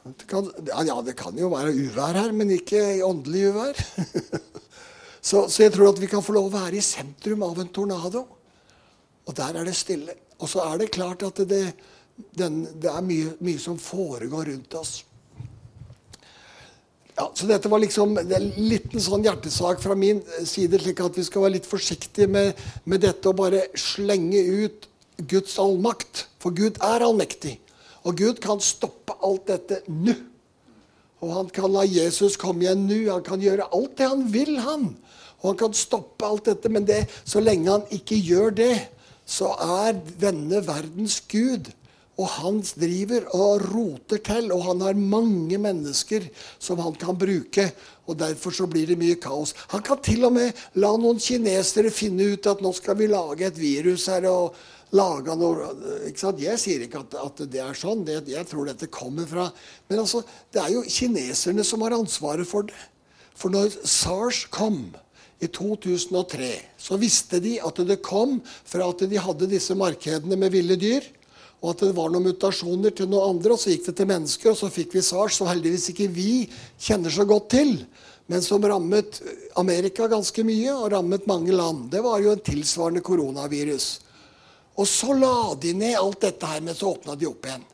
det 0.02 0.26
kan, 0.26 0.48
ja, 0.66 0.96
det 1.06 1.14
kan 1.14 1.38
jo 1.38 1.52
være 1.52 1.76
uvær 1.78 2.18
her, 2.18 2.32
men 2.34 2.50
ikke 2.56 3.04
åndelig 3.06 3.52
uvær. 3.52 3.82
Så, 5.22 5.44
så, 5.54 5.62
jeg 5.62 5.76
tror 5.76 5.92
at 5.92 6.00
vi 6.02 6.08
kan 6.10 6.24
få 6.26 6.34
lov 6.34 6.48
å 6.48 6.56
være 6.56 6.80
i 6.80 6.82
sentrum 6.82 7.44
av 7.46 7.60
en 7.62 7.68
tornado. 7.70 8.24
Og 9.30 9.36
der 9.38 9.60
er 9.60 9.68
det 9.68 9.76
stille. 9.78 10.16
Og 10.42 10.50
så 10.50 10.64
er 10.66 10.80
det 10.82 10.88
klart 10.96 11.22
at 11.28 11.38
det, 11.46 11.60
den, 12.34 12.64
det 12.82 12.90
er 12.90 13.06
mye, 13.06 13.36
mye, 13.46 13.60
som 13.62 13.78
foregår 13.78 14.50
rundt 14.50 14.74
oss. 14.80 14.96
Ja, 17.22 17.28
så 17.38 17.46
dette 17.46 17.70
var 17.70 17.78
liksom 17.84 18.16
en 18.18 18.46
liten 18.58 19.02
sånn 19.04 19.22
hjertesak 19.22 19.78
fra 19.84 19.94
min 19.94 20.24
side, 20.42 20.80
slik 20.82 21.04
at 21.06 21.20
vi 21.20 21.26
skal 21.28 21.44
være 21.44 21.54
litt 21.60 21.68
forsiktige 21.70 22.26
med, 22.26 22.58
med 22.90 23.04
dette 23.04 23.30
og 23.30 23.38
bare 23.38 23.68
slenge 23.78 24.42
ut 24.42 24.88
Guds 25.30 25.54
allmakt. 25.62 26.24
For 26.42 26.50
Gud 26.58 26.80
er 26.82 27.06
allmektig. 27.06 27.60
Og 28.10 28.18
Gud 28.18 28.42
kan 28.42 28.64
stoppe 28.66 29.14
alt 29.22 29.46
dette 29.52 29.84
nå. 29.86 30.16
Og 31.22 31.36
han 31.36 31.52
kan 31.54 31.70
la 31.70 31.84
Jesus 31.86 32.40
komme 32.42 32.66
igjen 32.66 32.88
nå. 32.90 32.98
Han 33.12 33.28
kan 33.28 33.46
gjøre 33.46 33.70
alt 33.70 33.94
det 34.02 34.10
han 34.16 34.26
vil, 34.34 34.56
han. 34.66 34.90
Og 35.44 35.52
han 35.52 35.62
kan 35.62 35.78
stoppe 35.78 36.26
alt 36.26 36.50
dette, 36.50 36.74
men 36.74 36.90
det, 36.90 37.04
så 37.22 37.44
lenge 37.44 37.70
han 37.70 37.86
ikke 37.94 38.18
gjør 38.18 38.58
det, 38.64 38.74
så 39.30 39.54
er 39.62 39.94
denne 40.26 40.66
verdens 40.66 41.22
Gud. 41.30 41.70
Og 42.20 42.28
han 42.28 42.60
driver 42.76 43.30
og 43.38 43.64
roter 43.72 44.20
til, 44.26 44.52
og 44.52 44.66
han 44.68 44.84
har 44.84 45.00
mange 45.00 45.58
mennesker 45.62 46.28
som 46.60 46.82
han 46.84 46.98
kan 47.00 47.18
bruke. 47.18 47.70
Og 48.10 48.20
derfor 48.20 48.54
så 48.56 48.68
blir 48.70 48.90
det 48.90 49.00
mye 49.00 49.16
kaos. 49.22 49.56
Han 49.72 49.84
kan 49.86 50.02
til 50.04 50.28
og 50.28 50.36
med 50.36 50.58
la 50.82 50.92
noen 51.00 51.22
kinesere 51.24 51.94
finne 51.94 52.34
ut 52.34 52.52
at 52.52 52.62
nå 52.62 52.74
skal 52.76 53.00
vi 53.00 53.10
lage 53.12 53.48
et 53.48 53.60
virus 53.60 54.10
her. 54.12 54.28
og 54.30 54.56
lage 54.92 55.36
noe 55.40 55.70
ikke 56.10 56.20
sant? 56.20 56.42
Jeg 56.44 56.60
sier 56.60 56.82
ikke 56.86 57.04
at, 57.06 57.16
at 57.16 57.44
det 57.52 57.62
er 57.64 57.78
sånn. 57.78 58.04
Det, 58.08 58.18
jeg 58.32 58.48
tror 58.50 58.68
dette 58.68 58.92
kommer 58.92 59.28
fra 59.30 59.48
Men 59.90 60.04
altså, 60.04 60.24
det 60.52 60.62
er 60.64 60.74
jo 60.76 60.84
kineserne 60.84 61.64
som 61.68 61.84
har 61.86 61.96
ansvaret 61.96 62.48
for 62.48 62.68
det. 62.68 62.76
For 63.38 63.54
når 63.54 63.72
SARS 63.88 64.44
kom 64.54 64.92
i 65.42 65.48
2003, 65.50 66.52
så 66.78 67.00
visste 67.02 67.40
de 67.42 67.56
at 67.64 67.80
det 67.88 68.02
kom 68.06 68.38
fra 68.46 68.92
at 68.92 69.02
de 69.10 69.18
hadde 69.18 69.50
disse 69.50 69.74
markedene 69.78 70.38
med 70.38 70.54
ville 70.54 70.78
dyr, 70.78 71.08
og 71.62 71.76
at 71.76 71.84
det 71.86 71.94
var 71.94 72.10
noen 72.10 72.26
mutasjoner 72.32 72.94
til 72.98 73.10
noen 73.10 73.36
andre, 73.36 73.54
og 73.54 73.62
så 73.62 73.70
gikk 73.70 73.92
det 73.92 73.96
til 74.00 74.10
mennesker, 74.10 74.50
og 74.50 74.58
så 74.58 74.70
fikk 74.74 74.96
vi 74.98 75.04
SARS, 75.06 75.38
som 75.38 75.50
heldigvis 75.50 75.92
ikke 75.94 76.08
vi 76.10 76.32
kjenner 76.82 77.14
så 77.14 77.26
godt 77.30 77.52
til, 77.54 77.76
men 78.32 78.42
som 78.42 78.64
rammet 78.66 79.20
Amerika 79.60 80.08
ganske 80.10 80.46
mye, 80.48 80.72
og 80.74 80.90
rammet 80.96 81.28
mange 81.30 81.54
land. 81.54 81.92
Det 81.94 82.02
var 82.02 82.22
jo 82.24 82.34
en 82.34 82.42
tilsvarende 82.48 83.04
koronavirus. 83.06 83.92
Og 84.80 84.88
så 84.90 85.14
la 85.14 85.52
de 85.62 85.76
ned 85.78 86.00
alt 86.00 86.24
dette 86.24 86.50
her, 86.50 86.64
men 86.66 86.78
så 86.78 86.96
åpna 86.96 87.18
de 87.20 87.30
opp 87.30 87.46
igjen. 87.46 87.68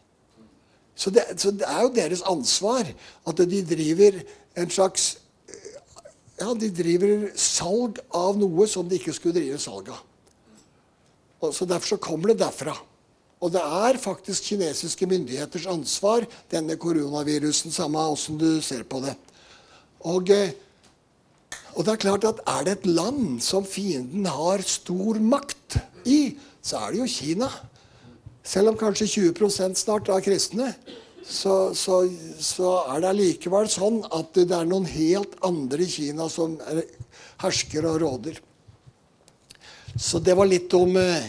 Så 0.97 1.13
det, 1.13 1.23
så 1.37 1.53
det 1.53 1.67
er 1.69 1.85
jo 1.85 1.93
deres 1.93 2.25
ansvar 2.27 2.89
at 2.89 3.41
de 3.53 3.61
driver 3.69 4.17
en 4.57 4.71
slags 4.73 5.11
ja, 6.37 6.51
de 6.53 6.69
driver 6.73 7.29
salg 7.37 8.01
av 8.13 8.37
noe 8.37 8.67
som 8.69 8.85
de 8.89 8.97
ikke 8.99 9.13
skulle 9.15 9.37
drive 9.39 9.57
salg 9.61 9.89
av. 9.93 10.03
Og 11.45 11.53
så 11.53 11.65
Derfor 11.69 11.95
så 11.95 12.01
kommer 12.01 12.33
det 12.33 12.41
derfra. 12.41 12.73
Og 13.37 13.53
det 13.53 13.61
er 13.61 13.99
faktisk 14.01 14.49
kinesiske 14.49 15.05
myndigheters 15.09 15.67
ansvar, 15.69 16.25
denne 16.49 16.77
koronavirusen, 16.81 17.71
samme 17.71 18.01
åssen 18.01 18.39
du 18.41 18.61
ser 18.65 18.81
på 18.89 19.01
det. 19.03 19.13
Og, 20.09 20.29
eh, 20.33 20.55
og, 21.75 21.85
det 21.85 21.93
er 21.93 22.01
klart 22.01 22.25
at 22.25 22.41
er 22.47 22.63
det 22.65 22.77
et 22.77 22.87
land 22.89 23.41
som 23.41 23.65
fienden 23.65 24.25
har 24.25 24.63
stor 24.65 25.19
makt 25.21 25.77
i, 26.05 26.37
så 26.61 26.81
er 26.81 26.95
det 26.95 27.03
jo 27.03 27.11
Kina. 27.13 27.51
Selv 28.43 28.71
om 28.71 28.79
kanskje 28.79 29.09
20% 29.29 29.77
snart 29.77 30.09
er 30.09 30.23
kristne 30.25 30.73
så, 31.27 31.75
så, 31.75 32.07
så, 32.39 32.69
er 32.87 33.01
det 33.03 33.09
allikevel 33.11 33.67
sånn 33.69 33.99
at 34.15 34.31
det 34.37 34.53
er 34.55 34.67
noen 34.67 34.87
helt 34.87 35.35
andre 35.45 35.83
i 35.83 35.89
Kina 35.91 36.29
som 36.31 36.55
er, 36.71 36.85
hersker 37.43 37.87
og 37.89 37.99
råder. 38.01 38.39
Så 39.99 40.21
det 40.23 40.37
var 40.37 40.47
litt 40.47 40.71
om 40.77 40.95
eh, 41.01 41.27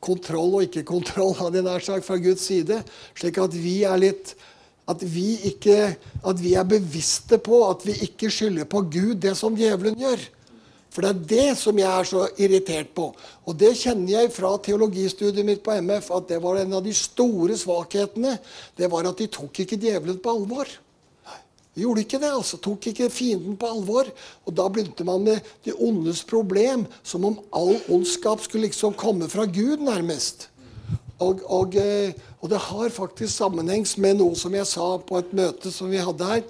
kontroll 0.00 0.56
og 0.58 0.66
ikke 0.66 0.86
kontroll 0.88 1.34
hadde 1.38 1.60
jeg 1.60 1.68
nær 1.68 1.84
sagt, 1.84 2.06
fra 2.06 2.18
Guds 2.20 2.46
side. 2.48 2.80
Slik 3.18 3.38
at 3.40 3.54
vi 3.56 3.82
er 3.88 4.00
litt 4.00 4.34
at 4.90 5.02
vi, 5.06 5.36
ikke, 5.46 5.94
at 6.26 6.42
vi 6.42 6.56
er 6.58 6.66
bevisste 6.66 7.38
på 7.38 7.62
at 7.68 7.84
vi 7.86 7.94
ikke 8.08 8.30
skylder 8.32 8.66
på 8.66 8.82
Gud 8.90 9.20
det 9.22 9.36
som 9.38 9.54
djevelen 9.58 9.98
gjør. 10.00 10.24
For 10.90 11.06
det 11.06 11.10
er 11.10 11.26
det 11.30 11.58
som 11.60 11.78
jeg 11.78 11.86
er 11.86 12.08
så 12.08 12.24
irritert 12.42 12.90
på. 12.96 13.12
Og 13.46 13.58
det 13.58 13.76
kjenner 13.78 14.16
jeg 14.16 14.32
fra 14.34 14.50
teologistudiet 14.58 15.46
mitt 15.46 15.62
på 15.62 15.76
MF, 15.78 16.10
at 16.16 16.26
det 16.32 16.40
var 16.42 16.58
en 16.58 16.74
av 16.80 16.82
de 16.82 16.94
store 16.96 17.54
svakhetene. 17.58 18.34
Det 18.74 18.90
var 18.90 19.06
at 19.06 19.20
de 19.22 19.28
tok 19.30 19.62
ikke 19.62 19.78
djevelen 19.78 20.18
på 20.22 20.34
alvor. 20.34 20.72
De 21.74 21.84
gjorde 21.84 22.02
ikke 22.02 22.18
det. 22.18 22.30
altså, 22.34 22.58
Tok 22.58 22.90
ikke 22.90 23.10
fienden 23.14 23.56
på 23.58 23.68
alvor. 23.70 24.08
Og 24.46 24.56
da 24.56 24.66
begynte 24.68 25.06
man 25.06 25.22
med 25.26 25.44
det 25.64 25.76
ondes 25.78 26.24
problem, 26.26 26.86
som 27.02 27.24
om 27.28 27.38
all 27.54 27.76
ondskap 27.88 28.42
skulle 28.42 28.66
liksom 28.68 28.96
komme 28.98 29.28
fra 29.30 29.46
Gud, 29.46 29.84
nærmest. 29.86 30.48
Og, 31.20 31.42
og, 31.52 31.76
eh, 31.76 32.16
og 32.40 32.50
det 32.50 32.58
har 32.64 32.92
faktisk 32.94 33.32
sammenheng 33.34 33.84
med 34.00 34.18
noe 34.22 34.36
som 34.38 34.54
jeg 34.56 34.66
sa 34.68 34.94
på 35.04 35.18
et 35.20 35.32
møte 35.36 35.72
som 35.72 35.90
vi 35.92 36.00
hadde 36.00 36.26
her. 36.26 36.42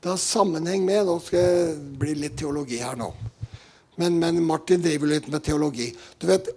Det 0.00 0.10
har 0.10 0.20
sammenheng 0.20 0.84
med 0.84 1.06
Nå 1.08 1.18
skal 1.24 1.44
jeg 1.44 1.74
bli 2.00 2.14
litt 2.24 2.38
teologi 2.40 2.80
her 2.80 2.96
nå. 2.96 3.12
Men, 4.00 4.16
men, 4.18 4.40
Martin 4.42 4.82
driver 4.82 5.12
litt 5.12 5.28
med 5.30 5.44
teologi. 5.44 5.92
Du 6.18 6.26
vet, 6.26 6.48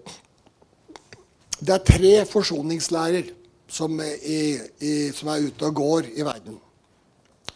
Det 1.59 1.73
er 1.73 1.85
tre 1.85 2.13
forsoningslærer 2.29 3.31
som, 3.67 3.99
i, 4.01 4.59
i, 4.79 4.91
som 5.09 5.31
er 5.33 5.47
ute 5.47 5.65
og 5.65 5.75
går 5.75 6.09
i 6.13 6.25
verden. 6.25 6.59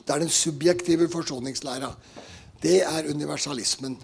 Det 0.02 0.16
er 0.16 0.24
den 0.24 0.30
subjektive 0.30 1.10
forsoningslæra. 1.10 1.93
Det 2.62 2.82
er 2.84 3.10
universalismen. 3.10 3.97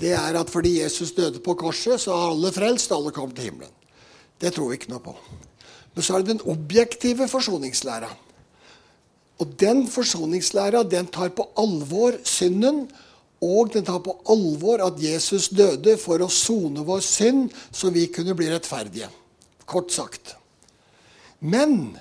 Det 0.00 0.12
er 0.12 0.40
at 0.40 0.50
fordi 0.50 0.80
Jesus 0.82 1.12
døde 1.12 1.40
på 1.40 1.54
korset, 1.54 2.00
så 2.00 2.16
har 2.16 2.32
alle 2.32 2.52
frelst, 2.52 2.92
alle 2.92 3.10
kommer 3.10 3.34
til 3.34 3.44
himmelen. 3.44 3.72
Det 4.40 4.52
tror 4.52 4.68
vi 4.68 4.80
ikke 4.80 4.90
noe 4.90 5.02
på. 5.04 5.14
Men 5.94 6.02
så 6.02 6.14
er 6.14 6.24
det 6.24 6.34
den 6.34 6.46
objektive 6.50 7.28
forsoningslæra. 7.28 8.10
Og 9.38 9.54
den 9.60 9.86
forsoningslæra 9.90 10.82
den 10.82 11.06
tar 11.06 11.28
på 11.34 11.46
alvor 11.58 12.18
synden 12.24 12.88
og 13.44 13.72
den 13.74 13.84
tar 13.84 14.00
på 14.00 14.14
alvor 14.30 14.80
at 14.86 15.00
Jesus 15.02 15.50
døde 15.52 15.98
for 16.00 16.22
å 16.22 16.30
sone 16.32 16.84
vår 16.86 17.02
synd, 17.04 17.50
så 17.72 17.90
vi 17.92 18.06
kunne 18.12 18.34
bli 18.36 18.48
rettferdige. 18.50 19.10
Kort 19.68 19.92
sagt. 19.92 20.34
Men 21.40 21.96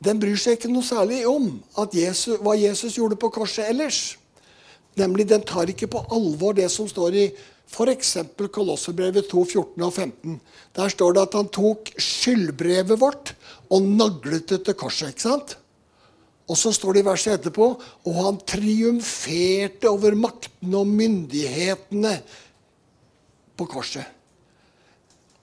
den 0.00 0.20
bryr 0.20 0.38
seg 0.40 0.56
ikke 0.56 0.70
noe 0.72 0.86
særlig 0.86 1.22
om 1.28 1.52
Jesus, 1.92 2.38
hva 2.40 2.56
Jesus 2.56 2.96
gjorde 2.96 3.18
på 3.20 3.28
korset 3.34 3.68
ellers. 3.68 4.16
Nemlig, 4.96 5.28
Den 5.28 5.42
tar 5.46 5.68
ikke 5.68 5.86
på 5.86 6.04
alvor 6.10 6.54
det 6.56 6.70
som 6.72 6.88
står 6.88 7.14
i 7.14 7.26
f.eks. 7.70 8.16
Kolosserbrevet 8.50 9.28
2, 9.30 9.44
14 9.44 9.84
og 9.86 9.92
15. 9.92 10.40
Der 10.76 10.88
står 10.88 11.14
det 11.14 11.22
at 11.22 11.36
han 11.38 11.50
tok 11.52 11.92
skyldbrevet 12.00 12.98
vårt 13.00 13.34
og 13.70 13.82
naglet 13.86 14.48
det 14.48 14.64
til 14.66 14.74
korset. 14.74 15.12
ikke 15.12 15.28
sant? 15.28 15.56
Og 16.50 16.58
så 16.58 16.72
står 16.74 16.96
det 16.96 17.04
i 17.04 17.06
verset 17.06 17.36
etterpå 17.36 17.66
og 17.78 18.16
han 18.16 18.40
triumferte 18.42 19.86
over 19.90 20.16
maktene 20.18 20.80
og 20.80 20.88
myndighetene 20.90 22.16
på 23.54 23.68
korset. 23.70 24.19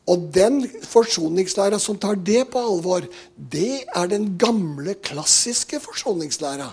Og 0.07 0.29
den 0.33 0.61
forsoningslæra 0.87 1.79
som 1.83 1.97
tar 1.99 2.15
det 2.15 2.45
på 2.53 2.61
alvor, 2.63 3.07
det 3.35 3.83
er 3.91 4.07
den 4.07 4.37
gamle, 4.39 4.95
klassiske 5.03 5.81
forsoningslæra. 5.83 6.69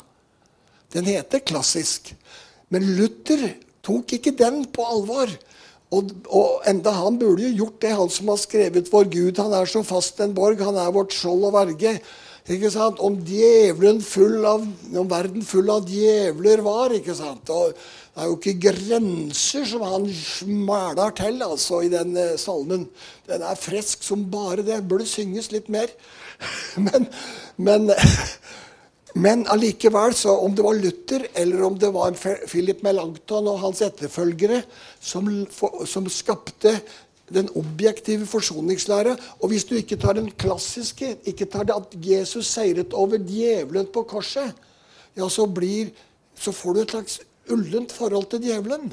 Den 0.95 1.09
heter 1.11 1.43
klassisk. 1.43 2.13
Men 2.71 2.87
Luther 2.95 3.49
tok 3.83 4.15
ikke 4.17 4.37
den 4.39 4.63
på 4.71 4.87
alvor. 4.87 5.33
Og, 5.95 6.11
og, 6.27 6.63
enda 6.67 6.95
han 6.97 7.19
burde 7.19 7.45
jo 7.49 7.57
gjort 7.65 7.81
det, 7.83 7.95
han 7.95 8.11
som 8.11 8.31
har 8.33 8.39
skrevet 8.41 8.91
'Vår 8.91 9.11
Gud'. 9.11 9.43
Han 9.43 9.53
er 9.53 9.65
så 9.65 9.83
fast 9.83 10.21
en 10.21 10.35
borg, 10.35 10.59
han 10.59 10.79
er 10.79 10.95
vårt 10.95 11.13
skjold 11.13 11.45
og 11.45 11.53
verge. 11.53 12.01
Ikke 12.49 12.71
sant? 12.71 12.99
Om 13.01 13.17
djevelen 13.25 14.03
full 14.05 14.45
av, 14.45 14.67
om 14.97 15.11
verden 15.11 15.45
full 15.45 15.71
av 15.71 15.87
djevler 15.89 16.61
var. 16.61 16.93
ikke 16.93 17.15
sant? 17.15 17.51
Og 17.51 17.73
det 18.15 18.23
er 18.23 18.29
jo 18.31 18.35
ikke 18.39 18.61
grenser 18.63 19.65
som 19.67 19.83
han 19.83 20.05
smæler 20.15 21.15
til 21.19 21.41
altså, 21.43 21.81
i 21.83 21.89
den 21.91 22.13
eh, 22.17 22.37
salmen. 22.39 22.85
Den 23.27 23.43
er 23.43 23.59
frisk 23.59 24.05
som 24.07 24.23
bare 24.31 24.63
det. 24.63 24.77
Burde 24.87 25.07
synges 25.07 25.51
litt 25.51 25.67
mer. 25.69 25.91
Men, 26.87 27.09
men, 27.57 27.91
men 29.25 29.45
allikevel, 29.51 30.15
så 30.15 30.35
om 30.43 30.55
det 30.55 30.65
var 30.67 30.79
Luther 30.79 31.27
eller 31.39 31.63
om 31.63 31.79
det 31.79 31.93
var 31.95 32.17
Philip 32.19 32.83
Melanchthon 32.83 33.47
og 33.49 33.61
hans 33.63 33.83
etterfølgere 33.87 34.61
som, 35.01 35.31
som 35.87 36.09
skapte 36.11 36.75
den 37.35 37.49
objektive 37.55 38.27
forsoningslæra. 38.27 39.15
Og 39.41 39.49
hvis 39.49 39.65
du 39.65 39.77
ikke 39.79 39.97
tar 39.97 40.19
den 40.19 40.31
klassiske, 40.31 41.17
ikke 41.25 41.47
tar 41.51 41.67
det 41.71 41.79
at 41.79 41.95
Jesus 41.95 42.51
seiret 42.51 42.93
over 42.93 43.19
djevelen 43.19 43.87
på 43.95 44.03
korset, 44.03 44.51
ja, 45.17 45.29
så, 45.29 45.47
blir, 45.47 45.95
så 46.35 46.53
får 46.53 46.75
du 46.75 46.83
et 46.83 46.99
slags 46.99 47.21
ullent 47.53 47.93
forhold 47.93 48.31
til 48.33 48.43
djevelen. 48.45 48.93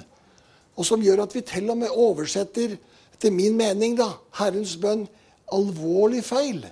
Og 0.75 0.87
som 0.87 1.01
gjør 1.03 1.25
at 1.25 1.35
vi 1.35 1.43
til 1.45 1.69
og 1.69 1.77
med 1.77 1.91
oversetter, 1.93 2.77
etter 3.13 3.33
min 3.33 3.57
mening, 3.57 3.97
da, 3.99 4.13
Herrens 4.39 4.77
bønn 4.81 5.05
alvorlig 5.53 6.23
feil. 6.25 6.63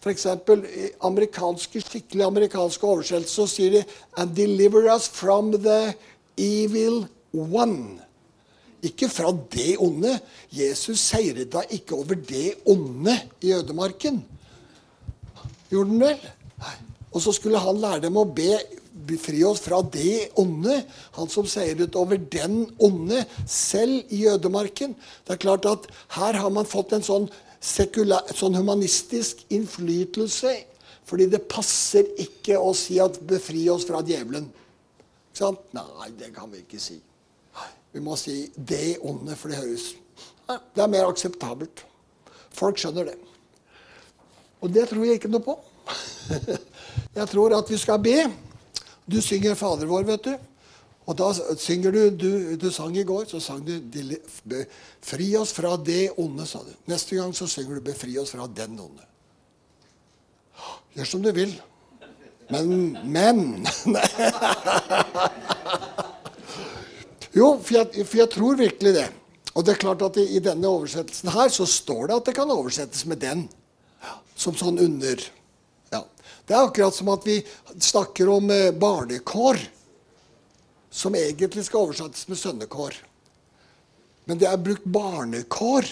F.eks. 0.00 0.26
i 0.26 0.88
amerikanske, 1.04 1.82
skikkelig 1.82 2.24
amerikanske 2.28 2.86
oversettelser 2.86 3.34
så 3.34 3.46
sier 3.50 3.72
de 3.74 3.84
And 4.16 4.36
deliver 4.36 4.86
us 4.94 5.08
from 5.08 5.50
the 5.52 5.94
evil 6.38 7.06
one. 7.32 7.98
Ikke 8.86 9.08
fra 9.10 9.32
det 9.52 9.76
onde. 9.82 10.18
Jesus 10.52 11.00
seiret 11.00 11.50
da 11.52 11.64
ikke 11.70 11.98
over 11.98 12.14
det 12.14 12.54
onde 12.64 13.18
i 13.42 13.52
ødemarken. 13.52 14.22
Gjorde 15.70 15.90
han 15.90 16.00
vel? 16.00 16.26
Og 17.12 17.22
så 17.22 17.32
skulle 17.32 17.58
han 17.58 17.80
lære 17.80 18.04
dem 18.06 18.16
å 18.20 18.28
be 18.28 18.52
befri 19.06 19.42
oss 19.46 19.62
fra 19.64 19.80
det 19.82 20.30
onde. 20.40 20.80
Han 21.16 21.30
som 21.32 21.48
seiret 21.48 21.96
over 21.98 22.18
den 22.18 22.64
onde, 22.82 23.24
selv 23.46 24.12
i 24.12 24.26
ødemarken. 24.28 24.94
Det 25.24 25.36
er 25.36 25.42
klart 25.42 25.68
at 25.70 25.88
her 26.18 26.40
har 26.42 26.52
man 26.52 26.68
fått 26.68 26.94
en 26.96 27.06
sånn 27.06 27.28
sekula, 27.62 28.20
sånn 28.34 28.58
humanistisk 28.58 29.44
innflytelse. 29.54 30.54
Fordi 31.06 31.28
det 31.30 31.46
passer 31.50 32.08
ikke 32.18 32.58
å 32.58 32.72
si 32.74 32.98
at 32.98 33.20
'befri 33.20 33.68
oss 33.70 33.86
fra 33.86 34.02
djevelen'. 34.02 34.48
Nei, 35.72 36.10
det 36.18 36.34
kan 36.34 36.50
vi 36.50 36.58
ikke 36.64 36.80
si. 36.80 37.00
Vi 37.92 38.00
må 38.00 38.16
si 38.16 38.50
'det 38.56 38.98
onde', 39.02 39.36
for 39.36 39.48
det 39.48 39.58
høres 39.58 39.94
Det 40.48 40.82
er 40.82 40.86
mer 40.86 41.06
akseptabelt. 41.06 41.84
Folk 42.50 42.78
skjønner 42.78 43.04
det. 43.04 43.16
Og 44.60 44.72
det 44.72 44.88
tror 44.88 45.04
jeg 45.04 45.18
ikke 45.18 45.28
noe 45.28 45.42
på. 45.42 45.58
Jeg 47.16 47.28
tror 47.28 47.54
at 47.56 47.70
vi 47.70 47.76
skal 47.76 47.98
be. 47.98 48.30
Du 49.06 49.22
synger 49.22 49.54
'Fader 49.54 49.86
vår', 49.86 50.06
vet 50.06 50.24
du. 50.24 50.36
Og 51.06 51.14
da 51.18 51.30
synger 51.58 51.92
du, 51.94 52.10
du, 52.10 52.56
du 52.58 52.70
sang 52.74 52.96
i 52.96 53.04
går, 53.06 53.24
så 53.30 53.40
sang 53.40 53.66
du 53.66 53.80
'Befri 53.80 55.36
oss 55.36 55.52
fra 55.52 55.76
det 55.76 56.10
onde', 56.18 56.46
sa 56.46 56.58
du. 56.58 56.72
Neste 56.86 57.16
gang 57.16 57.34
så 57.34 57.46
synger 57.46 57.74
du 57.74 57.80
'Befri 57.80 58.18
oss 58.18 58.30
fra 58.30 58.46
den 58.46 58.78
onde'. 58.78 59.06
Gjør 60.96 61.04
som 61.04 61.22
du 61.22 61.32
vil. 61.32 61.62
Men 62.50 62.98
Men 63.04 63.66
Jo, 67.36 67.60
for 67.60 67.74
jeg, 67.74 68.06
for 68.06 68.16
jeg, 68.16 68.30
tror 68.32 68.56
virkelig 68.56 68.94
det. 68.94 69.08
Og 69.54 69.64
det 69.64 69.74
er 69.74 69.80
klart 69.82 70.02
at 70.02 70.16
i, 70.16 70.36
i, 70.36 70.40
denne 70.40 70.68
oversettelsen 70.68 71.28
her 71.34 71.48
så 71.52 71.66
står 71.68 72.06
det 72.08 72.16
at 72.16 72.26
det 72.30 72.34
kan 72.38 72.50
oversettes 72.50 73.04
med 73.06 73.20
'den'. 73.22 73.48
Som 74.36 74.56
sånn 74.56 74.78
under. 74.78 75.20
Det 76.46 76.54
er 76.54 76.62
akkurat 76.62 76.94
som 76.94 77.10
at 77.10 77.26
vi 77.26 77.40
snakker 77.82 78.30
om 78.30 78.50
eh, 78.54 78.70
barnekår 78.70 79.58
som 80.94 81.16
egentlig 81.18 81.66
skal 81.66 81.88
oversettes 81.88 82.28
med 82.30 82.38
sønnekår. 82.38 82.94
Men 84.26 84.38
det 84.38 84.48
er 84.48 84.62
brukt 84.62 84.86
barnekår 84.86 85.90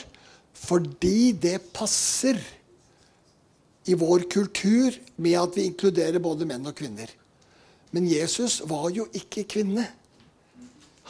fordi 0.65 1.35
det 1.43 1.59
passer 1.75 2.39
i 3.91 3.97
vår 3.99 4.29
kultur 4.33 4.95
med 5.21 5.37
at 5.37 5.59
vi 5.59 5.67
inkluderer 5.69 6.23
både 6.23 6.47
menn 6.49 6.71
og 6.71 6.79
kvinner. 6.79 7.11
Men 7.91 8.07
Jesus 8.09 8.61
var 8.71 8.89
jo 8.95 9.09
ikke 9.13 9.45
kvinne. 9.51 9.85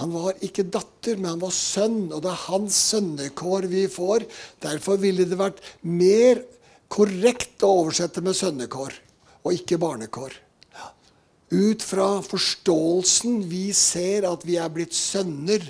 Han 0.00 0.10
var 0.10 0.40
ikke 0.42 0.64
datter, 0.66 1.20
men 1.20 1.36
han 1.36 1.44
var 1.44 1.54
sønn, 1.54 2.08
og 2.08 2.24
det 2.24 2.32
er 2.32 2.44
hans 2.48 2.80
sønnekår 2.90 3.68
vi 3.70 3.84
får. 3.92 4.24
Derfor 4.64 4.98
ville 5.04 5.28
det 5.28 5.38
vært 5.38 5.62
mer 5.86 6.42
korrekt 6.90 7.62
å 7.62 7.76
oversette 7.84 8.24
med 8.24 8.34
sønnekår 8.40 9.03
og 9.44 9.52
ikke 9.54 9.78
barnekår 9.78 10.40
ut 11.54 11.82
fra 11.84 12.08
forståelsen 12.24 13.42
vi 13.50 13.68
ser 13.76 14.26
at 14.28 14.44
vi 14.46 14.58
er 14.60 14.70
blitt 14.72 14.94
sønner. 14.96 15.62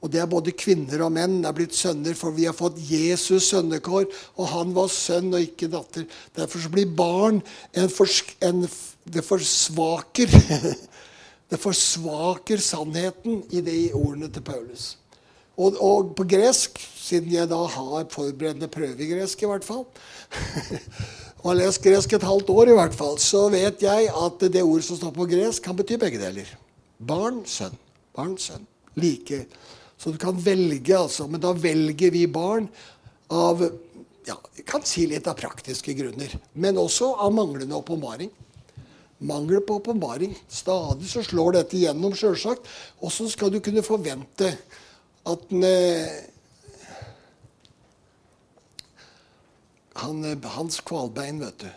Og 0.00 0.08
det 0.12 0.22
er 0.22 0.30
både 0.30 0.54
kvinner 0.56 1.02
og 1.04 1.12
menn 1.12 1.42
er 1.44 1.54
blitt 1.56 1.76
sønner, 1.76 2.16
for 2.16 2.32
vi 2.32 2.46
har 2.48 2.56
fått 2.56 2.78
Jesus 2.88 3.50
sønnekår. 3.50 4.08
Og 4.40 4.48
han 4.48 4.72
var 4.76 4.88
sønn 4.92 5.28
og 5.34 5.44
ikke 5.44 5.68
datter. 5.72 6.06
Derfor 6.36 6.64
så 6.64 6.72
blir 6.72 6.88
barn 6.96 7.42
en, 7.72 7.90
forsk, 7.92 8.36
en 8.40 8.64
Det 9.10 9.24
forsvaker 9.24 10.28
Det 11.50 11.58
forsvaker 11.58 12.60
sannheten 12.62 13.40
i 13.50 13.62
de 13.64 13.78
ordene 13.96 14.28
til 14.30 14.44
Paulus. 14.46 14.92
Og, 15.58 15.74
og 15.82 16.12
på 16.14 16.22
gresk, 16.30 16.78
siden 16.78 17.32
jeg 17.32 17.50
da 17.50 17.58
har 17.66 18.06
forberedende 18.12 18.68
prøve 18.70 19.02
i 19.02 19.08
gresk, 19.10 19.42
i 19.42 19.50
hvert 19.50 19.66
fall 19.66 19.82
og 21.40 21.46
har 21.50 21.60
lest 21.62 21.80
gresk 21.84 22.12
et 22.12 22.26
halvt 22.26 22.50
år, 22.52 22.70
i 22.70 22.76
hvert 22.76 22.96
fall, 22.96 23.16
så 23.22 23.46
vet 23.52 23.80
jeg 23.84 24.10
at 24.12 24.42
det 24.52 24.64
ordet 24.64 24.84
som 24.84 24.98
står 24.98 25.14
på 25.16 25.28
gresk, 25.30 25.64
kan 25.64 25.78
bety 25.78 25.96
begge 26.00 26.20
deler. 26.20 26.48
Barn, 27.00 27.40
sønn. 27.48 27.76
Barn, 28.16 28.34
sønn. 28.40 28.66
Like. 29.00 29.46
Så 30.00 30.12
du 30.12 30.18
kan 30.20 30.36
velge, 30.36 30.96
altså. 30.96 31.26
Men 31.30 31.40
da 31.40 31.54
velger 31.56 32.12
vi 32.12 32.26
barn 32.28 32.68
av 33.32 33.62
ja, 34.28 34.36
jeg 34.58 34.66
kan 34.68 34.84
si 34.84 35.06
litt 35.08 35.28
av 35.30 35.38
praktiske 35.38 35.94
grunner. 35.96 36.34
Men 36.60 36.78
også 36.80 37.14
av 37.24 37.32
manglende 37.34 37.78
åpenbaring. 37.78 38.30
Mangel 39.24 39.62
på 39.64 39.78
åpenbaring. 39.80 40.34
Stadig 40.48 41.08
så 41.08 41.24
slår 41.24 41.56
dette 41.56 41.80
gjennom, 41.80 42.14
sjølsagt. 42.16 42.68
Så 43.00 43.28
skal 43.32 43.52
du 43.52 43.60
kunne 43.64 43.84
forvente 43.84 44.52
at 45.28 45.48
den, 45.48 45.64
han, 50.00 50.24
eh, 50.24 50.50
Hans 50.56 50.80
Kvalbein, 50.80 51.40
vet 51.40 51.58
du. 51.58 51.70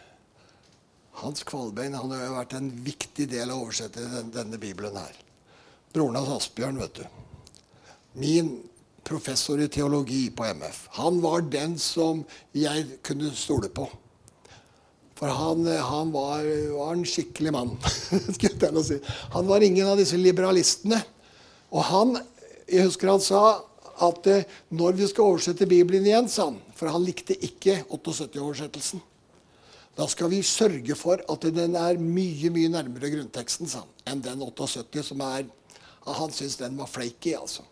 Hans 1.21 1.43
Kvalbein 1.43 1.93
han 1.93 2.11
har 2.11 2.25
jo 2.25 2.35
vært 2.37 2.55
en 2.57 2.69
viktig 2.85 3.27
del 3.29 3.51
av 3.51 3.59
å 3.59 3.67
oversette 3.67 4.03
denne, 4.33 4.59
bibelen 4.59 4.97
her. 4.97 5.17
Broren 5.93 6.17
hans 6.17 6.31
Asbjørn, 6.39 6.79
vet 6.81 7.01
du. 7.01 7.03
Min 8.17 8.55
professor 9.05 9.61
i 9.61 9.67
teologi 9.67 10.29
på 10.33 10.45
MF. 10.45 10.87
Han 10.97 11.19
var 11.21 11.45
den 11.53 11.75
som 11.77 12.23
jeg 12.55 12.97
kunne 13.05 13.33
stole 13.35 13.69
på. 13.69 13.89
For 15.19 15.29
han, 15.29 15.67
eh, 15.67 15.83
han 15.83 16.11
var, 16.11 16.47
var, 16.73 16.95
en 16.95 17.05
skikkelig 17.05 17.53
mann. 17.53 17.75
han 19.35 19.47
var 19.47 19.61
ingen 19.61 19.87
av 19.87 19.99
disse 20.01 20.17
liberalistene. 20.17 21.03
Og 21.73 21.85
han, 21.91 22.17
jeg 22.67 22.87
husker 22.87 23.13
han 23.13 23.21
sa 23.23 23.43
at 24.03 24.29
eh, 24.31 24.45
når 24.73 24.99
vi 24.99 25.07
skal 25.09 25.31
oversette 25.31 25.67
Bibelen 25.69 26.05
igjen, 26.07 26.29
sa 26.29 26.49
han 26.49 26.59
For 26.77 26.91
han 26.91 27.03
likte 27.05 27.35
ikke 27.35 27.83
78-oversettelsen. 27.87 29.01
Da 29.97 30.07
skal 30.09 30.31
vi 30.31 30.41
sørge 30.45 30.95
for 30.97 31.21
at 31.29 31.45
den 31.53 31.75
er 31.77 31.99
mye 32.01 32.49
mye 32.53 32.71
nærmere 32.73 33.11
grunnteksten 33.13 33.69
sa 33.69 33.83
han, 33.83 33.91
enn 34.09 34.23
den 34.25 34.41
78, 34.41 35.03
som 35.11 35.21
er 35.21 35.45
Han 36.03 36.33
syns 36.35 36.57
den 36.59 36.75
var 36.75 36.89
flaky, 36.91 37.37
altså. 37.37 37.63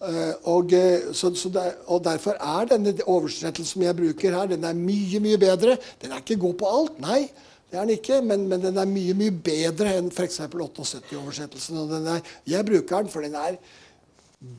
Uh, 0.00 0.32
og, 0.48 0.72
eh, 0.72 1.12
så, 1.12 1.28
så 1.36 1.50
der, 1.52 1.74
og, 1.86 2.00
Derfor 2.04 2.32
er 2.40 2.64
denne 2.70 2.94
oversettelsen 3.04 3.74
som 3.74 3.82
jeg 3.84 3.96
bruker 3.98 4.32
her, 4.32 4.48
den 4.48 4.64
er 4.64 4.72
mye 4.74 5.20
mye 5.20 5.38
bedre. 5.38 5.76
Den 6.00 6.10
er 6.10 6.22
ikke 6.24 6.40
god 6.40 6.54
på 6.58 6.70
alt, 6.72 6.96
nei, 7.04 7.28
det 7.70 7.78
er 7.78 7.84
den 7.84 7.98
ikke, 7.98 8.22
men, 8.24 8.48
men 8.48 8.62
den 8.64 8.80
er 8.80 8.88
mye 8.88 9.14
mye 9.14 9.30
bedre 9.30 9.92
enn 9.98 10.08
f.eks. 10.10 10.40
78-oversettelsen. 10.40 12.08
Jeg 12.48 12.66
bruker 12.66 13.04
den, 13.04 13.12
for 13.12 13.22
den 13.22 13.36
er 13.38 13.60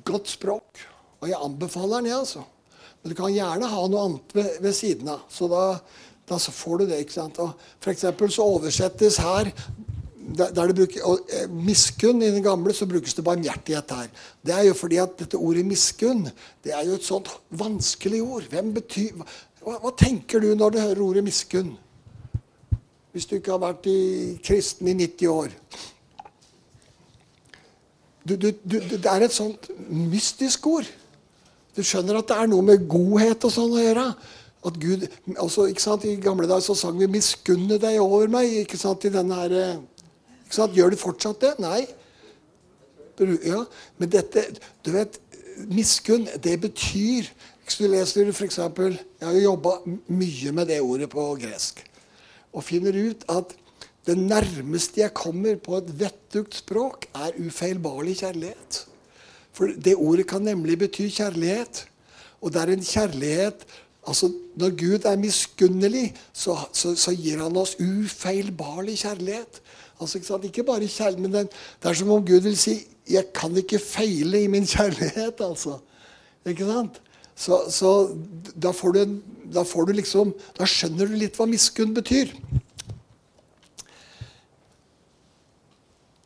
godt 0.05 0.31
språk. 0.31 0.81
Og 1.21 1.29
jeg 1.29 1.39
anbefaler 1.41 2.01
den, 2.01 2.11
jeg, 2.11 2.17
altså. 2.17 2.43
Men 3.01 3.11
du 3.11 3.17
kan 3.17 3.33
gjerne 3.33 3.69
ha 3.69 3.83
noe 3.89 4.07
annet 4.07 4.35
ved, 4.37 4.49
ved 4.61 4.75
siden 4.77 5.09
av. 5.09 5.25
Så 5.29 5.49
da, 5.49 5.63
da 6.29 6.37
så 6.41 6.53
får 6.53 6.81
du 6.81 6.89
det. 6.91 7.01
ikke 7.01 7.17
sant? 7.17 7.39
Og 7.41 7.53
for 7.81 7.93
eksempel 7.93 8.33
så 8.33 8.45
oversettes 8.45 9.21
her 9.21 9.49
der, 10.37 10.67
det 10.67 10.75
bruker, 10.75 11.03
og, 11.03 11.19
eh, 11.33 11.49
Miskunn 11.49 12.21
i 12.21 12.31
den 12.31 12.43
gamle 12.43 12.73
så 12.73 12.85
brukes 12.85 13.13
det 13.13 13.23
barmhjertighet 13.25 13.91
her. 13.91 14.07
Det 14.45 14.53
er 14.53 14.63
jo 14.63 14.73
fordi 14.73 14.99
at 15.01 15.17
dette 15.19 15.37
ordet 15.37 15.65
miskunn 15.65 16.29
det 16.63 16.71
er 16.73 16.85
jo 16.87 16.93
et 16.95 17.03
sånt 17.03 17.27
vanskelig 17.49 18.21
ord. 18.21 18.43
Hvem 18.49 18.73
betyr, 18.73 19.17
hva, 19.63 19.79
hva 19.81 19.91
tenker 19.97 20.39
du 20.39 20.53
når 20.55 20.69
du 20.69 20.79
hører 20.79 21.01
ordet 21.01 21.23
miskunn? 21.23 21.73
Hvis 23.11 23.25
du 23.25 23.35
ikke 23.35 23.51
har 23.51 23.59
vært 23.59 23.89
i 23.91 24.39
kristen 24.43 24.87
i 24.87 24.93
90 24.93 25.27
år. 25.27 25.49
Du, 28.27 28.35
du, 28.35 28.51
du, 28.63 28.77
det 28.79 29.09
er 29.09 29.25
et 29.25 29.33
sånt 29.33 29.69
mystisk 29.89 30.67
ord. 30.69 30.89
Du 31.75 31.81
skjønner 31.85 32.19
at 32.19 32.29
det 32.29 32.37
er 32.37 32.51
noe 32.51 32.65
med 32.65 32.85
godhet 32.89 33.47
og 33.47 33.53
sånn 33.53 33.73
å 33.73 33.81
gjøre. 33.81 34.05
At 34.67 34.77
Gud, 34.77 35.07
altså, 35.39 35.65
ikke 35.71 35.81
sant, 35.81 36.05
I 36.05 36.19
gamle 36.21 36.45
dager 36.49 36.65
så 36.67 36.75
sang 36.77 36.99
vi 36.99 37.07
'Miskunne 37.09 37.79
deg 37.81 37.97
over 38.01 38.27
meg'. 38.29 38.61
ikke 38.61 38.77
sant, 38.77 39.05
i 39.05 39.09
denne 39.09 39.35
her, 39.35 39.55
ikke 40.45 40.55
sant, 40.55 40.75
Gjør 40.75 40.91
du 40.91 40.97
fortsatt 40.97 41.41
det? 41.41 41.53
Nei. 41.59 41.87
Ja, 43.45 43.65
Men 43.97 44.09
dette 44.09 44.45
du 44.85 44.91
vet, 44.91 45.19
Miskunn, 45.69 46.27
det 46.43 46.61
betyr 46.61 47.29
Hvis 47.65 47.77
du 47.77 47.87
leser 47.87 48.27
f.eks. 48.31 48.57
Jeg 48.57 48.97
har 49.21 49.33
jo 49.33 49.39
jobba 49.39 49.77
mye 50.07 50.51
med 50.51 50.67
det 50.67 50.81
ordet 50.81 51.09
på 51.09 51.23
gresk. 51.39 51.79
Og 52.53 52.63
finner 52.63 52.91
ut 52.91 53.23
at 53.29 53.53
det 54.07 54.17
nærmeste 54.17 55.01
jeg 55.01 55.13
kommer 55.13 55.59
på 55.61 55.77
et 55.77 55.91
vettugt 55.99 56.55
språk, 56.63 57.05
er 57.15 57.37
ufeilbarlig 57.37 58.17
kjærlighet. 58.23 58.85
For 59.53 59.69
det 59.77 59.95
ordet 59.95 60.27
kan 60.27 60.41
nemlig 60.41 60.79
bety 60.79 61.09
kjærlighet. 61.11 61.85
Og 62.41 62.53
det 62.53 62.61
er 62.61 62.73
en 62.73 62.83
kjærlighet 62.83 63.65
altså 64.07 64.31
Når 64.55 64.69
Gud 64.69 65.05
er 65.05 65.15
miskunnelig, 65.15 66.15
så, 66.33 66.57
så, 66.73 66.95
så 66.95 67.11
gir 67.11 67.37
han 67.43 67.57
oss 67.57 67.75
ufeilbarlig 67.79 68.97
kjærlighet. 68.97 69.61
Altså, 70.01 70.17
ikke, 70.17 70.27
sant? 70.27 70.45
ikke 70.45 70.63
bare 70.63 70.87
kjærlighet, 70.87 71.21
men 71.21 71.33
den, 71.33 71.51
det 71.83 71.89
er 71.89 71.93
som 71.93 72.09
om 72.11 72.25
Gud 72.25 72.41
vil 72.41 72.57
si 72.57 72.79
'Jeg 73.09 73.25
kan 73.33 73.57
ikke 73.57 73.79
feile 73.79 74.43
i 74.43 74.47
min 74.47 74.63
kjærlighet', 74.63 75.41
altså. 75.43 75.77
Ikke 76.45 76.65
sant? 76.65 77.01
Så, 77.35 77.61
så 77.69 78.17
da, 78.63 78.71
får 78.71 78.91
du, 78.91 79.21
da 79.53 79.61
får 79.61 79.85
du 79.85 79.91
liksom 79.91 80.33
Da 80.59 80.65
skjønner 80.65 81.07
du 81.07 81.15
litt 81.15 81.37
hva 81.37 81.45
miskunn 81.45 81.93
betyr. 81.93 82.33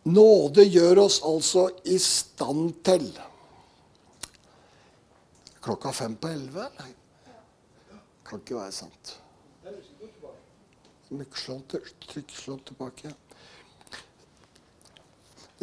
Nåde 0.05 0.65
gjør 0.69 1.05
oss 1.07 1.21
altså 1.25 1.69
i 1.89 1.97
stand 2.01 2.75
til 2.85 3.07
Klokka 5.65 5.89
fem 5.97 6.13
på 6.21 6.29
elleve? 6.29 6.67
Kan 8.25 8.41
ikke 8.43 8.59
være 8.59 8.73
sant. 8.75 9.15
Trykk 11.09 12.35
slå 12.37 12.57
tilbake. 12.67 13.13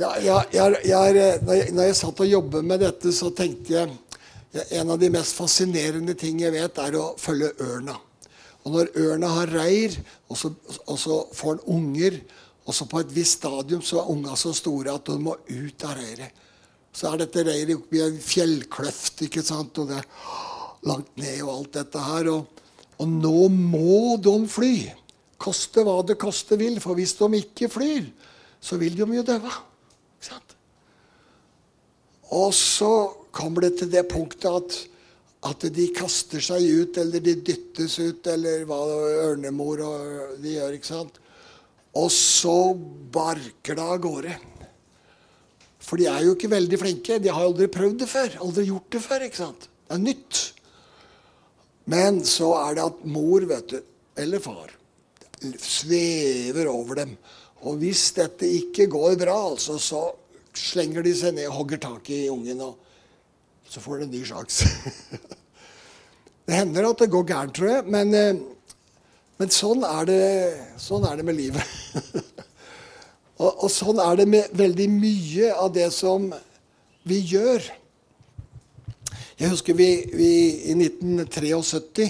Ja, 0.01 0.09
jeg, 0.19 0.49
jeg, 0.57 0.81
jeg, 0.89 1.73
når 1.77 1.87
jeg 1.87 1.97
satt 2.01 2.23
og 2.25 2.31
jobbet 2.31 2.67
med 2.67 2.83
dette, 2.83 3.13
så 3.15 3.31
tenkte 3.37 3.77
jeg 3.77 3.93
en 4.81 4.91
av 4.91 4.99
de 4.99 5.11
mest 5.13 5.37
fascinerende 5.39 6.17
ting 6.19 6.41
jeg 6.43 6.55
vet, 6.55 6.81
er 6.83 6.97
å 6.99 7.13
følge 7.21 7.53
ørna. 7.63 7.95
Og 8.63 8.75
når 8.75 8.91
ørna 9.05 9.31
har 9.37 9.53
reir, 9.53 9.95
og 10.31 10.39
så, 10.39 10.53
og 10.87 10.99
så 10.99 11.19
får 11.37 11.61
den 11.61 11.77
unger 11.77 12.19
og 12.63 12.77
så 12.77 12.87
på 12.87 13.01
et 13.03 13.13
visst 13.15 13.41
stadium 13.41 13.83
så 13.83 14.01
er 14.01 14.11
unga 14.13 14.37
så 14.39 14.53
store 14.55 14.95
at 14.95 15.09
de 15.11 15.19
må 15.19 15.35
ut 15.35 15.87
av 15.87 15.97
reiret. 15.99 16.43
Så 16.93 17.09
er 17.09 17.23
dette 17.23 17.45
reiret 17.47 17.75
oppi 17.75 18.03
en 18.05 18.19
fjellkløft, 18.23 19.25
ikke 19.27 19.43
sant? 19.45 19.79
og 19.81 19.89
det 19.91 19.99
er 19.99 20.09
langt 20.87 21.15
ned 21.19 21.41
og 21.43 21.53
alt 21.57 21.79
dette 21.79 22.03
her. 22.05 22.31
Og, 22.35 22.63
og 23.01 23.09
nå 23.11 23.49
må 23.55 24.17
de 24.23 24.37
fly. 24.51 24.75
Koste 25.43 25.83
hva 25.87 25.99
det 26.07 26.21
koste 26.23 26.59
vil. 26.61 26.79
For 26.85 26.99
hvis 26.99 27.17
de 27.19 27.31
ikke 27.41 27.71
flyr, 27.73 28.07
så 28.63 28.79
vil 28.79 28.95
de 28.99 29.09
jo 29.09 29.27
daue. 29.27 29.57
Og 32.33 32.53
så 32.57 32.93
kommer 33.35 33.67
det 33.67 33.75
til 33.81 33.91
det 33.93 34.07
punktet 34.09 34.49
at, 34.49 34.77
at 35.51 35.67
de 35.75 35.89
kaster 35.97 36.41
seg 36.45 36.65
ut, 36.65 37.01
eller 37.01 37.25
de 37.25 37.35
dyttes 37.45 37.99
ut, 38.01 38.29
eller 38.31 38.65
hva 38.69 38.79
ørnemor 39.33 39.83
og 39.89 40.39
de 40.45 40.55
gjør. 40.55 40.79
ikke 40.79 40.93
sant? 40.93 41.22
Og 41.99 42.09
så 42.15 42.57
barker 43.13 43.77
det 43.77 43.85
av 43.85 44.01
gårde. 44.03 44.37
For 45.83 46.01
de 46.01 46.07
er 46.09 46.25
jo 46.25 46.37
ikke 46.37 46.53
veldig 46.53 46.79
flinke. 46.81 47.19
De 47.21 47.33
har 47.33 47.45
aldri 47.45 47.69
prøvd 47.73 47.99
det 48.01 48.09
før. 48.09 48.39
Aldri 48.47 48.69
gjort 48.71 48.95
det 48.95 49.03
før. 49.05 49.27
ikke 49.27 49.41
sant? 49.43 49.69
Det 49.69 49.99
er 49.99 50.05
nytt. 50.07 50.43
Men 51.93 52.23
så 52.25 52.53
er 52.61 52.79
det 52.79 52.87
at 52.87 53.03
mor, 53.11 53.45
vet 53.51 53.75
du, 53.75 53.79
eller 54.23 54.41
far, 54.41 54.71
svever 55.59 56.71
over 56.71 57.03
dem. 57.03 57.17
Og 57.67 57.79
hvis 57.83 58.09
dette 58.17 58.47
ikke 58.47 58.89
går 58.91 59.19
bra, 59.21 59.37
altså, 59.51 59.77
så 59.83 60.05
slenger 60.55 61.05
de 61.05 61.13
seg 61.17 61.37
ned 61.37 61.51
og 61.51 61.59
hogger 61.61 61.83
tak 61.83 62.11
i 62.15 62.25
ungen. 62.31 62.61
og 62.61 62.79
Så 63.69 63.83
får 63.83 64.03
de 64.03 64.09
en 64.09 64.15
ny 64.15 64.23
sjanse. 64.27 64.69
det 66.47 66.57
hender 66.57 66.89
at 66.89 67.05
det 67.05 67.11
går 67.11 67.29
gærent, 67.29 67.55
tror 67.59 67.75
jeg. 67.75 67.85
Men 67.91 68.15
eh, 68.15 68.43
men 69.43 69.51
sånn 69.51 69.83
er 69.83 70.05
det, 70.07 70.25
sånn 70.79 71.03
er 71.09 71.19
det 71.19 71.25
med 71.27 71.35
livet. 71.35 71.67
og, 73.43 73.49
og, 73.51 73.69
sånn 73.75 73.99
er 73.99 74.21
det 74.21 74.27
med 74.31 74.53
veldig 74.55 74.87
mye 74.93 75.49
av 75.59 75.73
det 75.75 75.89
som 75.91 76.29
vi 77.11 77.19
gjør. 77.33 77.67
Jeg 79.41 79.51
husker 79.51 79.75
vi, 79.75 79.89
vi 80.15 80.31
i 80.71 80.77
1973 80.79 82.07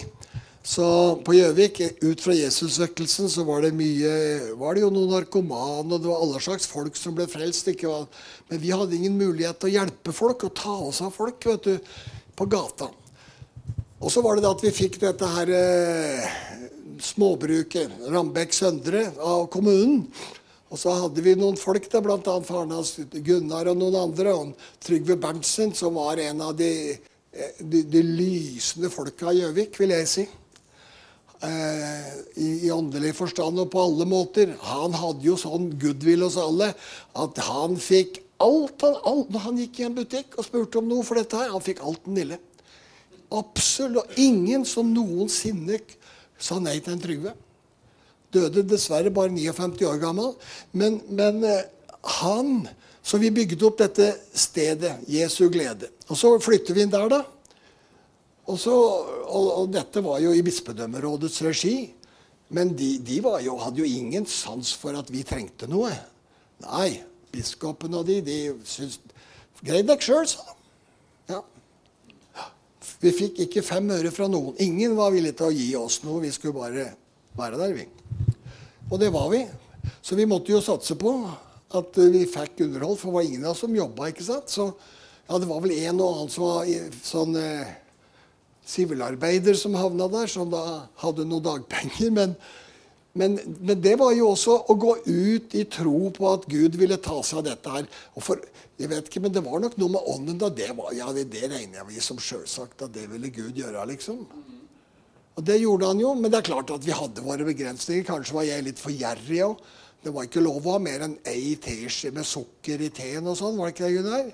så 0.62 0.85
på 1.24 1.39
Gjøvik, 1.39 1.80
ut 2.05 2.20
fra 2.22 2.37
Jesusvekkelsen, 2.37 3.33
så 3.33 3.49
var 3.49 3.64
det 3.64 3.72
mye 3.74 4.12
var 4.61 4.76
det 4.76 4.85
jo 4.85 4.93
noen 4.93 5.16
narkomane, 5.16 5.89
og 5.89 5.97
det 5.97 6.12
var 6.12 6.20
alle 6.22 6.45
slags 6.45 6.68
folk 6.68 7.01
som 7.01 7.16
ble 7.16 7.24
frelst. 7.33 7.72
Ikke? 7.72 7.97
Men 8.53 8.61
vi 8.61 8.76
hadde 8.76 8.99
ingen 8.99 9.16
mulighet 9.16 9.57
til 9.57 9.72
å 9.72 9.76
hjelpe 9.80 10.14
folk 10.14 10.45
og 10.45 10.59
ta 10.61 10.76
oss 10.93 11.01
av 11.01 11.16
folk 11.16 11.49
vet 11.49 11.64
du, 11.64 11.95
på 12.37 12.53
gata. 12.53 12.93
Og 14.03 14.12
så 14.12 14.20
var 14.20 14.37
det 14.37 14.45
da 14.45 14.53
at 14.53 14.62
vi 14.68 14.76
fikk 14.85 15.01
dette 15.01 15.33
her 15.33 15.57
eh, 15.57 16.30
småbruket, 17.03 17.98
Rambekk 18.12 18.55
Søndre, 18.57 19.07
av 19.18 19.48
kommunen. 19.53 20.07
Og 20.72 20.80
så 20.80 20.94
hadde 20.96 21.20
vi 21.24 21.34
noen 21.36 21.59
folk 21.61 21.84
der, 21.92 22.00
bl.a. 22.05 22.36
faren 22.46 22.72
hans 22.72 22.94
Gunnar 23.12 23.68
og 23.68 23.80
noen 23.80 23.98
andre. 24.00 24.32
Og 24.32 24.68
Trygve 24.80 25.18
Berntsen, 25.20 25.74
som 25.76 25.98
var 26.00 26.22
en 26.22 26.40
av 26.46 26.55
de, 26.57 26.70
de, 27.61 27.82
de 27.84 28.05
lysende 28.07 28.88
folka 28.92 29.34
i 29.34 29.42
Gjøvik, 29.42 29.76
vil 29.82 29.92
jeg 29.92 30.09
si. 30.09 30.24
Eh, 31.42 32.09
i, 32.40 32.48
I 32.68 32.72
åndelig 32.72 33.16
forstand 33.18 33.59
og 33.59 33.72
på 33.72 33.82
alle 33.82 34.07
måter. 34.09 34.55
Han 34.64 34.94
hadde 34.94 35.26
jo 35.26 35.36
sånn 35.40 35.72
goodwill 35.82 36.22
hos 36.24 36.38
alle 36.40 36.70
at 37.18 37.40
han 37.48 37.74
fikk 37.82 38.22
alt, 38.42 38.80
han, 38.82 38.96
alt 39.07 39.28
Når 39.30 39.44
han 39.44 39.59
gikk 39.61 39.80
i 39.80 39.84
en 39.86 39.96
butikk 39.96 40.38
og 40.38 40.46
spurte 40.46 40.80
om 40.80 40.88
noe 40.90 41.05
for 41.07 41.18
dette 41.18 41.38
her, 41.38 41.53
han 41.53 41.62
fikk 41.62 41.82
alt 41.82 42.00
den 42.07 42.16
lille. 42.20 42.38
Absolutt 43.32 44.16
ingen 44.20 44.64
som 44.68 44.88
noensinne 44.94 45.78
sa 46.43 46.59
nei 46.62 46.78
til 46.82 46.97
en 46.97 47.03
Trygve. 47.03 47.34
Døde 48.32 48.64
dessverre 48.64 49.12
bare 49.14 49.32
59 49.34 49.84
år 49.88 50.01
gammel. 50.03 50.32
Men, 50.72 51.01
men 51.09 51.45
eh, 51.45 51.66
han 52.22 52.68
Så 53.03 53.18
vi 53.18 53.32
bygde 53.34 53.66
opp 53.66 53.80
dette 53.80 54.12
stedet, 54.30 54.93
Jesu 55.11 55.49
glede. 55.51 55.88
Og 56.07 56.14
så 56.14 56.28
flytter 56.38 56.76
vi 56.76 56.84
inn 56.84 56.93
der, 56.93 57.09
da. 57.11 57.24
Og, 58.47 58.55
så, 58.62 58.70
og, 58.70 59.49
og 59.59 59.72
dette 59.74 59.99
var 60.07 60.20
jo 60.22 60.30
i 60.30 60.45
bispedømmerådets 60.47 61.40
regi. 61.43 61.74
Men 62.55 62.70
de, 62.78 62.93
de 63.03 63.18
jo, 63.43 63.57
hadde 63.59 63.82
jo 63.82 63.88
ingen 63.88 64.26
sans 64.30 64.70
for 64.78 64.95
at 64.95 65.11
vi 65.11 65.24
trengte 65.26 65.66
noe. 65.66 65.90
Nei, 66.62 67.03
biskopen 67.34 67.99
og 67.99 68.07
de, 68.07 68.20
de 68.22 68.38
syntes 68.62 69.01
Grei 69.62 69.82
dere 69.86 70.03
sjøl, 70.03 70.26
sa 70.30 70.47
de. 70.47 70.61
Vi 73.03 73.11
fikk 73.11 73.40
ikke 73.42 73.64
fem 73.66 73.88
øre 73.90 74.12
fra 74.14 74.28
noen. 74.30 74.55
Ingen 74.62 74.94
var 74.94 75.11
villig 75.14 75.34
til 75.38 75.48
å 75.48 75.55
gi 75.55 75.68
oss 75.74 76.00
noe. 76.05 76.20
Vi 76.22 76.30
skulle 76.34 76.55
bare 76.55 76.86
være 77.38 77.59
der, 77.59 77.74
vi. 77.74 77.86
Og 78.90 79.00
det 79.03 79.11
var 79.14 79.26
vi. 79.32 79.42
Så 80.05 80.14
vi 80.18 80.28
måtte 80.30 80.53
jo 80.53 80.62
satse 80.62 80.94
på 80.98 81.16
at 81.74 81.98
vi 81.98 82.22
fikk 82.30 82.62
underhold, 82.68 82.98
for 83.00 83.11
det 83.11 83.16
var 83.16 83.26
ingen 83.26 83.46
av 83.46 83.57
oss 83.57 83.62
som 83.64 83.74
jobba. 83.74 84.12
Så 84.46 84.68
ja, 84.70 85.38
det 85.38 85.48
var 85.50 85.62
vel 85.64 85.74
en 85.80 86.03
og 86.03 86.12
annen 86.12 86.30
som 86.30 86.46
var 86.46 86.70
sånn 87.03 87.38
eh, 87.40 87.78
som 89.59 89.74
havna 89.74 90.09
der, 90.12 90.30
som 90.30 90.50
da 90.53 90.62
hadde 91.03 91.26
noen 91.26 91.46
dagpenger. 91.48 92.11
Men, 92.14 92.36
men, 93.12 93.34
men, 93.60 93.76
det 93.84 93.92
var 94.00 94.14
jo 94.16 94.30
også 94.32 94.54
å 94.72 94.76
gå 94.80 94.94
ut 95.04 95.54
i 95.58 95.66
tro 95.68 96.08
på 96.16 96.30
at 96.30 96.46
Gud 96.48 96.78
ville 96.80 96.96
ta 96.96 97.18
seg 97.20 97.42
av 97.42 97.48
dette 97.50 97.74
her. 97.74 97.88
For, 98.16 98.40
jeg 98.80 98.88
vet 98.88 99.10
ikke, 99.10 99.20
Men 99.20 99.34
det 99.34 99.42
var 99.44 99.60
nok 99.60 99.76
noe 99.80 99.92
med 99.98 100.08
ånden 100.14 100.40
da. 100.40 100.48
Det, 100.48 100.70
var, 100.78 100.94
ja, 100.96 101.10
det, 101.12 101.26
det 101.34 101.44
regner 101.44 101.82
jeg 101.82 101.88
med 101.90 102.06
som 102.06 102.20
sjølsagt 102.20 102.86
at 102.86 102.94
det 102.96 103.04
ville 103.12 103.28
Gud 103.34 103.60
gjøre. 103.60 103.84
liksom. 103.92 104.24
Og 105.36 105.44
det 105.44 105.60
gjorde 105.60 105.92
han 105.92 106.00
jo. 106.00 106.14
Men 106.16 106.32
det 106.32 106.40
er 106.40 106.48
klart 106.48 106.72
at 106.72 106.88
vi 106.88 106.96
hadde 106.96 107.24
våre 107.26 107.44
begrensninger. 107.48 108.08
Kanskje 108.08 108.38
var 108.38 108.48
jeg 108.48 108.64
litt 108.70 108.80
for 108.80 108.96
gjerrig 108.96 109.44
òg. 109.50 109.60
Det 110.02 110.10
var 110.10 110.26
ikke 110.26 110.42
lov 110.42 110.64
å 110.66 110.78
ha 110.78 110.82
mer 110.82 111.04
enn 111.04 111.20
ei 111.30 111.52
teskje 111.62 112.10
med 112.16 112.26
sukker 112.26 112.80
i 112.82 112.90
teen 112.90 113.28
og 113.28 113.36
sånn. 113.38 113.60
Var 113.60 113.70
det 113.70 113.76
ikke 113.76 113.86
det, 113.86 113.96
Gunnar? 114.00 114.32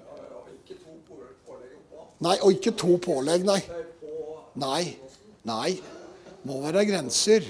Nei, 2.24 2.34
og 2.42 2.54
ikke 2.54 2.72
to 2.78 2.96
pålegg, 3.02 3.44
nei. 3.46 3.60
Nei. 4.58 4.82
Nei. 5.46 5.76
Må 6.46 6.62
være 6.62 6.86
grenser. 6.88 7.44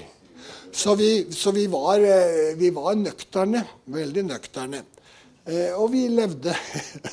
Så 0.71 0.95
vi, 0.95 1.27
så 1.33 1.51
vi, 1.51 1.67
var, 1.67 1.99
eh, 1.99 2.55
vi 2.57 2.69
var 2.69 2.95
nøkterne. 2.95 3.63
Veldig 3.85 4.23
nøkterne. 4.23 4.83
Eh, 5.45 5.73
og 5.73 5.91
vi 5.91 6.07
levde. 6.07 6.53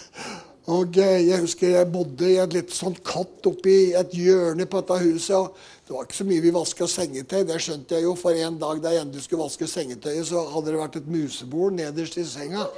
og 0.77 0.99
eh, 0.99 1.29
jeg 1.29 1.41
husker 1.41 1.69
jeg 1.73 1.93
bodde 1.93 2.29
i 2.29 2.37
et 2.43 2.53
litt 2.57 2.75
sånn 2.75 2.97
katt 3.07 3.47
oppi 3.49 3.95
et 3.97 4.15
hjørne 4.15 4.67
på 4.69 4.83
dette 4.83 5.01
huset. 5.07 5.37
og 5.37 5.57
Det 5.87 5.97
var 5.97 6.05
ikke 6.05 6.21
så 6.21 6.29
mye 6.29 6.45
vi 6.45 6.55
vaska 6.55 6.91
sengetøy, 6.91 7.43
det 7.49 7.61
skjønte 7.65 7.97
jeg 7.97 8.05
jo. 8.07 8.15
For 8.21 8.37
en 8.37 8.61
dag 8.61 8.83
da 8.85 8.93
jeg 8.93 9.07
endelig 9.07 9.25
skulle 9.27 9.47
vaske 9.47 9.67
sengetøyet, 9.71 10.27
så 10.29 10.45
hadde 10.53 10.73
det 10.75 10.83
vært 10.83 11.01
et 11.01 11.11
musebord 11.11 11.79
nederst 11.81 12.21
i 12.21 12.27
senga. 12.29 12.69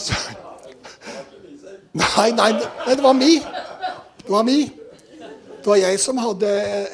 Så. 0.00 0.14
Nei, 1.92 2.30
nei, 2.32 2.52
nei, 2.54 2.94
det 2.94 3.02
var 3.02 3.12
mi. 3.18 3.34
Det 4.22 4.30
var 4.30 4.44
mi. 4.46 4.79
Det 5.60 5.68
var 5.68 5.76
jeg 5.76 5.98
som 6.00 6.16
hadde 6.16 6.50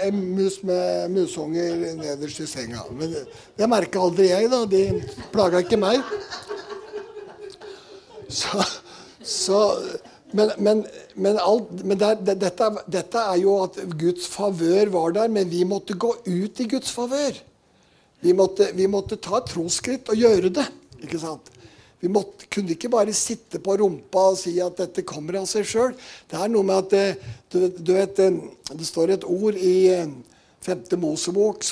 en 0.09 0.17
mus 0.35 0.57
med 0.67 1.13
musunger 1.15 1.77
nederst 2.01 2.41
i 2.43 2.47
senga. 2.51 2.83
Men 2.91 3.15
det 3.55 3.69
merka 3.71 4.03
aldri 4.03 4.33
jeg, 4.33 4.51
da. 4.51 4.65
De 4.67 4.83
plaga 5.31 5.63
ikke 5.63 5.79
meg. 5.79 6.03
Så, 8.27 8.65
så 9.23 9.61
men, 10.35 10.51
men, 10.59 10.83
men, 11.15 11.39
alt, 11.39 11.71
men 11.87 12.01
det, 12.01 12.11
dette, 12.27 12.71
dette, 12.91 13.23
er 13.23 13.39
jo 13.45 13.55
at 13.69 13.79
Guds 13.95 14.27
favør 14.29 14.91
var 14.97 15.15
der, 15.15 15.31
men 15.31 15.47
vi 15.51 15.63
måtte 15.69 15.95
gå 15.95 16.11
ut 16.27 16.61
i 16.61 16.67
Guds 16.75 16.91
favør. 16.91 17.39
Vi 18.27 18.35
måtte, 18.35 18.73
vi 18.75 18.89
måtte 18.91 19.21
ta 19.23 19.39
et 19.39 19.53
trosskritt 19.53 20.11
og 20.11 20.19
gjøre 20.19 20.51
det. 20.59 20.67
ikke 21.07 21.23
sant? 21.23 21.53
Vi 22.01 22.11
måtte, 22.13 22.47
kunne 22.53 22.75
ikke 22.75 22.91
bare 22.93 23.15
sitte 23.17 23.61
på 23.65 23.79
rumpa 23.81 24.27
og 24.33 24.39
si 24.41 24.53
at 24.61 24.77
dette 24.83 25.05
kommer 25.09 25.39
av 25.41 25.47
seg 25.49 25.65
sjøl. 25.69 25.95
Det 26.29 26.37
er 26.39 26.53
noe 26.53 26.67
med 26.67 26.85
at 26.85 26.97
eh, 26.97 27.31
du, 27.53 27.61
du 27.79 27.93
vet, 27.97 28.21
eh, 28.21 28.37
Det 28.73 28.87
står 28.87 29.15
et 29.15 29.25
ord 29.25 29.57
i 29.57 29.79
5. 30.67 30.85
Eh, 30.93 30.99
Mosebok, 31.01 31.65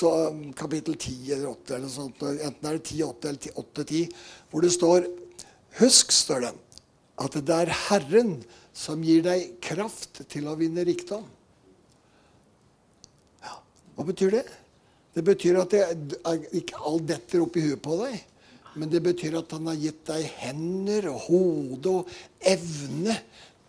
kapittel 0.57 0.97
10 0.97 1.31
eller 1.35 1.51
8, 1.51 1.77
eller 1.77 1.93
sånt, 1.93 2.25
enten 2.33 2.69
er 2.69 2.79
det 2.79 2.87
10, 2.89 3.03
8 3.11 3.31
eller 3.31 3.61
8-10, 3.85 4.03
hvor 4.49 4.65
det 4.65 4.73
står 4.73 5.07
Husk, 5.75 6.13
står 6.15 6.45
det, 6.45 6.53
at 7.19 7.33
det 7.35 7.55
er 7.55 7.73
Herren 7.89 8.37
som 8.75 9.01
gir 9.03 9.25
deg 9.25 9.57
kraft 9.63 10.21
til 10.31 10.47
å 10.47 10.53
vinne 10.55 10.85
rikdom. 10.87 11.25
Ja, 13.43 13.57
Hva 13.97 14.05
betyr 14.07 14.37
det? 14.37 14.45
Det 15.15 15.23
betyr 15.23 15.59
at 15.59 15.75
det, 15.75 15.83
ikke 16.55 16.79
alt 16.79 17.05
detter 17.11 17.43
opp 17.43 17.59
i 17.59 17.65
huet 17.67 17.83
på 17.83 17.99
deg. 18.01 18.15
Men 18.75 18.91
det 18.91 19.01
betyr 19.05 19.37
at 19.39 19.51
han 19.55 19.69
har 19.71 19.79
gitt 19.79 20.01
deg 20.09 20.25
hender 20.41 21.09
og 21.13 21.27
hode 21.29 21.93
og 22.01 22.15
evne 22.43 23.17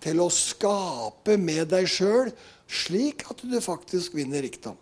til 0.03 0.23
å 0.23 0.31
skape 0.33 1.39
med 1.41 1.71
deg 1.73 1.89
sjøl, 1.91 2.33
slik 2.67 3.25
at 3.31 3.43
du 3.47 3.59
faktisk 3.63 4.17
vinner 4.19 4.43
rikdom. 4.45 4.77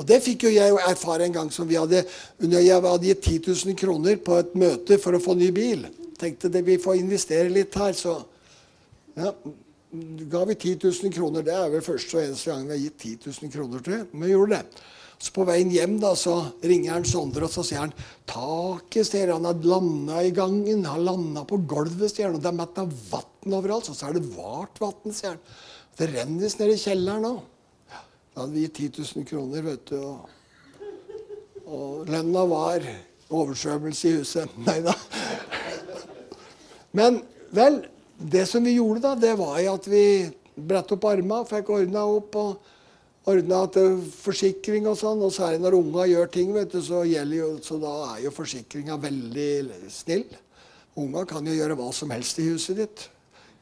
Og 0.00 0.06
Det 0.08 0.22
fikk 0.24 0.46
jo 0.46 0.54
jeg 0.54 0.72
erfare 0.88 1.26
en 1.26 1.34
gang 1.34 1.50
som 1.52 1.68
vi 1.68 1.76
hadde, 1.76 2.00
jeg 2.40 2.80
hadde 2.80 3.10
gitt 3.10 3.26
10 3.28 3.50
000 3.68 3.76
kroner 3.76 4.16
på 4.24 4.38
et 4.40 4.54
møte 4.56 4.96
for 4.98 5.12
å 5.12 5.20
få 5.20 5.36
ny 5.36 5.50
bil 5.52 5.84
tenkte 6.22 6.50
det, 6.52 6.62
vi 6.66 6.78
får 6.80 7.00
investere 7.00 7.50
litt 7.52 7.76
her, 7.78 7.94
så 7.98 8.16
ja, 9.18 9.32
ga 10.32 10.44
vi 10.48 10.56
10 10.56 10.78
000 10.86 11.14
kroner. 11.14 11.44
Det 11.46 11.54
er 11.56 11.70
vel 11.72 11.84
første 11.84 12.18
og 12.18 12.24
eneste 12.24 12.50
gang 12.52 12.66
vi 12.68 12.76
har 12.76 12.82
gitt 12.86 13.06
10 13.24 13.32
000 13.42 13.54
kroner 13.54 13.86
til. 13.86 14.04
Men 14.12 14.26
vi 14.26 14.34
gjorde 14.34 14.60
det. 14.60 14.84
Så 15.22 15.30
På 15.30 15.44
veien 15.46 15.70
hjem 15.70 16.00
da, 16.02 16.16
så 16.18 16.34
ringer 16.66 16.96
han 16.96 17.04
Sondre 17.06 17.46
og 17.46 17.52
så 17.54 17.62
sier 17.62 17.84
han, 17.84 17.92
taket 18.26 19.06
ser 19.06 19.30
han 19.30 19.46
har 19.46 19.60
landa 19.62 20.18
i 20.26 20.32
gangen. 20.34 20.82
Har 20.88 20.98
landa 20.98 21.44
på 21.46 21.60
gulvet, 21.70 22.18
han. 22.18 22.34
Og 22.34 22.42
det 22.42 22.50
er 22.50 22.58
mett 22.58 22.80
av 22.82 22.90
vann 23.12 23.54
overalt. 23.54 23.86
Så, 23.86 23.94
så 23.94 24.08
er 24.08 24.18
det 24.18 24.32
vart 24.34 24.82
vann, 24.82 25.14
sier 25.14 25.36
han. 25.36 25.44
Det 25.98 26.10
rennes 26.10 26.58
ned 26.58 26.74
i 26.74 26.80
kjelleren 26.80 27.28
òg. 27.28 27.40
Da 28.32 28.40
hadde 28.40 28.56
vi 28.56 28.64
gitt 28.64 28.82
10 28.96 29.06
000 29.20 29.28
kroner, 29.28 29.64
vet 29.68 29.92
du. 29.92 29.96
Og, 30.00 31.70
og 31.70 32.10
lønna 32.10 32.44
var 32.50 32.90
oversvømmelse 33.30 34.08
i 34.08 34.18
huset. 34.18 34.58
Nei 34.66 34.78
da. 34.82 34.96
Men 36.98 37.22
vel, 37.54 37.82
det 38.18 38.48
som 38.50 38.64
vi 38.66 38.74
gjorde 38.80 39.04
da, 39.06 39.14
det 39.14 39.36
var 39.38 39.62
at 39.70 39.86
vi 39.86 40.04
brettet 40.56 40.96
opp 40.96 41.10
armene, 41.12 41.44
fikk 41.48 41.70
ordna 41.78 42.08
opp 42.10 42.40
og 42.40 42.72
ordna 43.28 43.62
til 43.72 43.98
forsikring 44.16 44.88
og 44.90 44.98
sånn. 44.98 45.22
Og 45.22 45.34
særlig 45.34 45.62
når 45.62 45.78
unga 45.78 46.06
gjør 46.10 46.30
ting, 46.34 46.52
vet 46.56 46.74
du, 46.74 46.80
så, 46.84 47.04
jo, 47.06 47.54
så 47.62 47.78
da 47.82 47.94
er 48.12 48.24
jo 48.26 48.34
forsikringa 48.34 48.98
veldig 49.02 49.50
snill. 49.92 50.26
Unga 50.98 51.24
kan 51.28 51.46
jo 51.48 51.56
gjøre 51.56 51.78
hva 51.78 51.88
som 51.96 52.12
helst 52.12 52.40
i 52.42 52.50
huset 52.50 52.82
ditt. 52.82 53.08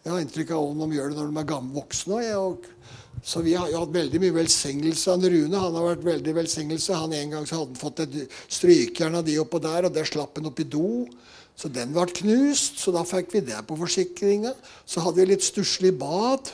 Jeg 0.01 0.15
har 0.15 0.23
inntrykk 0.23 0.55
av 0.57 0.65
om 0.65 0.79
de 0.81 0.97
gjør 0.97 1.11
det 1.13 1.19
når 1.19 1.29
de 1.29 1.41
er 1.43 1.51
gamle 1.51 1.77
voksne. 1.77 2.21
Og, 2.41 2.65
så 3.21 3.43
vi 3.45 3.53
har 3.53 3.69
jo 3.69 3.83
hatt 3.83 3.93
veldig 3.93 4.21
mye 4.23 4.37
velsignelse 4.39 5.13
av 5.13 5.27
Rune. 5.29 5.61
Han 5.61 5.77
har 5.77 5.89
vært 5.91 6.07
veldig 6.09 6.35
velsignelse. 6.41 6.97
Han 6.97 7.13
En 7.13 7.35
gang 7.37 7.47
så 7.47 7.61
hadde 7.61 7.75
han 7.75 7.83
fått 7.83 8.01
et 8.07 8.17
strykejern 8.49 9.21
av 9.21 9.27
de 9.29 9.37
oppå 9.43 9.61
der, 9.61 9.87
og 9.87 9.95
der 9.95 10.09
slapp 10.09 10.41
han 10.41 10.49
opp 10.49 10.63
i 10.65 10.67
do. 10.67 11.05
Så 11.61 11.69
den 11.69 11.93
ble 11.93 12.07
knust, 12.17 12.81
så 12.81 12.95
da 12.97 13.05
fikk 13.05 13.35
vi 13.37 13.45
det 13.45 13.61
på 13.69 13.77
forsikringa. 13.77 14.55
Så 14.89 15.05
hadde 15.05 15.21
vi 15.21 15.29
litt 15.35 15.45
stusslig 15.45 15.93
bad. 16.01 16.49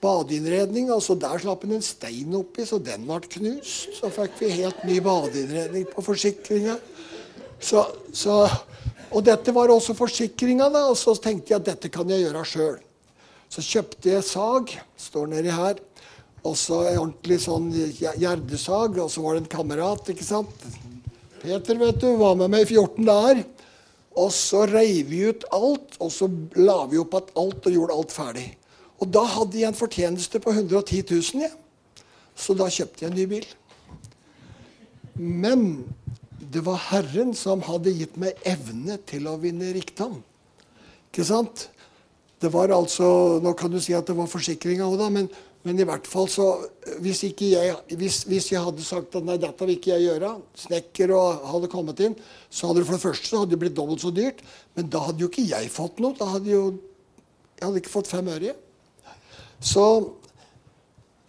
Badeinnredning. 0.00 0.90
altså 0.90 1.14
Der 1.14 1.38
slapp 1.38 1.64
han 1.66 1.76
en 1.76 1.84
stein 1.84 2.34
oppi, 2.36 2.64
så 2.66 2.78
den 2.82 3.06
ble 3.08 3.20
knust. 3.36 3.92
Så 3.98 4.10
fikk 4.14 4.38
vi 4.40 4.52
helt 4.62 4.84
ny 4.88 5.00
badeinnredning 5.04 5.88
på 5.92 6.04
forsikringa. 6.04 6.78
Så, 7.60 7.84
så, 8.16 8.42
og 9.12 9.24
dette 9.26 9.52
var 9.52 9.72
også 9.72 9.94
forsikringa, 9.98 10.70
da. 10.72 10.86
Og 10.88 10.96
så 10.96 11.14
tenkte 11.20 11.52
jeg 11.52 11.60
at 11.60 11.68
dette 11.74 11.92
kan 11.92 12.08
jeg 12.08 12.24
gjøre 12.24 12.46
sjøl. 12.48 12.78
Så 13.50 13.64
kjøpte 13.66 14.14
jeg 14.14 14.26
sag. 14.26 14.74
Står 14.96 15.28
nedi 15.28 15.52
her. 15.52 15.80
Og 16.40 16.56
så 16.56 16.80
en 16.88 17.02
ordentlig 17.02 17.40
sånn 17.44 17.68
gjerdesag. 17.72 18.96
Og 18.96 19.10
så 19.12 19.24
var 19.24 19.36
det 19.36 19.44
en 19.44 19.54
kamerat, 19.58 20.12
ikke 20.14 20.24
sant. 20.24 20.68
Peter, 21.40 21.76
vet 21.80 22.00
du, 22.00 22.14
var 22.20 22.36
med 22.40 22.52
meg 22.52 22.64
i 22.64 22.72
14 22.72 23.04
dager. 23.04 23.44
Og 24.20 24.32
så 24.34 24.64
reiv 24.68 25.12
vi 25.12 25.22
ut 25.30 25.44
alt, 25.54 25.94
og 26.02 26.10
så 26.12 26.26
la 26.58 26.82
vi 26.90 26.98
opp 27.00 27.14
igjen 27.14 27.36
alt 27.42 27.68
og 27.68 27.76
gjorde 27.76 27.96
alt 27.96 28.14
ferdig. 28.14 28.48
Og 29.00 29.08
da 29.08 29.24
hadde 29.36 29.60
jeg 29.60 29.70
en 29.70 29.78
fortjeneste 29.78 30.40
på 30.42 30.52
110 30.52 31.02
000, 31.08 31.46
ja. 31.46 32.04
så 32.36 32.56
da 32.56 32.68
kjøpte 32.68 33.04
jeg 33.04 33.10
en 33.10 33.18
ny 33.18 33.26
bil. 33.30 33.46
Men 35.16 35.66
det 36.52 36.64
var 36.66 36.80
Herren 36.90 37.32
som 37.36 37.64
hadde 37.64 37.94
gitt 37.96 38.16
meg 38.20 38.38
evne 38.48 38.98
til 39.08 39.28
å 39.30 39.38
vinne 39.40 39.72
rikdom. 39.76 40.18
Ikke 41.10 41.26
sant? 41.26 41.68
Det 42.40 42.48
var 42.52 42.72
altså, 42.72 43.38
Nå 43.44 43.52
kan 43.58 43.72
du 43.72 43.80
si 43.82 43.92
at 43.96 44.08
det 44.08 44.16
var 44.16 44.30
forsikringa 44.30 44.86
òg, 44.88 44.98
da, 45.00 45.08
men 45.12 45.28
men 45.66 45.76
i 45.76 45.84
hvert 45.84 46.06
fall 46.08 46.28
så 46.32 46.46
Hvis, 47.04 47.22
jeg, 47.26 47.74
hvis, 47.92 48.22
hvis 48.28 48.48
jeg 48.52 48.62
hadde 48.64 48.84
sagt 48.84 49.16
at 49.18 49.26
nei, 49.26 49.36
dette 49.40 49.66
vil 49.66 49.76
ikke 49.76 49.92
jeg 49.92 50.06
gjøre, 50.08 50.32
snekker 50.56 51.12
og 51.16 51.44
hadde 51.52 51.68
kommet 51.72 52.00
inn, 52.04 52.16
så 52.48 52.70
hadde 52.70 52.80
det 52.80 52.88
for 52.88 52.96
det 52.96 53.04
første 53.04 53.28
så 53.28 53.42
hadde 53.42 53.54
det 53.54 53.60
blitt 53.60 53.76
dobbelt 53.76 54.02
så 54.02 54.12
dyrt. 54.14 54.40
Men 54.76 54.88
da 54.92 55.04
hadde 55.04 55.22
jo 55.22 55.28
ikke 55.28 55.44
jeg 55.50 55.68
fått 55.72 56.00
noe. 56.02 56.16
Da 56.16 56.30
hadde 56.32 56.50
jo, 56.50 56.62
jeg 57.58 57.66
hadde 57.66 57.82
ikke 57.82 57.92
fått 57.92 58.10
fem 58.10 58.30
øre. 58.32 58.54
Så 59.60 59.86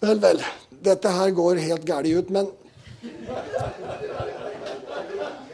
Vel, 0.01 0.17
vel. 0.17 0.39
Dette 0.82 1.11
her 1.13 1.29
går 1.38 1.59
helt 1.61 1.84
galt 1.86 2.09
ut, 2.09 2.29
men 2.34 2.47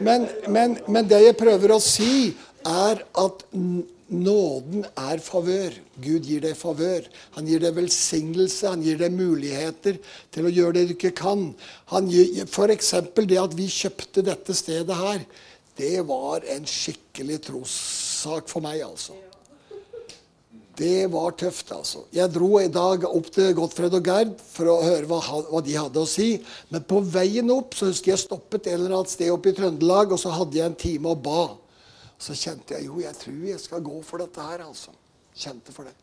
men, 0.00 0.24
men 0.48 0.78
men 0.88 1.08
det 1.10 1.18
jeg 1.20 1.36
prøver 1.36 1.74
å 1.74 1.80
si, 1.84 2.32
er 2.64 3.02
at 3.18 3.44
Nåden 4.08 4.86
er 4.96 5.20
favør. 5.20 5.74
Gud 6.00 6.24
gir 6.24 6.40
deg 6.40 6.54
favør. 6.56 7.04
Han 7.34 7.44
gir 7.44 7.60
deg 7.60 7.74
velsignelse, 7.76 8.70
han 8.70 8.80
gir 8.80 8.96
deg 8.96 9.12
muligheter 9.12 9.98
til 10.32 10.48
å 10.48 10.52
gjøre 10.52 10.78
det 10.78 10.84
du 10.88 10.94
ikke 10.94 11.12
kan. 11.18 11.50
Han 11.92 12.08
gir, 12.08 12.46
F.eks. 12.46 12.94
det 13.28 13.40
at 13.42 13.56
vi 13.58 13.68
kjøpte 13.68 14.24
dette 14.24 14.56
stedet 14.56 14.96
her, 14.96 15.26
det 15.76 16.00
var 16.08 16.46
en 16.56 16.64
skikkelig 16.64 17.42
trossak 17.50 18.48
for 18.48 18.64
meg, 18.64 18.80
altså. 18.86 19.12
Det 20.78 21.08
var 21.10 21.32
tøft, 21.34 21.72
altså. 21.74 22.04
Jeg 22.14 22.30
dro 22.30 22.52
i 22.60 22.68
dag 22.70 23.02
opp 23.08 23.28
til 23.34 23.50
Gottfred 23.58 23.96
og 23.98 24.04
Gerd 24.06 24.34
for 24.46 24.70
å 24.70 24.76
høre 24.84 25.08
hva, 25.10 25.18
hva, 25.48 25.62
de 25.66 25.74
hadde 25.74 26.04
å 26.04 26.06
si. 26.06 26.36
Men 26.70 26.84
på 26.86 27.00
veien 27.02 27.50
opp 27.50 27.74
så 27.74 27.88
husker 27.90 28.12
jeg 28.12 28.22
stoppet 28.22 28.68
et 28.68 28.76
eller 28.76 28.94
annet 28.94 29.10
sted 29.10 29.32
oppe 29.34 29.50
i 29.50 29.56
Trøndelag, 29.56 30.14
og 30.14 30.22
så 30.22 30.30
hadde 30.36 30.60
jeg 30.60 30.70
en 30.70 30.78
time 30.78 31.10
og 31.10 31.24
ba. 31.24 31.42
Så 32.22 32.36
kjente 32.38 32.76
jeg 32.76 32.86
jo, 32.86 33.00
jeg 33.02 33.18
tror 33.18 33.42
jeg 33.50 33.64
skal 33.64 33.82
gå 33.90 33.98
for 34.06 34.22
dette 34.22 34.46
her, 34.50 34.62
altså. 34.68 34.94
Kjente 35.38 35.74
for 35.74 35.88
det. 35.88 35.96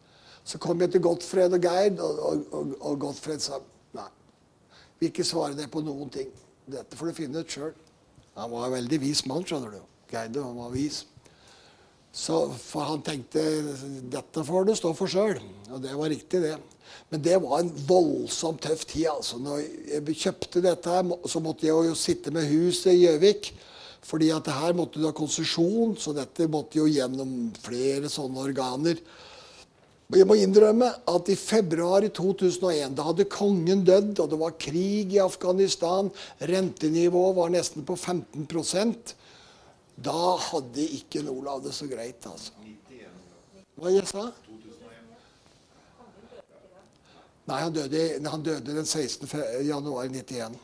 Så 0.45 0.59
kom 0.61 0.83
jeg 0.83 0.91
til 0.91 1.05
Gottfred 1.07 1.55
og 1.55 1.63
Geir, 1.63 1.95
og, 1.95 2.19
og, 2.19 2.45
og, 2.51 2.75
og 2.91 3.01
Gottfred 3.07 3.43
sa 3.43 3.63
nei. 3.95 4.11
Vil 4.99 5.13
ikke 5.13 5.27
svare 5.27 5.55
deg 5.55 5.71
på 5.71 5.83
noen 5.87 6.11
ting. 6.11 6.35
Dette 6.67 6.99
får 6.99 7.13
du 7.13 7.19
finne 7.23 7.39
ut 7.39 7.59
sjøl. 7.59 7.71
Han 8.35 8.51
var 8.51 8.67
en 8.67 8.75
veldig 8.75 8.99
vis 9.07 9.23
mann, 9.31 9.47
skjønner 9.47 9.77
du. 9.77 9.83
Geide, 10.11 10.43
han 10.43 10.59
var 10.59 10.75
vis. 10.75 11.05
Så 12.15 12.45
for 12.55 12.87
han 12.87 13.03
tenkte 13.03 13.41
dette 14.13 14.43
får 14.47 14.69
du 14.69 14.73
stå 14.79 14.93
for 14.95 15.11
sjøl. 15.11 15.41
Og 15.73 15.81
det 15.83 15.91
var 15.99 16.11
riktig, 16.13 16.39
det. 16.45 16.55
Men 17.11 17.21
det 17.25 17.35
var 17.43 17.59
en 17.59 17.73
voldsomt 17.87 18.63
tøff 18.63 18.85
tid. 18.87 19.09
altså. 19.11 19.39
Når 19.43 19.59
jeg 19.91 20.17
kjøpte 20.21 20.63
dette, 20.63 21.01
så 21.27 21.41
måtte 21.43 21.67
jeg 21.67 21.89
jo 21.89 21.97
sitte 21.99 22.31
med 22.31 22.47
huset 22.49 22.93
i 22.93 23.03
Gjøvik. 23.03 23.51
Fordi 24.05 24.29
at 24.31 24.47
her 24.53 24.75
måtte 24.77 25.01
du 25.01 25.07
ha 25.09 25.13
konsesjon, 25.17 25.95
så 25.97 26.13
dette 26.15 26.47
måtte 26.51 26.77
jo 26.77 26.85
gjennom 26.87 27.49
flere 27.65 28.09
sånne 28.11 28.47
organer. 28.47 29.01
Og 30.05 30.17
Jeg 30.19 30.27
må 30.29 30.37
innrømme 30.37 30.91
at 31.09 31.29
i 31.33 31.35
februar 31.35 32.05
i 32.05 32.11
2001, 32.13 32.93
da 32.95 33.07
hadde 33.07 33.25
kongen 33.25 33.81
dødd, 33.83 34.19
og 34.21 34.29
det 34.29 34.37
var 34.39 34.59
krig 34.61 35.15
i 35.17 35.23
Afghanistan, 35.23 36.11
rentenivået 36.39 37.35
var 37.35 37.49
nesten 37.49 37.85
på 37.87 37.97
15 37.97 38.45
Da 39.95 40.35
hadde 40.49 40.83
ikke 40.97 41.23
Olav 41.31 41.63
det 41.63 41.73
så 41.75 41.87
greit, 41.87 42.25
altså. 42.27 42.51
Hva 43.75 43.91
jeg 43.91 44.07
sa 44.07 44.29
Nei, 47.45 47.59
han 47.61 47.73
døde, 47.75 47.99
han 48.25 48.41
døde 48.41 48.73
den 48.73 48.87
16. 48.87 49.27
januar 49.67 50.07
91. 50.09 50.55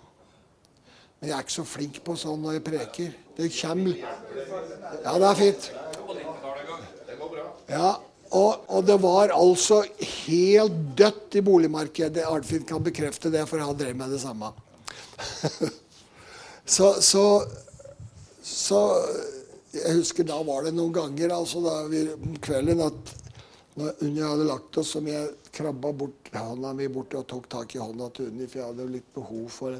Men 1.19 1.29
jeg 1.29 1.35
er 1.35 1.43
ikke 1.45 1.53
så 1.53 1.65
flink 1.69 1.99
på 2.01 2.15
sånn 2.17 2.41
når 2.41 2.55
jeg 2.55 2.63
preker. 2.65 3.11
Det 3.37 3.51
kommer 3.53 3.99
Ja, 5.03 5.13
det 5.21 5.27
er 5.27 5.37
fint. 5.37 5.67
Ja, 7.69 7.91
og, 8.31 8.63
og 8.71 8.87
det 8.87 8.97
var 9.03 9.33
altså 9.35 9.83
helt 10.25 10.81
dødt 10.97 11.37
i 11.37 11.43
boligmarkedet. 11.45 12.25
Arnfinn 12.25 12.65
kan 12.67 12.81
bekrefte 12.83 13.29
det, 13.29 13.43
for 13.49 13.61
han 13.61 13.77
drev 13.77 13.93
med 13.99 14.15
det 14.15 14.21
samme. 14.23 14.49
så, 16.75 16.95
så, 17.03 17.25
så 18.41 18.79
Jeg 19.71 19.95
husker 20.01 20.27
da 20.27 20.35
var 20.43 20.65
det 20.65 20.73
noen 20.75 20.91
ganger 20.91 21.31
altså 21.31 21.61
da 21.63 21.75
vi, 21.87 22.03
om 22.11 22.33
kvelden 22.43 22.81
at 22.83 23.11
når 23.79 24.01
Unni 24.03 24.19
hadde 24.19 24.47
lagt 24.49 24.77
oss, 24.81 24.89
som 24.97 25.05
jeg 25.07 25.29
krabba 25.55 25.93
bort 25.95 26.27
hånda 26.35 26.73
mi 26.75 26.89
bort 26.91 27.15
og 27.15 27.23
tok 27.29 27.47
tak 27.47 27.75
i 27.77 27.79
hånda 27.79 28.09
til 28.11 28.27
Unni, 28.27 28.49
for 28.51 28.59
jeg 28.59 28.67
hadde 28.67 28.83
jo 28.83 28.95
litt 28.97 29.13
behov 29.15 29.45
for 29.53 29.77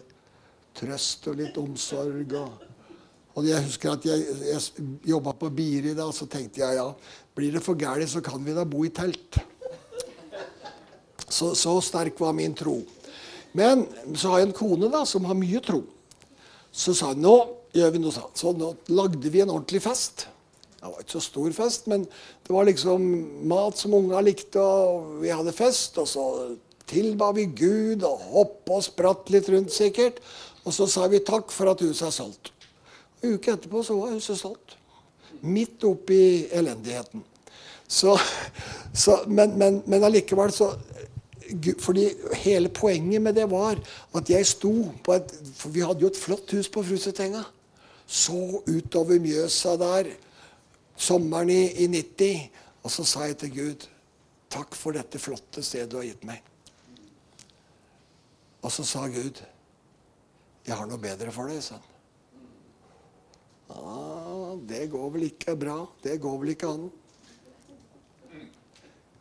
trøst 0.79 1.27
og 1.27 1.41
litt 1.41 1.59
omsorg. 1.59 2.37
og 2.39 2.69
og 3.31 3.47
jeg 3.47 3.63
husker 3.63 3.93
at 3.93 4.05
jeg, 4.05 4.23
jeg 4.43 4.87
jobba 5.07 5.31
på 5.39 5.49
Biri 5.55 5.93
da, 5.95 6.09
så 6.11 6.27
tenkte 6.27 6.59
jeg 6.59 6.75
ja, 6.75 6.87
blir 7.35 7.53
det 7.55 7.63
for 7.63 7.79
gærent, 7.79 8.11
så 8.11 8.19
kan 8.23 8.43
vi 8.43 8.55
da 8.55 8.65
bo 8.67 8.83
i 8.83 8.91
telt. 8.91 9.39
Så, 11.31 11.53
så 11.55 11.77
sterk 11.79 12.19
var 12.19 12.35
min 12.35 12.55
tro. 12.57 12.81
Men 13.55 13.85
så 14.19 14.33
har 14.33 14.41
jeg 14.41 14.49
en 14.49 14.57
kone 14.57 14.91
da, 14.91 15.05
som 15.07 15.27
har 15.29 15.37
mye 15.39 15.61
tro. 15.63 15.79
Så 16.71 16.95
sa 16.95 17.13
hun 17.13 17.23
nå 17.23 17.35
gjør 17.75 17.93
vi 17.93 18.01
noe 18.03 18.15
sånt. 18.15 18.37
Så 18.37 18.53
nå 18.57 18.73
lagde 18.91 19.31
vi 19.31 19.43
en 19.43 19.53
ordentlig 19.53 19.83
fest. 19.85 20.27
Det 20.81 20.89
var 20.89 21.03
ikke 21.03 21.13
så 21.13 21.21
stor 21.21 21.53
fest, 21.53 21.87
men 21.91 22.07
det 22.07 22.53
var 22.55 22.65
liksom 22.65 23.03
mat 23.49 23.77
som 23.77 23.93
unga 23.93 24.21
likte, 24.25 24.61
og 24.61 25.19
vi 25.21 25.29
hadde 25.29 25.53
fest. 25.53 25.99
Og 26.01 26.09
så 26.09 26.25
tilba 26.89 27.29
vi 27.37 27.45
Gud 27.45 28.05
og 28.07 28.23
hoppa 28.31 28.79
og 28.79 28.87
spratt 28.87 29.29
litt 29.33 29.49
rundt, 29.53 29.73
sikkert. 29.73 30.19
Og 30.65 30.73
så 30.75 30.87
sa 30.89 31.07
vi 31.09 31.21
takk 31.25 31.53
for 31.53 31.71
at 31.71 31.83
huset 31.85 32.07
er 32.09 32.15
solgt. 32.15 32.53
En 33.21 33.37
uke 33.37 33.53
etterpå 33.53 33.83
så 33.85 33.97
var 33.99 34.15
huset 34.15 34.39
solgt. 34.41 34.77
Midt 35.41 35.85
oppi 35.85 36.47
elendigheten. 36.53 37.23
Så, 37.91 38.15
så, 38.93 39.21
men, 39.27 39.57
men, 39.59 39.81
men 39.85 40.03
allikevel 40.07 40.53
så 40.55 40.73
fordi 41.83 42.05
hele 42.39 42.69
poenget 42.71 43.21
med 43.21 43.35
det 43.35 43.49
var 43.51 43.75
at 44.15 44.29
jeg 44.29 44.45
sto 44.47 44.71
på 45.03 45.17
et 45.17 45.33
For 45.57 45.69
vi 45.69 45.81
hadde 45.83 45.99
jo 45.99 46.07
et 46.07 46.17
flott 46.17 46.51
hus 46.55 46.69
på 46.71 46.83
Frusetenga. 46.83 47.43
Så 48.11 48.59
utover 48.67 49.21
Mjøsa 49.23 49.77
der 49.79 50.09
sommeren 50.99 51.49
i, 51.53 51.63
i 51.83 51.87
90. 51.87 52.49
Og 52.83 52.91
så 52.91 53.05
sa 53.07 53.27
jeg 53.29 53.39
til 53.39 53.53
Gud 53.55 53.87
Takk 54.51 54.75
for 54.75 54.91
dette 54.91 55.19
flotte 55.21 55.61
stedet 55.63 55.87
du 55.93 56.01
har 56.01 56.09
gitt 56.09 56.25
meg. 56.27 56.41
Og 58.59 58.73
så 58.73 58.83
sa 58.83 59.05
Gud 59.07 59.39
Jeg 60.67 60.75
har 60.75 60.89
noe 60.89 60.99
bedre 61.01 61.31
for 61.33 61.47
deg, 61.47 61.63
han. 61.71 61.87
Ah, 63.71 64.57
det 64.67 64.89
går 64.91 65.07
vel 65.13 65.29
ikke 65.29 65.55
bra. 65.55 65.77
Det 66.03 66.17
går 66.21 66.35
vel 66.41 66.51
ikke 66.53 66.69
an. 66.69 66.89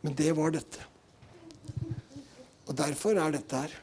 Men 0.01 0.17
det 0.19 0.33
var 0.35 0.51
dette. 0.51 0.83
Og 2.67 2.75
derfor 2.77 3.15
er 3.17 3.37
dette 3.37 3.63
her. 3.63 3.77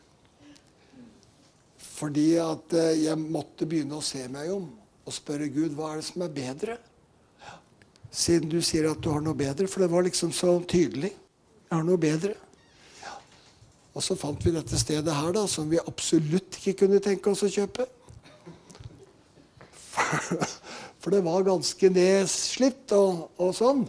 Fordi 1.99 2.29
at 2.43 2.77
eh, 2.79 3.01
jeg 3.07 3.19
måtte 3.19 3.67
begynne 3.67 3.99
å 3.99 4.05
se 4.05 4.21
meg 4.31 4.53
om 4.55 4.69
og 5.09 5.17
spørre 5.17 5.49
Gud 5.53 5.73
hva 5.77 5.93
er 5.93 6.03
det 6.03 6.09
som 6.11 6.25
er 6.27 6.35
bedre. 6.35 6.77
Siden 8.13 8.51
du 8.53 8.61
sier 8.65 8.91
at 8.91 9.01
du 9.05 9.11
har 9.13 9.25
noe 9.25 9.37
bedre. 9.37 9.69
For 9.69 9.85
det 9.85 9.91
var 9.93 10.05
liksom 10.05 10.33
så 10.37 10.59
tydelig. 10.69 11.13
Jeg 11.69 11.75
har 11.75 11.85
noe 11.87 12.01
bedre. 12.01 12.37
Og 13.97 14.05
så 14.05 14.15
fant 14.15 14.45
vi 14.45 14.53
dette 14.55 14.79
stedet 14.79 15.15
her, 15.15 15.31
da, 15.35 15.47
som 15.51 15.69
vi 15.71 15.81
absolutt 15.81 16.61
ikke 16.61 16.85
kunne 16.85 17.01
tenke 17.03 17.33
oss 17.33 17.43
å 17.43 17.51
kjøpe. 17.51 17.89
For 21.03 21.15
det 21.15 21.25
var 21.27 21.47
ganske 21.47 21.91
nedslitt 21.91 22.93
og, 22.95 23.25
og 23.41 23.51
sånn. 23.57 23.83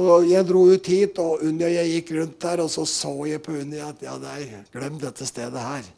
Og 0.00 0.28
jeg 0.30 0.46
dro 0.46 0.62
ut 0.70 0.86
hit, 0.92 1.18
og 1.18 1.42
Unni 1.44 1.66
og 1.66 1.74
jeg 1.74 1.94
gikk 1.96 2.12
rundt 2.20 2.38
der, 2.44 2.62
og 2.62 2.70
så 2.72 2.86
så 2.86 3.12
jeg 3.26 3.42
på 3.42 3.56
Unni 3.58 3.82
at 3.82 4.04
ja, 4.04 4.14
nei, 4.22 4.44
glem 4.72 5.00
dette 5.02 5.26
stedet 5.28 5.64
her. 5.64 5.88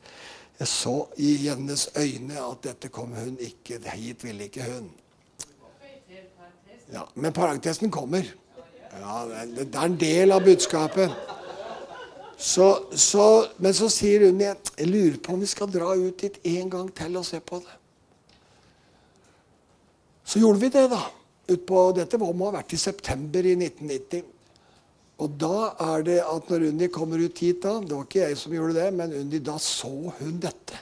Jeg 0.62 0.68
så 0.70 1.08
i 1.18 1.48
hennes 1.48 1.88
øyne 1.98 2.38
at 2.38 2.60
dette 2.62 2.88
kom 2.94 3.10
hun 3.18 3.34
ikke, 3.42 3.80
hit 3.96 4.20
ville 4.24 4.44
ikke 4.46 4.62
hun. 4.62 4.90
Ja, 6.92 7.02
Men 7.14 7.32
parentesen 7.32 7.90
kommer. 7.90 8.22
Ja, 8.92 9.24
det, 9.56 9.74
er 9.74 9.82
en 9.82 9.96
del 10.00 10.32
av 10.32 10.44
budskapet. 10.44 11.10
Så, 12.38 12.68
så, 12.94 13.26
men 13.58 13.74
så 13.74 13.88
sier 13.90 14.28
hun 14.28 14.38
igjen 14.38 14.70
jeg 14.78 14.90
lurer 14.92 15.18
på 15.18 15.34
om 15.34 15.42
vi 15.42 15.50
skal 15.50 15.72
dra 15.72 15.96
ut 15.98 16.22
dit 16.22 16.38
en 16.52 16.70
gang 16.70 16.94
til 16.94 17.18
og 17.18 17.26
se 17.26 17.40
på 17.40 17.58
det. 17.64 17.74
Så 20.24 20.38
gjorde 20.38 20.62
vi 20.62 20.70
det, 20.78 20.84
da. 20.94 21.02
Utpå, 21.56 21.88
dette 21.98 22.22
må 22.22 22.30
ha 22.44 22.54
vært 22.60 22.76
i 22.76 22.78
september 22.78 23.50
i 23.50 23.56
1990. 23.58 24.31
Og 25.22 25.36
da 25.38 25.72
er 25.92 26.04
det 26.06 26.18
at 26.24 26.48
når 26.50 26.66
Unni 26.72 26.88
kommer 26.90 27.22
ut 27.22 27.38
hit 27.44 27.62
da, 27.62 27.76
Det 27.80 27.94
var 27.94 28.06
ikke 28.08 28.24
jeg 28.24 28.38
som 28.40 28.54
gjorde 28.56 28.74
det, 28.80 28.88
men 28.96 29.14
Unni, 29.20 29.38
da 29.38 29.58
så 29.62 29.92
hun 30.18 30.40
dette. 30.42 30.80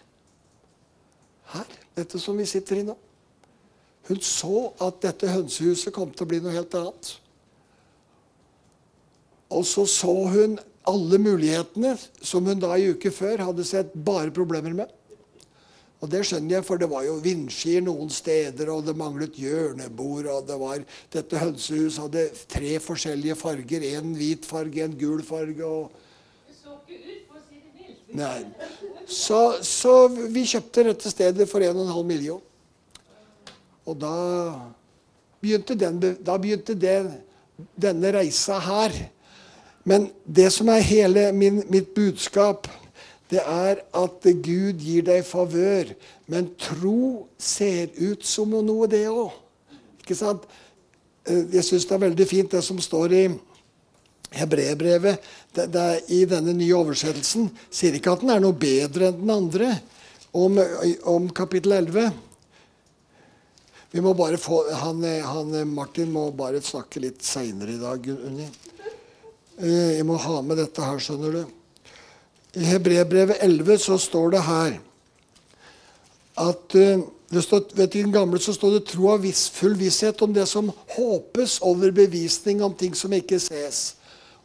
Her. 1.53 1.79
Dette 1.99 2.21
som 2.23 2.39
vi 2.39 2.47
sitter 2.49 2.81
i 2.81 2.87
nå. 2.87 2.97
Hun 4.09 4.23
så 4.25 4.71
at 4.81 5.03
dette 5.03 5.29
hønsehuset 5.29 5.93
kom 5.95 6.13
til 6.15 6.25
å 6.25 6.31
bli 6.31 6.41
noe 6.43 6.55
helt 6.55 6.75
annet. 6.79 7.13
Og 9.51 9.67
så 9.67 9.85
så 9.91 10.15
hun 10.31 10.57
alle 10.89 11.19
mulighetene 11.21 11.97
som 12.23 12.47
hun 12.47 12.63
da 12.63 12.73
i 12.79 12.89
uke 12.95 13.13
før 13.13 13.45
hadde 13.51 13.67
sett 13.67 13.93
bare 13.95 14.33
problemer 14.35 14.75
med. 14.79 14.95
Og 16.01 16.09
det 16.09 16.23
skjønner 16.25 16.57
jeg, 16.57 16.65
for 16.65 16.81
det 16.81 16.89
var 16.89 17.05
jo 17.05 17.19
vindskier 17.21 17.83
noen 17.85 18.09
steder, 18.13 18.71
og 18.73 18.87
det 18.87 18.97
manglet 18.97 19.37
hjørnebord, 19.37 20.31
og 20.33 20.47
det 20.49 20.57
var 20.61 20.85
Dette 21.13 21.43
hønsehuset 21.43 22.01
hadde 22.07 22.23
tre 22.49 22.79
forskjellige 22.81 23.37
farger. 23.37 23.85
En 23.99 24.15
hvit 24.17 24.49
farge, 24.49 24.85
en 24.85 24.97
gul 24.97 25.21
farge 25.27 25.67
og 25.67 25.91
Det 26.49 26.57
så 26.57 26.79
ikke 26.79 27.03
ut, 27.05 27.27
for 27.29 27.37
å 27.37 27.45
si 27.45 27.61
det 27.61 27.75
mildt. 27.77 28.17
Nei. 28.17 29.05
Så, 29.05 29.43
så 29.67 29.95
vi 30.09 30.47
kjøpte 30.49 30.89
dette 30.89 31.13
stedet 31.13 31.49
for 31.51 31.61
1,5 31.69 32.01
million. 32.09 32.41
Og 33.85 34.01
da 34.01 34.17
begynte, 35.43 35.77
den, 35.77 36.01
da 36.01 36.41
begynte 36.41 36.77
det, 36.79 36.97
denne 37.77 38.13
reisa 38.17 38.57
her. 38.65 38.97
Men 39.85 40.09
det 40.25 40.49
som 40.55 40.69
er 40.73 40.85
hele 40.85 41.31
min, 41.37 41.61
mitt 41.69 41.93
budskap, 41.97 42.69
det 43.31 43.43
er 43.47 43.83
at 43.95 44.27
Gud 44.43 44.83
gir 44.83 45.05
deg 45.07 45.23
favør. 45.27 45.93
Men 46.31 46.51
tro 46.59 47.29
ser 47.39 47.93
ut 47.99 48.27
som 48.27 48.51
noe, 48.51 48.89
det 48.91 49.07
òg. 49.11 49.31
Ikke 50.03 50.19
sant? 50.19 50.47
Eh, 51.27 51.47
Jeg 51.55 51.65
syns 51.65 51.87
det 51.87 51.95
er 51.97 52.07
veldig 52.09 52.27
fint 52.27 52.51
det 52.51 52.65
som 52.67 52.81
står 52.83 53.15
i 53.15 53.25
Hebreerbrevet 54.31 55.19
er, 55.59 56.01
i 56.15 56.23
denne 56.31 56.53
nye 56.55 56.75
oversettelsen 56.79 57.49
sier 57.67 57.97
ikke 57.99 58.13
at 58.15 58.21
den 58.23 58.31
er 58.31 58.43
noe 58.43 58.55
bedre 58.55 59.09
enn 59.11 59.23
den 59.25 59.33
andre 59.35 59.71
om, 60.31 60.59
om 61.11 61.27
kapittel 61.35 61.75
11. 61.81 62.13
Vi 63.91 64.03
må 64.05 64.13
bare 64.15 64.39
få, 64.39 64.63
han, 64.71 65.03
han, 65.03 65.57
Martin 65.75 66.13
må 66.15 66.29
bare 66.31 66.63
snakke 66.63 67.03
litt 67.03 67.25
seinere 67.27 67.75
i 67.75 67.81
dag, 67.81 68.07
Unni. 68.15 68.47
Eh, 69.59 69.97
Jeg 69.99 70.07
må 70.07 70.19
ha 70.23 70.39
med 70.47 70.63
dette 70.63 70.85
her, 70.87 71.03
skjønner 71.03 71.41
du. 71.41 71.60
I 72.57 72.67
Hebrebrevet 72.67 73.37
11 73.41 73.79
så 73.79 73.99
står 73.99 74.31
det 74.35 74.43
her 74.43 74.79
at 76.41 76.75
eh, 76.75 77.03
det 77.31 77.45
står, 77.45 77.63
vet 77.79 77.93
du, 77.93 78.01
den 78.01 78.13
gamle 78.13 78.41
så 78.43 78.53
står 78.57 78.73
det 78.75 78.87
tro 78.91 79.13
av 79.13 79.23
viss, 79.23 79.45
full 79.55 79.77
visshet 79.79 80.23
om 80.25 80.33
det 80.35 80.49
som 80.51 80.73
håpes, 80.97 81.61
over 81.63 81.93
bevisning 81.95 82.63
om 82.65 82.75
ting 82.75 82.97
som 82.99 83.13
ikke 83.15 83.39
ses. 83.39 83.95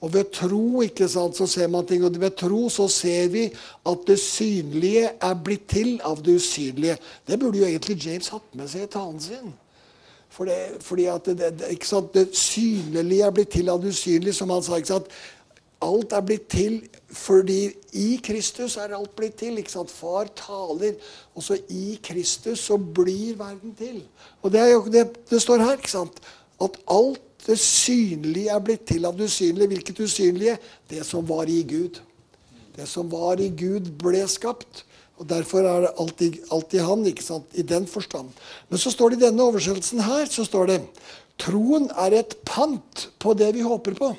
Og 0.05 0.11
ved 0.13 0.29
tro 0.35 0.83
ikke 0.85 1.07
sant, 1.09 1.37
så 1.37 1.47
ser 1.49 1.71
man 1.71 1.87
ting, 1.89 2.03
og 2.05 2.19
ved 2.21 2.35
tro 2.37 2.67
så 2.69 2.85
ser 2.91 3.31
vi 3.33 3.47
at 3.89 4.05
det 4.05 4.19
synlige 4.21 5.15
er 5.17 5.37
blitt 5.41 5.65
til 5.71 5.95
av 6.05 6.21
det 6.21 6.37
usynlige. 6.37 6.99
Det 7.25 7.39
burde 7.41 7.63
jo 7.63 7.65
egentlig 7.65 7.97
James 8.05 8.29
hatt 8.35 8.53
med 8.53 8.69
seg 8.69 8.85
i 8.85 8.91
talen 8.91 9.21
sin. 9.23 9.55
For 10.35 10.45
det, 10.45 10.83
fordi 10.83 11.07
at 11.09 11.25
det, 11.25 11.53
det, 11.57 11.71
ikke 11.71 11.87
sant, 11.87 12.13
det 12.13 12.35
synlige 12.37 13.25
er 13.25 13.33
blitt 13.33 13.53
til 13.55 13.71
av 13.71 13.81
det 13.81 13.95
usynlige, 13.95 14.35
som 14.35 14.51
han 14.53 14.61
sa. 14.65 14.77
Alt 15.85 16.15
er 16.15 16.23
blitt 16.25 16.47
til 16.51 16.79
fordi 17.15 17.69
i 17.95 18.17
Kristus 18.23 18.75
er 18.81 18.95
alt 18.97 19.13
blitt 19.15 19.37
til. 19.39 19.59
ikke 19.59 19.71
sant? 19.71 19.91
Far 19.93 20.27
taler, 20.35 20.97
og 21.35 21.45
så 21.45 21.57
i 21.69 21.99
Kristus 22.03 22.65
så 22.67 22.77
blir 22.77 23.37
verden 23.39 23.75
til. 23.77 24.01
Og 24.41 24.51
det 24.51 24.63
er 24.63 24.73
jo 24.73 24.81
det 24.91 25.05
det 25.29 25.41
står 25.41 25.63
her. 25.63 25.77
ikke 25.77 25.93
sant? 25.93 26.19
At 26.61 26.79
alt 26.91 27.21
det 27.45 27.59
synlige 27.61 28.51
er 28.51 28.59
blitt 28.63 28.87
til 28.89 29.05
av 29.05 29.15
det 29.17 29.29
usynlige. 29.29 29.67
Hvilket 29.75 29.99
usynlige? 30.01 30.57
Det 30.89 31.05
som 31.05 31.27
var 31.29 31.49
i 31.51 31.61
Gud. 31.63 32.01
Det 32.75 32.87
som 32.89 33.11
var 33.11 33.39
i 33.39 33.49
Gud, 33.49 33.93
ble 34.01 34.25
skapt. 34.27 34.83
Og 35.17 35.29
Derfor 35.29 35.63
er 35.63 35.85
det 35.85 35.93
alltid, 35.99 36.39
alltid 36.51 36.81
han, 36.83 37.05
ikke 37.05 37.23
sant? 37.23 37.45
i 37.53 37.61
den 37.61 37.87
forstand. 37.87 38.29
Men 38.69 38.79
så 38.79 38.91
står 38.91 39.09
det 39.09 39.21
i 39.21 39.25
denne 39.27 39.43
oversettelsen 39.43 40.03
her 40.03 40.25
så 40.25 40.43
står 40.43 40.73
det 40.73 40.81
troen 41.39 41.87
er 41.99 42.15
et 42.19 42.35
pant 42.47 43.07
på 43.19 43.33
det 43.35 43.53
vi 43.55 43.63
håper 43.63 43.95
på. 43.95 44.11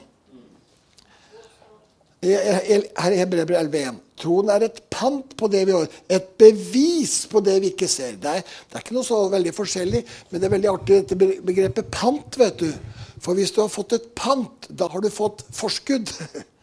Her 2.26 3.14
i 3.14 3.20
Hebrevet 3.20 3.56
11.1. 3.58 4.02
Troen 4.16 4.50
er 4.52 4.64
et 4.64 4.78
pant 4.92 5.34
på 5.36 5.48
det 5.52 5.66
vi 5.68 5.74
har. 5.76 5.88
Et 6.08 6.28
bevis 6.40 7.26
på 7.30 7.42
det 7.44 7.58
vi 7.62 7.72
ikke 7.74 7.88
ser. 7.90 8.16
Det 8.20 8.32
er, 8.38 8.44
det 8.44 8.78
er, 8.78 8.84
ikke 8.84 8.96
noe 8.96 9.06
så 9.06 9.20
veldig 9.32 9.52
forskjellig, 9.56 10.02
men 10.30 10.40
det 10.40 10.48
er 10.48 10.54
veldig 10.54 10.70
artig 10.72 11.00
dette 11.02 11.18
begrepet 11.18 11.90
pant. 11.92 12.38
vet 12.40 12.62
du. 12.62 12.70
For 13.22 13.36
hvis 13.36 13.52
du 13.52 13.62
har 13.62 13.72
fått 13.72 13.96
et 13.96 14.08
pant, 14.16 14.68
da 14.68 14.88
har 14.92 15.04
du 15.04 15.10
fått 15.12 15.44
forskudd. 15.56 16.12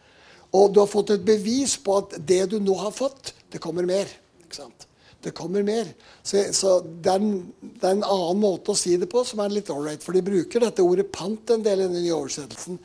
Og 0.58 0.74
du 0.74 0.80
har 0.82 0.90
fått 0.90 1.14
et 1.14 1.24
bevis 1.26 1.76
på 1.82 1.98
at 2.02 2.18
det 2.26 2.44
du 2.52 2.60
nå 2.62 2.76
har 2.78 2.94
fått, 2.94 3.32
det 3.50 3.62
kommer 3.62 3.86
mer. 3.86 4.10
Ikke 4.44 4.62
sant? 4.62 4.86
Det 5.24 5.32
kommer 5.32 5.64
mer. 5.64 5.88
Så, 6.22 6.42
så 6.52 6.76
det, 6.84 7.10
er 7.10 7.22
en, 7.22 7.38
det, 7.62 7.80
er 7.80 7.94
en, 7.94 8.04
annen 8.04 8.40
måte 8.42 8.74
å 8.74 8.78
si 8.78 8.92
det 9.00 9.08
på 9.10 9.22
som 9.24 9.40
er 9.40 9.54
litt 9.54 9.70
ålreit. 9.72 10.04
For 10.04 10.14
de 10.14 10.22
bruker 10.24 10.62
dette 10.62 10.84
ordet 10.84 11.08
'pant' 11.14 11.54
en 11.54 11.64
del 11.64 11.80
i 11.80 11.88
den 11.88 12.02
nye 12.02 12.16
oversettelsen. 12.18 12.78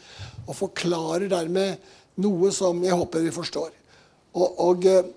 Og 0.48 0.56
forklarer 0.56 1.28
dermed 1.32 1.84
noe 2.20 2.52
som 2.56 2.82
jeg 2.84 2.98
håper 2.98 3.26
vi 3.26 3.34
forstår. 3.34 3.72
Og, 4.36 4.60
og, 4.62 4.86
eh, 4.86 5.08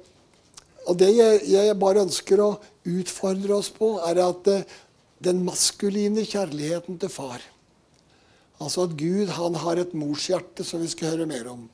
og 0.88 0.98
det 0.98 1.10
jeg, 1.14 1.42
jeg, 1.52 1.78
bare 1.80 2.06
ønsker 2.06 2.42
å 2.42 2.54
utfordre 2.88 3.58
oss 3.58 3.70
på, 3.74 3.94
er 4.08 4.22
at 4.24 4.50
eh, 4.50 4.66
den 5.22 5.44
maskuline 5.46 6.24
kjærligheten 6.26 6.98
til 6.98 7.12
far 7.12 7.42
Altså 8.62 8.84
at 8.86 8.92
Gud 8.94 9.30
han 9.34 9.56
har 9.58 9.80
et 9.80 9.94
morshjerte 9.98 10.62
som 10.62 10.82
vi 10.84 10.90
skal 10.90 11.16
høre 11.16 11.26
mer 11.26 11.48
om 11.50 11.64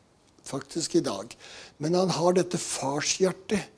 faktisk 0.49 0.95
i 0.97 1.05
dag. 1.05 1.35
Men 1.77 1.99
han 1.99 2.13
har 2.17 2.39
dette 2.39 2.57
farshjertet. 2.61 3.75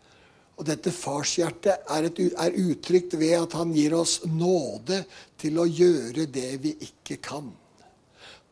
Og 0.61 0.67
dette 0.69 0.93
farshjertet 0.93 1.89
er, 1.91 2.07
er 2.07 2.59
uttrykt 2.61 3.17
ved 3.19 3.33
at 3.39 3.57
han 3.57 3.73
gir 3.75 3.97
oss 3.97 4.19
nåde 4.29 5.01
til 5.41 5.59
å 5.59 5.65
gjøre 5.67 6.29
det 6.31 6.51
vi 6.63 6.75
ikke 6.87 7.17
kan. 7.25 7.49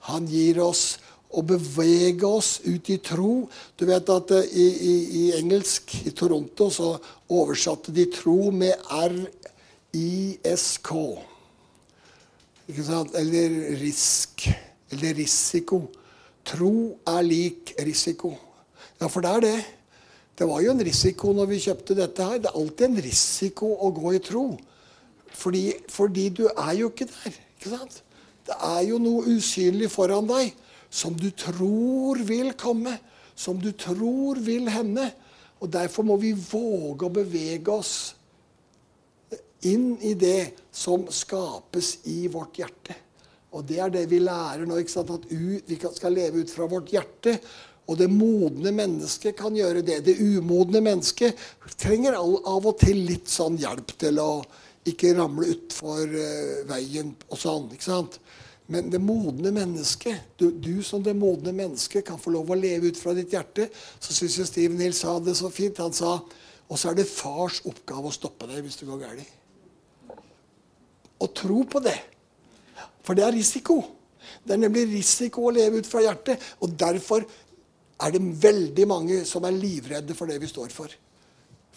Han 0.09 0.27
gir 0.31 0.63
oss 0.65 0.97
å 1.29 1.43
bevege 1.45 2.25
oss 2.27 2.61
ut 2.65 2.89
i 2.91 2.99
tro. 3.05 3.49
Du 3.77 3.87
vet 3.89 4.09
at 4.13 4.31
uh, 4.33 4.45
i, 4.45 4.65
i, 4.65 4.95
i, 5.21 5.33
engelsk, 5.39 5.95
i 6.09 6.11
Toronto, 6.17 6.71
så 6.73 6.99
oversatte 7.29 7.93
de 7.95 8.07
tro 8.13 8.51
med 8.55 8.75
R-I-S-K. 8.89 10.91
Ikke 12.69 12.85
sant? 12.85 13.15
Eller 13.17 13.79
risk. 13.81 14.49
Eller 14.93 15.15
risiko. 15.19 15.83
Tro 16.49 16.97
er 17.09 17.23
lik 17.27 17.75
risiko. 17.85 18.33
Ja, 18.99 19.09
for 19.13 19.21
det 19.25 19.31
er 19.31 19.41
det. 19.45 19.59
Det 20.39 20.47
var 20.49 20.63
jo 20.63 20.71
en 20.73 20.87
risiko 20.87 21.33
når 21.35 21.47
vi 21.51 21.65
kjøpte 21.67 21.97
dette 21.99 22.25
her. 22.25 22.39
Det 22.41 22.51
er 22.51 22.61
alltid 22.61 22.87
en 22.89 23.05
risiko 23.05 23.67
å 23.85 23.87
gå 23.93 24.09
i 24.17 24.25
tro. 24.25 24.47
Fordi, 25.39 25.65
fordi 25.93 26.29
du 26.41 26.45
er 26.49 26.73
jo 26.79 26.87
ikke 26.93 27.09
der. 27.11 27.33
ikke 27.59 27.71
sant? 27.75 27.95
Det 28.49 28.57
er 28.65 28.83
jo 28.89 28.97
noe 29.03 29.37
usynlig 29.37 29.91
foran 29.93 30.29
deg 30.31 30.55
som 30.91 31.17
du 31.17 31.31
tror 31.37 32.21
vil 32.27 32.53
komme, 32.59 32.97
som 33.35 33.59
du 33.61 33.73
tror 33.73 34.41
vil 34.43 34.69
hende. 34.73 35.11
Og 35.61 35.71
Derfor 35.73 36.07
må 36.07 36.17
vi 36.21 36.33
våge 36.33 37.07
å 37.07 37.13
bevege 37.13 37.75
oss 37.75 37.97
inn 39.67 39.97
i 40.07 40.15
det 40.15 40.71
som 40.71 41.09
skapes 41.11 41.99
i 42.11 42.27
vårt 42.31 42.61
hjerte. 42.61 42.95
Og 43.57 43.65
det 43.67 43.81
er 43.83 43.91
det 43.93 44.05
vi 44.11 44.21
lærer 44.23 44.67
nå. 44.69 44.79
ikke 44.79 44.93
sant? 44.93 45.11
At 45.11 45.27
vi 45.31 45.79
skal 45.97 46.15
leve 46.15 46.45
ut 46.45 46.53
fra 46.53 46.69
vårt 46.71 46.93
hjerte. 46.93 47.39
Og 47.89 47.97
det 47.97 48.11
modne 48.13 48.71
mennesket 48.77 49.37
kan 49.39 49.57
gjøre 49.57 49.83
det. 49.83 50.03
Det 50.05 50.19
umodne 50.21 50.83
mennesket 50.85 51.39
trenger 51.81 52.19
av 52.21 52.67
og 52.69 52.75
til 52.81 53.01
litt 53.09 53.31
sånn 53.33 53.57
hjelp 53.61 53.95
til 53.99 54.21
å 54.21 54.33
ikke 54.89 55.15
ramle 55.17 55.49
utfor 55.53 56.05
uh, 56.05 56.61
veien 56.69 57.15
og 57.29 57.41
sånn. 57.41 57.71
ikke 57.75 57.89
sant? 57.89 58.21
Men 58.69 58.91
det 58.93 59.01
modne 59.01 59.51
mennesket, 59.55 60.35
du, 60.37 60.51
du, 60.53 60.83
som 60.85 61.01
det 61.05 61.17
modne 61.17 61.55
mennesket 61.57 62.05
kan 62.05 62.21
få 62.21 62.35
lov 62.35 62.51
å 62.53 62.59
leve 62.59 62.91
ut 62.93 63.01
fra 63.01 63.15
ditt 63.17 63.33
hjerte. 63.33 63.71
Så 63.97 64.13
syns 64.13 64.37
jeg 64.37 64.51
Steve 64.51 64.77
Hill 64.83 64.97
sa 64.97 65.17
det 65.25 65.39
så 65.39 65.49
fint. 65.53 65.81
Han 65.81 65.97
sa 65.97 66.19
og 66.69 66.77
så 66.77 66.91
er 66.91 66.99
det 66.99 67.09
fars 67.09 67.63
oppgave 67.69 68.11
å 68.11 68.15
stoppe 68.15 68.49
deg 68.49 68.61
hvis 68.65 68.77
det 68.81 68.89
går 68.89 69.01
galt. 69.01 69.35
Og 71.19 71.31
tro 71.35 71.63
på 71.67 71.81
det. 71.83 71.97
For 73.03 73.17
det 73.17 73.25
er 73.25 73.35
risiko. 73.35 73.81
Det 74.45 74.55
er 74.55 74.61
nemlig 74.61 74.85
risiko 74.91 75.47
å 75.49 75.55
leve 75.55 75.81
ut 75.81 75.89
fra 75.89 76.03
hjertet. 76.05 76.43
Og 76.61 76.77
derfor 76.79 77.25
er 77.25 78.15
det 78.15 78.21
veldig 78.45 78.87
mange 78.91 79.23
som 79.27 79.47
er 79.49 79.57
livredde 79.57 80.15
for 80.15 80.31
det 80.31 80.37
vi 80.43 80.51
står 80.51 80.71
for. 80.75 80.93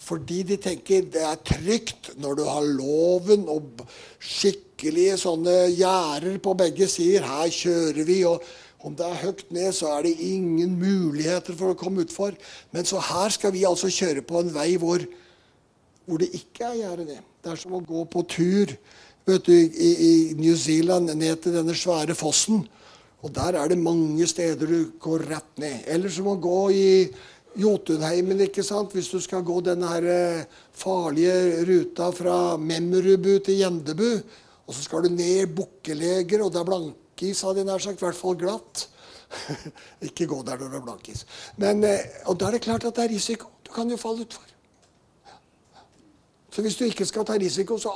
Fordi 0.02 0.40
de 0.46 0.58
tenker 0.58 1.06
det 1.14 1.22
er 1.22 1.38
trygt 1.46 2.10
når 2.20 2.40
du 2.40 2.42
har 2.48 2.66
loven 2.66 3.46
og 3.50 3.84
skikkelige 4.18 5.18
sånne 5.20 5.54
gjerder 5.76 6.40
på 6.42 6.56
begge 6.58 6.88
sider. 6.90 7.26
Her 7.28 7.52
kjører 7.54 8.02
vi, 8.08 8.18
og 8.26 8.42
om 8.82 8.96
det 8.98 9.06
er 9.06 9.20
høyt 9.22 9.44
ned, 9.54 9.70
så 9.76 9.92
er 9.94 10.08
det 10.08 10.16
ingen 10.26 10.74
muligheter 10.80 11.54
for 11.58 11.70
å 11.70 11.78
komme 11.78 12.02
utfor. 12.02 12.34
Men 12.74 12.88
så 12.88 13.02
her 13.12 13.30
skal 13.34 13.54
vi 13.54 13.66
altså 13.68 13.92
kjøre 13.94 14.24
på 14.26 14.42
en 14.42 14.50
vei 14.54 14.72
hvor, 14.82 15.04
hvor 16.08 16.22
det 16.22 16.32
ikke 16.34 16.72
er 16.72 16.80
gjerde 16.80 17.06
ned. 17.12 17.22
Det 17.42 17.54
er 17.54 17.62
som 17.62 17.78
å 17.78 17.84
gå 17.86 18.02
på 18.10 18.26
tur 18.30 18.74
vet 19.26 19.46
du, 19.46 19.54
i, 19.54 19.90
i 19.92 20.14
New 20.38 20.56
Zealand 20.58 21.14
ned 21.14 21.44
til 21.44 21.54
denne 21.54 21.76
svære 21.78 22.18
fossen. 22.18 22.64
Og 23.22 23.30
der 23.34 23.54
er 23.54 23.70
det 23.70 23.78
mange 23.78 24.26
steder 24.26 24.66
du 24.66 24.90
går 25.02 25.28
rett 25.30 25.62
ned. 25.62 25.84
Eller 25.86 26.10
som 26.10 26.32
å 26.32 26.40
gå 26.42 26.62
i 26.74 26.88
Jotunheimen, 27.58 28.40
ikke 28.46 28.64
sant? 28.64 28.94
hvis 28.96 29.10
du 29.12 29.18
skal 29.20 29.42
gå 29.44 29.58
her 29.66 30.06
eh, 30.08 30.44
farlige 30.72 31.64
ruta 31.68 32.10
fra 32.10 32.56
Memrubu 32.56 33.38
til 33.44 33.60
Gjendebu. 33.60 34.22
Og 34.66 34.74
så 34.74 34.82
skal 34.82 35.04
du 35.04 35.08
ned 35.12 35.52
bukkeleger, 35.56 36.42
og 36.42 36.52
det 36.52 36.60
er 36.60 36.68
blankis, 36.68 37.42
hadde 37.42 37.60
jeg 37.60 37.66
nær 37.68 37.78
sagt. 37.78 38.00
I 38.00 38.06
hvert 38.06 38.16
fall 38.16 38.38
glatt. 38.40 38.88
ikke 40.08 40.26
gå 40.28 40.42
der 40.46 40.60
når 40.60 40.72
det 40.72 40.80
er 40.80 40.86
blankis. 40.86 41.26
Men, 41.56 41.84
eh, 41.84 42.24
og 42.26 42.38
da 42.40 42.48
er 42.48 42.56
det 42.56 42.64
klart 42.64 42.86
at 42.88 42.96
det 42.96 43.04
er 43.04 43.14
risiko. 43.14 43.52
Du 43.66 43.72
kan 43.74 43.90
jo 43.90 44.00
falle 44.00 44.24
utfor. 44.24 44.48
Så 46.52 46.62
hvis 46.62 46.76
du 46.76 46.84
ikke 46.84 47.08
skal 47.08 47.24
ta 47.24 47.36
risiko, 47.40 47.78
så 47.80 47.92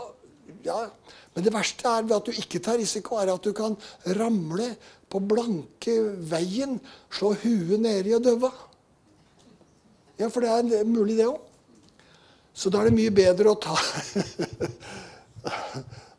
ja. 0.65 0.87
Men 1.35 1.45
det 1.45 1.53
verste 1.53 1.89
er 1.89 2.07
ved 2.07 2.17
at 2.17 2.29
du 2.29 2.33
ikke 2.33 2.63
tar 2.65 2.79
risiko, 2.81 3.19
er 3.21 3.35
at 3.35 3.45
du 3.45 3.53
kan 3.57 3.77
ramle 4.17 4.71
på 5.13 5.21
blanke 5.21 5.97
veien, 6.31 6.79
slå 7.13 7.35
huet 7.43 7.83
nedi 7.83 8.15
og 8.17 8.25
døve. 8.25 8.51
Ja, 10.17 10.31
for 10.33 10.41
det 10.41 10.49
er 10.51 10.85
mulig, 10.89 11.19
det 11.19 11.27
òg. 11.29 11.41
Så 12.57 12.71
da 12.73 12.81
er 12.81 12.89
det 12.89 12.97
mye 12.97 13.13
bedre 13.13 13.53
å 13.53 13.59
ta 13.61 13.77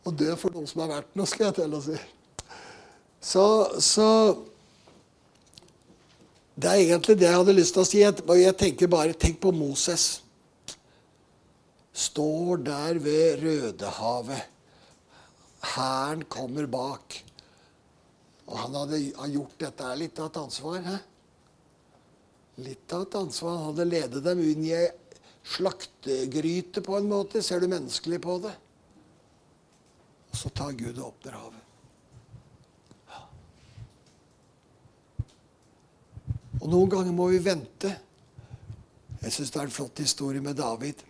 Å 0.08 0.12
dø 0.14 0.36
for 0.38 0.54
noen 0.54 0.70
som 0.70 0.84
er 0.84 0.92
verdt 0.92 1.16
noe, 1.18 1.26
skal 1.28 1.48
jeg 1.48 1.56
til 1.58 1.74
å 1.74 1.80
si. 1.84 1.98
Så, 3.28 3.46
så 3.82 4.10
Det 6.54 6.70
er 6.70 6.84
egentlig 6.84 7.18
det 7.18 7.28
jeg 7.28 7.40
hadde 7.40 7.58
lyst 7.58 7.74
til 7.76 7.84
å 7.84 7.90
si. 7.90 8.04
Jeg 8.06 8.58
tenker 8.62 8.88
bare 8.92 9.18
Tenk 9.18 9.42
på 9.42 9.52
Moses. 9.52 10.22
Står 11.98 12.62
der 12.62 13.02
ved 13.02 13.42
Rødehavet. 13.42 14.44
Hæren 15.74 16.22
kommer 16.30 16.70
bak. 16.70 17.24
Og 18.48 18.56
han 18.62 18.78
hadde 18.78 19.02
gjort 19.34 19.58
dette 19.60 19.96
litt 20.00 20.20
av 20.22 20.30
et 20.30 20.42
ansvar. 20.46 20.78
Hæ? 20.86 20.98
Litt 22.64 22.94
av 22.94 23.06
et 23.06 23.18
ansvar. 23.20 23.58
Han 23.58 23.70
hadde 23.72 23.90
ledet 23.90 24.24
dem 24.26 24.42
inn 24.42 24.66
i 24.66 24.74
ei 24.78 24.88
slaktegryte 25.48 26.84
på 26.86 26.98
en 26.98 27.10
måte. 27.10 27.44
Ser 27.44 27.62
du 27.62 27.70
menneskelig 27.72 28.20
på 28.24 28.40
det? 28.44 28.54
Og 30.32 30.42
så 30.42 30.52
tar 30.54 30.76
Gud 30.78 30.98
og 30.98 31.14
åpner 31.14 31.38
havet. 31.38 31.64
Og 36.58 36.72
noen 36.74 36.90
ganger 36.90 37.14
må 37.14 37.30
vi 37.32 37.40
vente. 37.46 37.94
Jeg 39.22 39.34
syns 39.34 39.54
det 39.54 39.60
er 39.62 39.70
en 39.70 39.74
flott 39.74 40.02
historie 40.02 40.42
med 40.42 40.58
David. 40.58 41.04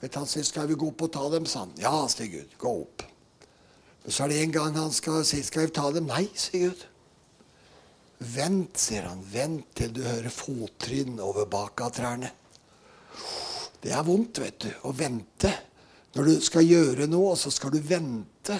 Vet 0.00 0.14
Han 0.14 0.26
sier 0.26 0.44
'Skal 0.44 0.68
vi 0.68 0.74
gå 0.74 0.88
opp 0.88 1.02
og 1.02 1.12
ta 1.12 1.28
dem?' 1.30 1.46
sa 1.46 1.58
han. 1.60 1.72
'Ja', 1.76 2.08
sier 2.08 2.26
Gud. 2.26 2.48
'Gå 2.58 2.70
opp'. 2.82 3.04
Men 4.04 4.12
så 4.12 4.24
er 4.24 4.28
det 4.28 4.42
en 4.42 4.52
gang 4.52 4.74
han 4.74 4.92
skal 4.92 5.24
si 5.24 5.42
'Skal 5.42 5.66
vi 5.66 5.72
ta 5.72 5.90
dem?' 5.90 6.06
'Nei', 6.06 6.30
sier 6.34 6.68
Gud. 6.68 6.86
Vent, 8.18 8.78
sier 8.78 9.06
han. 9.06 9.22
Vent 9.22 9.70
til 9.78 9.92
du 9.94 10.02
hører 10.02 10.32
fottrinn 10.32 11.20
over 11.22 11.46
bakatrærne. 11.50 12.32
Det 13.78 13.92
er 13.94 14.06
vondt, 14.06 14.40
vet 14.42 14.58
du, 14.64 14.70
å 14.90 14.92
vente. 14.96 15.52
Når 16.16 16.26
du 16.26 16.40
skal 16.42 16.66
gjøre 16.66 17.06
noe, 17.06 17.36
så 17.38 17.52
skal 17.54 17.76
du 17.76 17.78
vente 17.84 18.56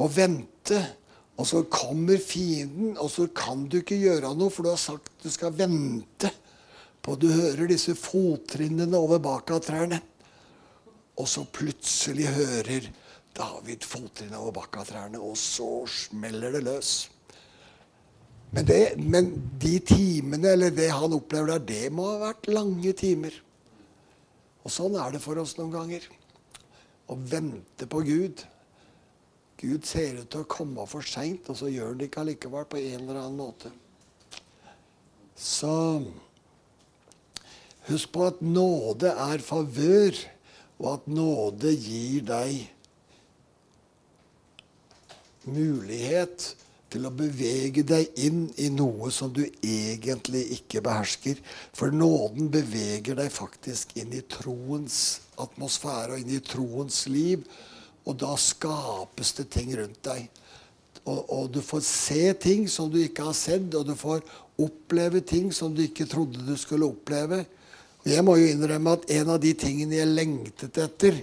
og 0.00 0.10
vente. 0.12 0.80
Og 1.40 1.48
så 1.48 1.62
kommer 1.72 2.20
fienden, 2.20 2.98
og 3.00 3.08
så 3.08 3.24
kan 3.32 3.64
du 3.72 3.78
ikke 3.80 3.96
gjøre 3.96 4.34
noe, 4.36 4.52
for 4.52 4.66
du 4.66 4.74
har 4.74 4.80
sagt 4.80 5.14
du 5.22 5.30
skal 5.32 5.54
vente 5.56 6.28
på 7.00 7.14
du 7.16 7.30
hører 7.32 7.70
disse 7.70 7.94
fottrinnene 7.96 8.98
over 8.98 9.22
bakatrærne. 9.24 10.02
Og 11.16 11.28
så 11.28 11.46
plutselig 11.48 12.28
hører 12.34 12.90
David 13.36 13.86
fottrinnene 13.88 14.40
over 14.42 14.58
bakatrærne, 14.60 15.20
og 15.20 15.38
så 15.40 15.86
smeller 15.88 16.52
det 16.58 16.66
løs. 16.66 16.92
Men, 18.50 18.66
det, 18.66 18.78
men, 18.98 19.28
de 19.62 19.76
timene, 19.86 20.54
eller 20.56 20.72
det 20.74 20.88
han 20.90 21.14
opplever 21.14 21.54
der, 21.54 21.66
det 21.68 21.92
må 21.94 22.08
ha 22.08 22.16
vært 22.24 22.48
lange 22.50 22.94
timer. 22.98 23.36
Og 24.66 24.74
sånn 24.74 24.96
er 24.98 25.14
det 25.14 25.22
for 25.22 25.38
oss 25.40 25.54
noen 25.58 25.70
ganger. 25.74 26.08
Å 27.10 27.16
vente 27.30 27.86
på 27.90 28.02
Gud. 28.06 28.42
Gud 29.60 29.86
ser 29.86 30.18
ut 30.18 30.30
til 30.32 30.42
å 30.42 30.50
komme 30.50 30.86
for 30.90 31.06
seint, 31.06 31.46
og 31.52 31.58
så 31.60 31.70
gjør 31.70 31.92
han 31.92 32.00
det 32.00 32.10
ikke 32.10 32.24
allikevel 32.24 32.66
på 32.70 32.80
en 32.80 32.98
eller 33.04 33.22
annen 33.22 33.38
måte. 33.38 33.70
Så 35.36 35.76
Husk 37.90 38.10
på 38.12 38.26
at 38.28 38.42
nåde 38.44 39.10
er 39.10 39.42
favør, 39.42 40.18
og 40.80 40.88
at 40.92 41.06
nåde 41.10 41.72
gir 41.74 42.22
deg 42.28 42.68
mulighet 45.48 46.44
til 46.90 47.06
å 47.06 47.12
bevege 47.14 47.84
deg 47.86 48.18
inn 48.26 48.44
i 48.58 48.68
noe 48.74 49.10
som 49.14 49.30
du 49.32 49.44
egentlig 49.44 50.42
ikke 50.56 50.82
behersker. 50.84 51.38
For 51.76 51.94
nåden 51.94 52.50
beveger 52.52 53.18
deg 53.18 53.30
faktisk 53.32 53.94
inn 54.00 54.14
i 54.16 54.24
troens 54.26 55.20
atmosfære 55.40 56.16
og 56.16 56.24
inn 56.24 56.34
i 56.36 56.42
troens 56.44 57.04
liv. 57.10 57.46
Og 58.08 58.18
da 58.18 58.34
skapes 58.40 59.34
det 59.38 59.48
ting 59.54 59.72
rundt 59.78 60.02
deg. 60.06 60.26
Og, 61.04 61.20
og, 61.30 61.46
du 61.54 61.60
får 61.64 61.82
se 61.86 62.24
ting 62.42 62.66
som 62.68 62.90
du 62.92 62.98
ikke 63.00 63.24
har 63.30 63.36
sett, 63.36 63.72
og 63.74 63.86
du 63.88 63.94
får 63.96 64.20
oppleve 64.60 65.22
ting 65.24 65.48
som 65.54 65.72
du 65.74 65.84
ikke 65.86 66.08
trodde 66.10 66.42
du 66.44 66.54
skulle 66.60 66.90
oppleve. 66.90 67.44
Og 68.02 68.08
jeg 68.12 68.24
må 68.24 68.36
jo 68.40 68.50
innrømme 68.50 68.96
at 68.98 69.08
en 69.16 69.34
av 69.36 69.40
de 69.42 69.54
tingene 69.58 69.98
jeg 69.98 70.12
lengtet 70.12 70.80
etter 70.80 71.22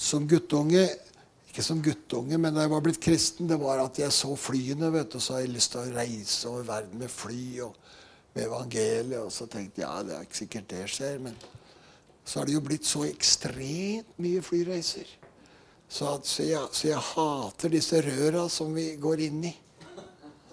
som 0.00 0.26
guttunge 0.28 0.86
ikke 1.60 1.68
som 1.68 1.80
guttunge, 1.84 2.38
men 2.40 2.54
da 2.56 2.64
jeg 2.64 2.72
var 2.72 2.82
blitt 2.84 3.02
kristen, 3.04 3.48
det 3.50 3.58
var 3.60 3.82
at 3.82 3.98
jeg 4.00 4.12
så 4.16 4.32
flyene. 4.38 4.88
vet 4.94 5.12
du, 5.12 5.20
Så 5.20 5.34
hadde 5.34 5.44
jeg 5.44 5.54
lyst 5.54 5.72
til 5.74 5.80
å 5.80 5.92
reise 5.92 6.48
over 6.48 6.62
verden 6.64 6.98
med 6.98 7.10
fly 7.12 7.60
og 7.66 7.76
med 8.34 8.46
evangeliet. 8.46 9.20
Og 9.20 9.32
så 9.32 9.46
tenkte 9.46 9.82
jeg 9.82 9.84
ja, 9.84 10.02
det 10.02 10.14
er 10.16 10.24
ikke 10.24 10.40
sikkert 10.40 10.70
det 10.72 10.86
skjer. 10.88 11.18
Men 11.20 11.36
så 12.24 12.40
har 12.40 12.48
det 12.48 12.56
jo 12.56 12.64
blitt 12.64 12.88
så 12.88 13.04
ekstremt 13.04 14.16
mye 14.16 14.40
flyreiser. 14.40 15.12
Så, 15.90 16.08
at, 16.14 16.24
så, 16.24 16.46
jeg, 16.48 16.64
så 16.72 16.88
jeg, 16.88 17.06
hater 17.10 17.76
disse 17.76 18.00
røra 18.08 18.48
som 18.48 18.72
vi 18.72 18.94
går 18.96 19.26
inn 19.28 19.44
i. 19.50 19.54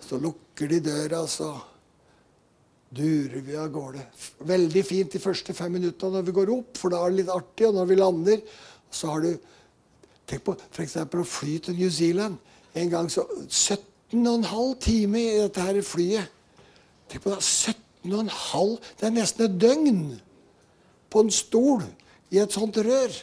Så 0.04 0.20
lukker 0.20 0.68
de 0.68 0.84
døra, 0.84 1.24
så 1.28 1.54
durer 2.92 3.44
vi 3.46 3.56
av 3.56 3.72
gårde. 3.72 4.04
Veldig 4.44 4.84
fint 4.84 5.14
de 5.14 5.24
første 5.24 5.56
fem 5.56 5.78
minuttene 5.78 6.20
når 6.20 6.28
vi 6.28 6.40
går 6.42 6.58
opp, 6.58 6.80
for 6.80 6.92
da 6.92 7.06
er 7.06 7.14
det 7.14 7.22
litt 7.22 7.32
artig. 7.32 7.70
Og 7.70 7.80
når 7.80 7.94
vi 7.94 8.04
lander, 8.04 8.50
så 8.92 9.14
har 9.14 9.24
du 9.24 9.56
Tenk 10.28 10.44
på 10.44 10.56
f.eks. 10.72 10.98
å 10.98 11.24
fly 11.24 11.58
til 11.64 11.78
New 11.78 11.90
Zealand. 11.94 12.38
En 12.76 12.90
gang 12.92 13.10
så 13.12 13.24
17,5 13.48 14.74
timer 14.84 15.24
i 15.24 15.40
dette 15.46 15.64
her 15.64 15.80
flyet. 15.86 16.28
Tenk 17.08 17.24
på 17.24 17.32
det. 17.32 17.40
17,5 17.40 18.76
Det 19.00 19.08
er 19.08 19.16
nesten 19.16 19.48
et 19.48 19.58
døgn 19.62 20.02
på 21.10 21.24
en 21.24 21.32
stol 21.32 21.86
i 22.32 22.42
et 22.44 22.54
sånt 22.54 22.78
rør. 22.84 23.16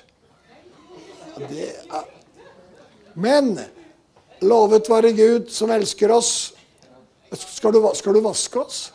Det 1.51 1.69
er 1.69 2.11
Men 3.15 3.59
lovet 4.43 4.89
være 4.91 5.13
Gud 5.15 5.51
som 5.55 5.71
elsker 5.71 6.11
oss. 6.11 6.53
Skal 7.35 7.75
du, 7.75 7.81
skal 7.95 8.15
du 8.15 8.21
vaske 8.25 8.61
oss? 8.61 8.93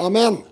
Amen. 0.00 0.42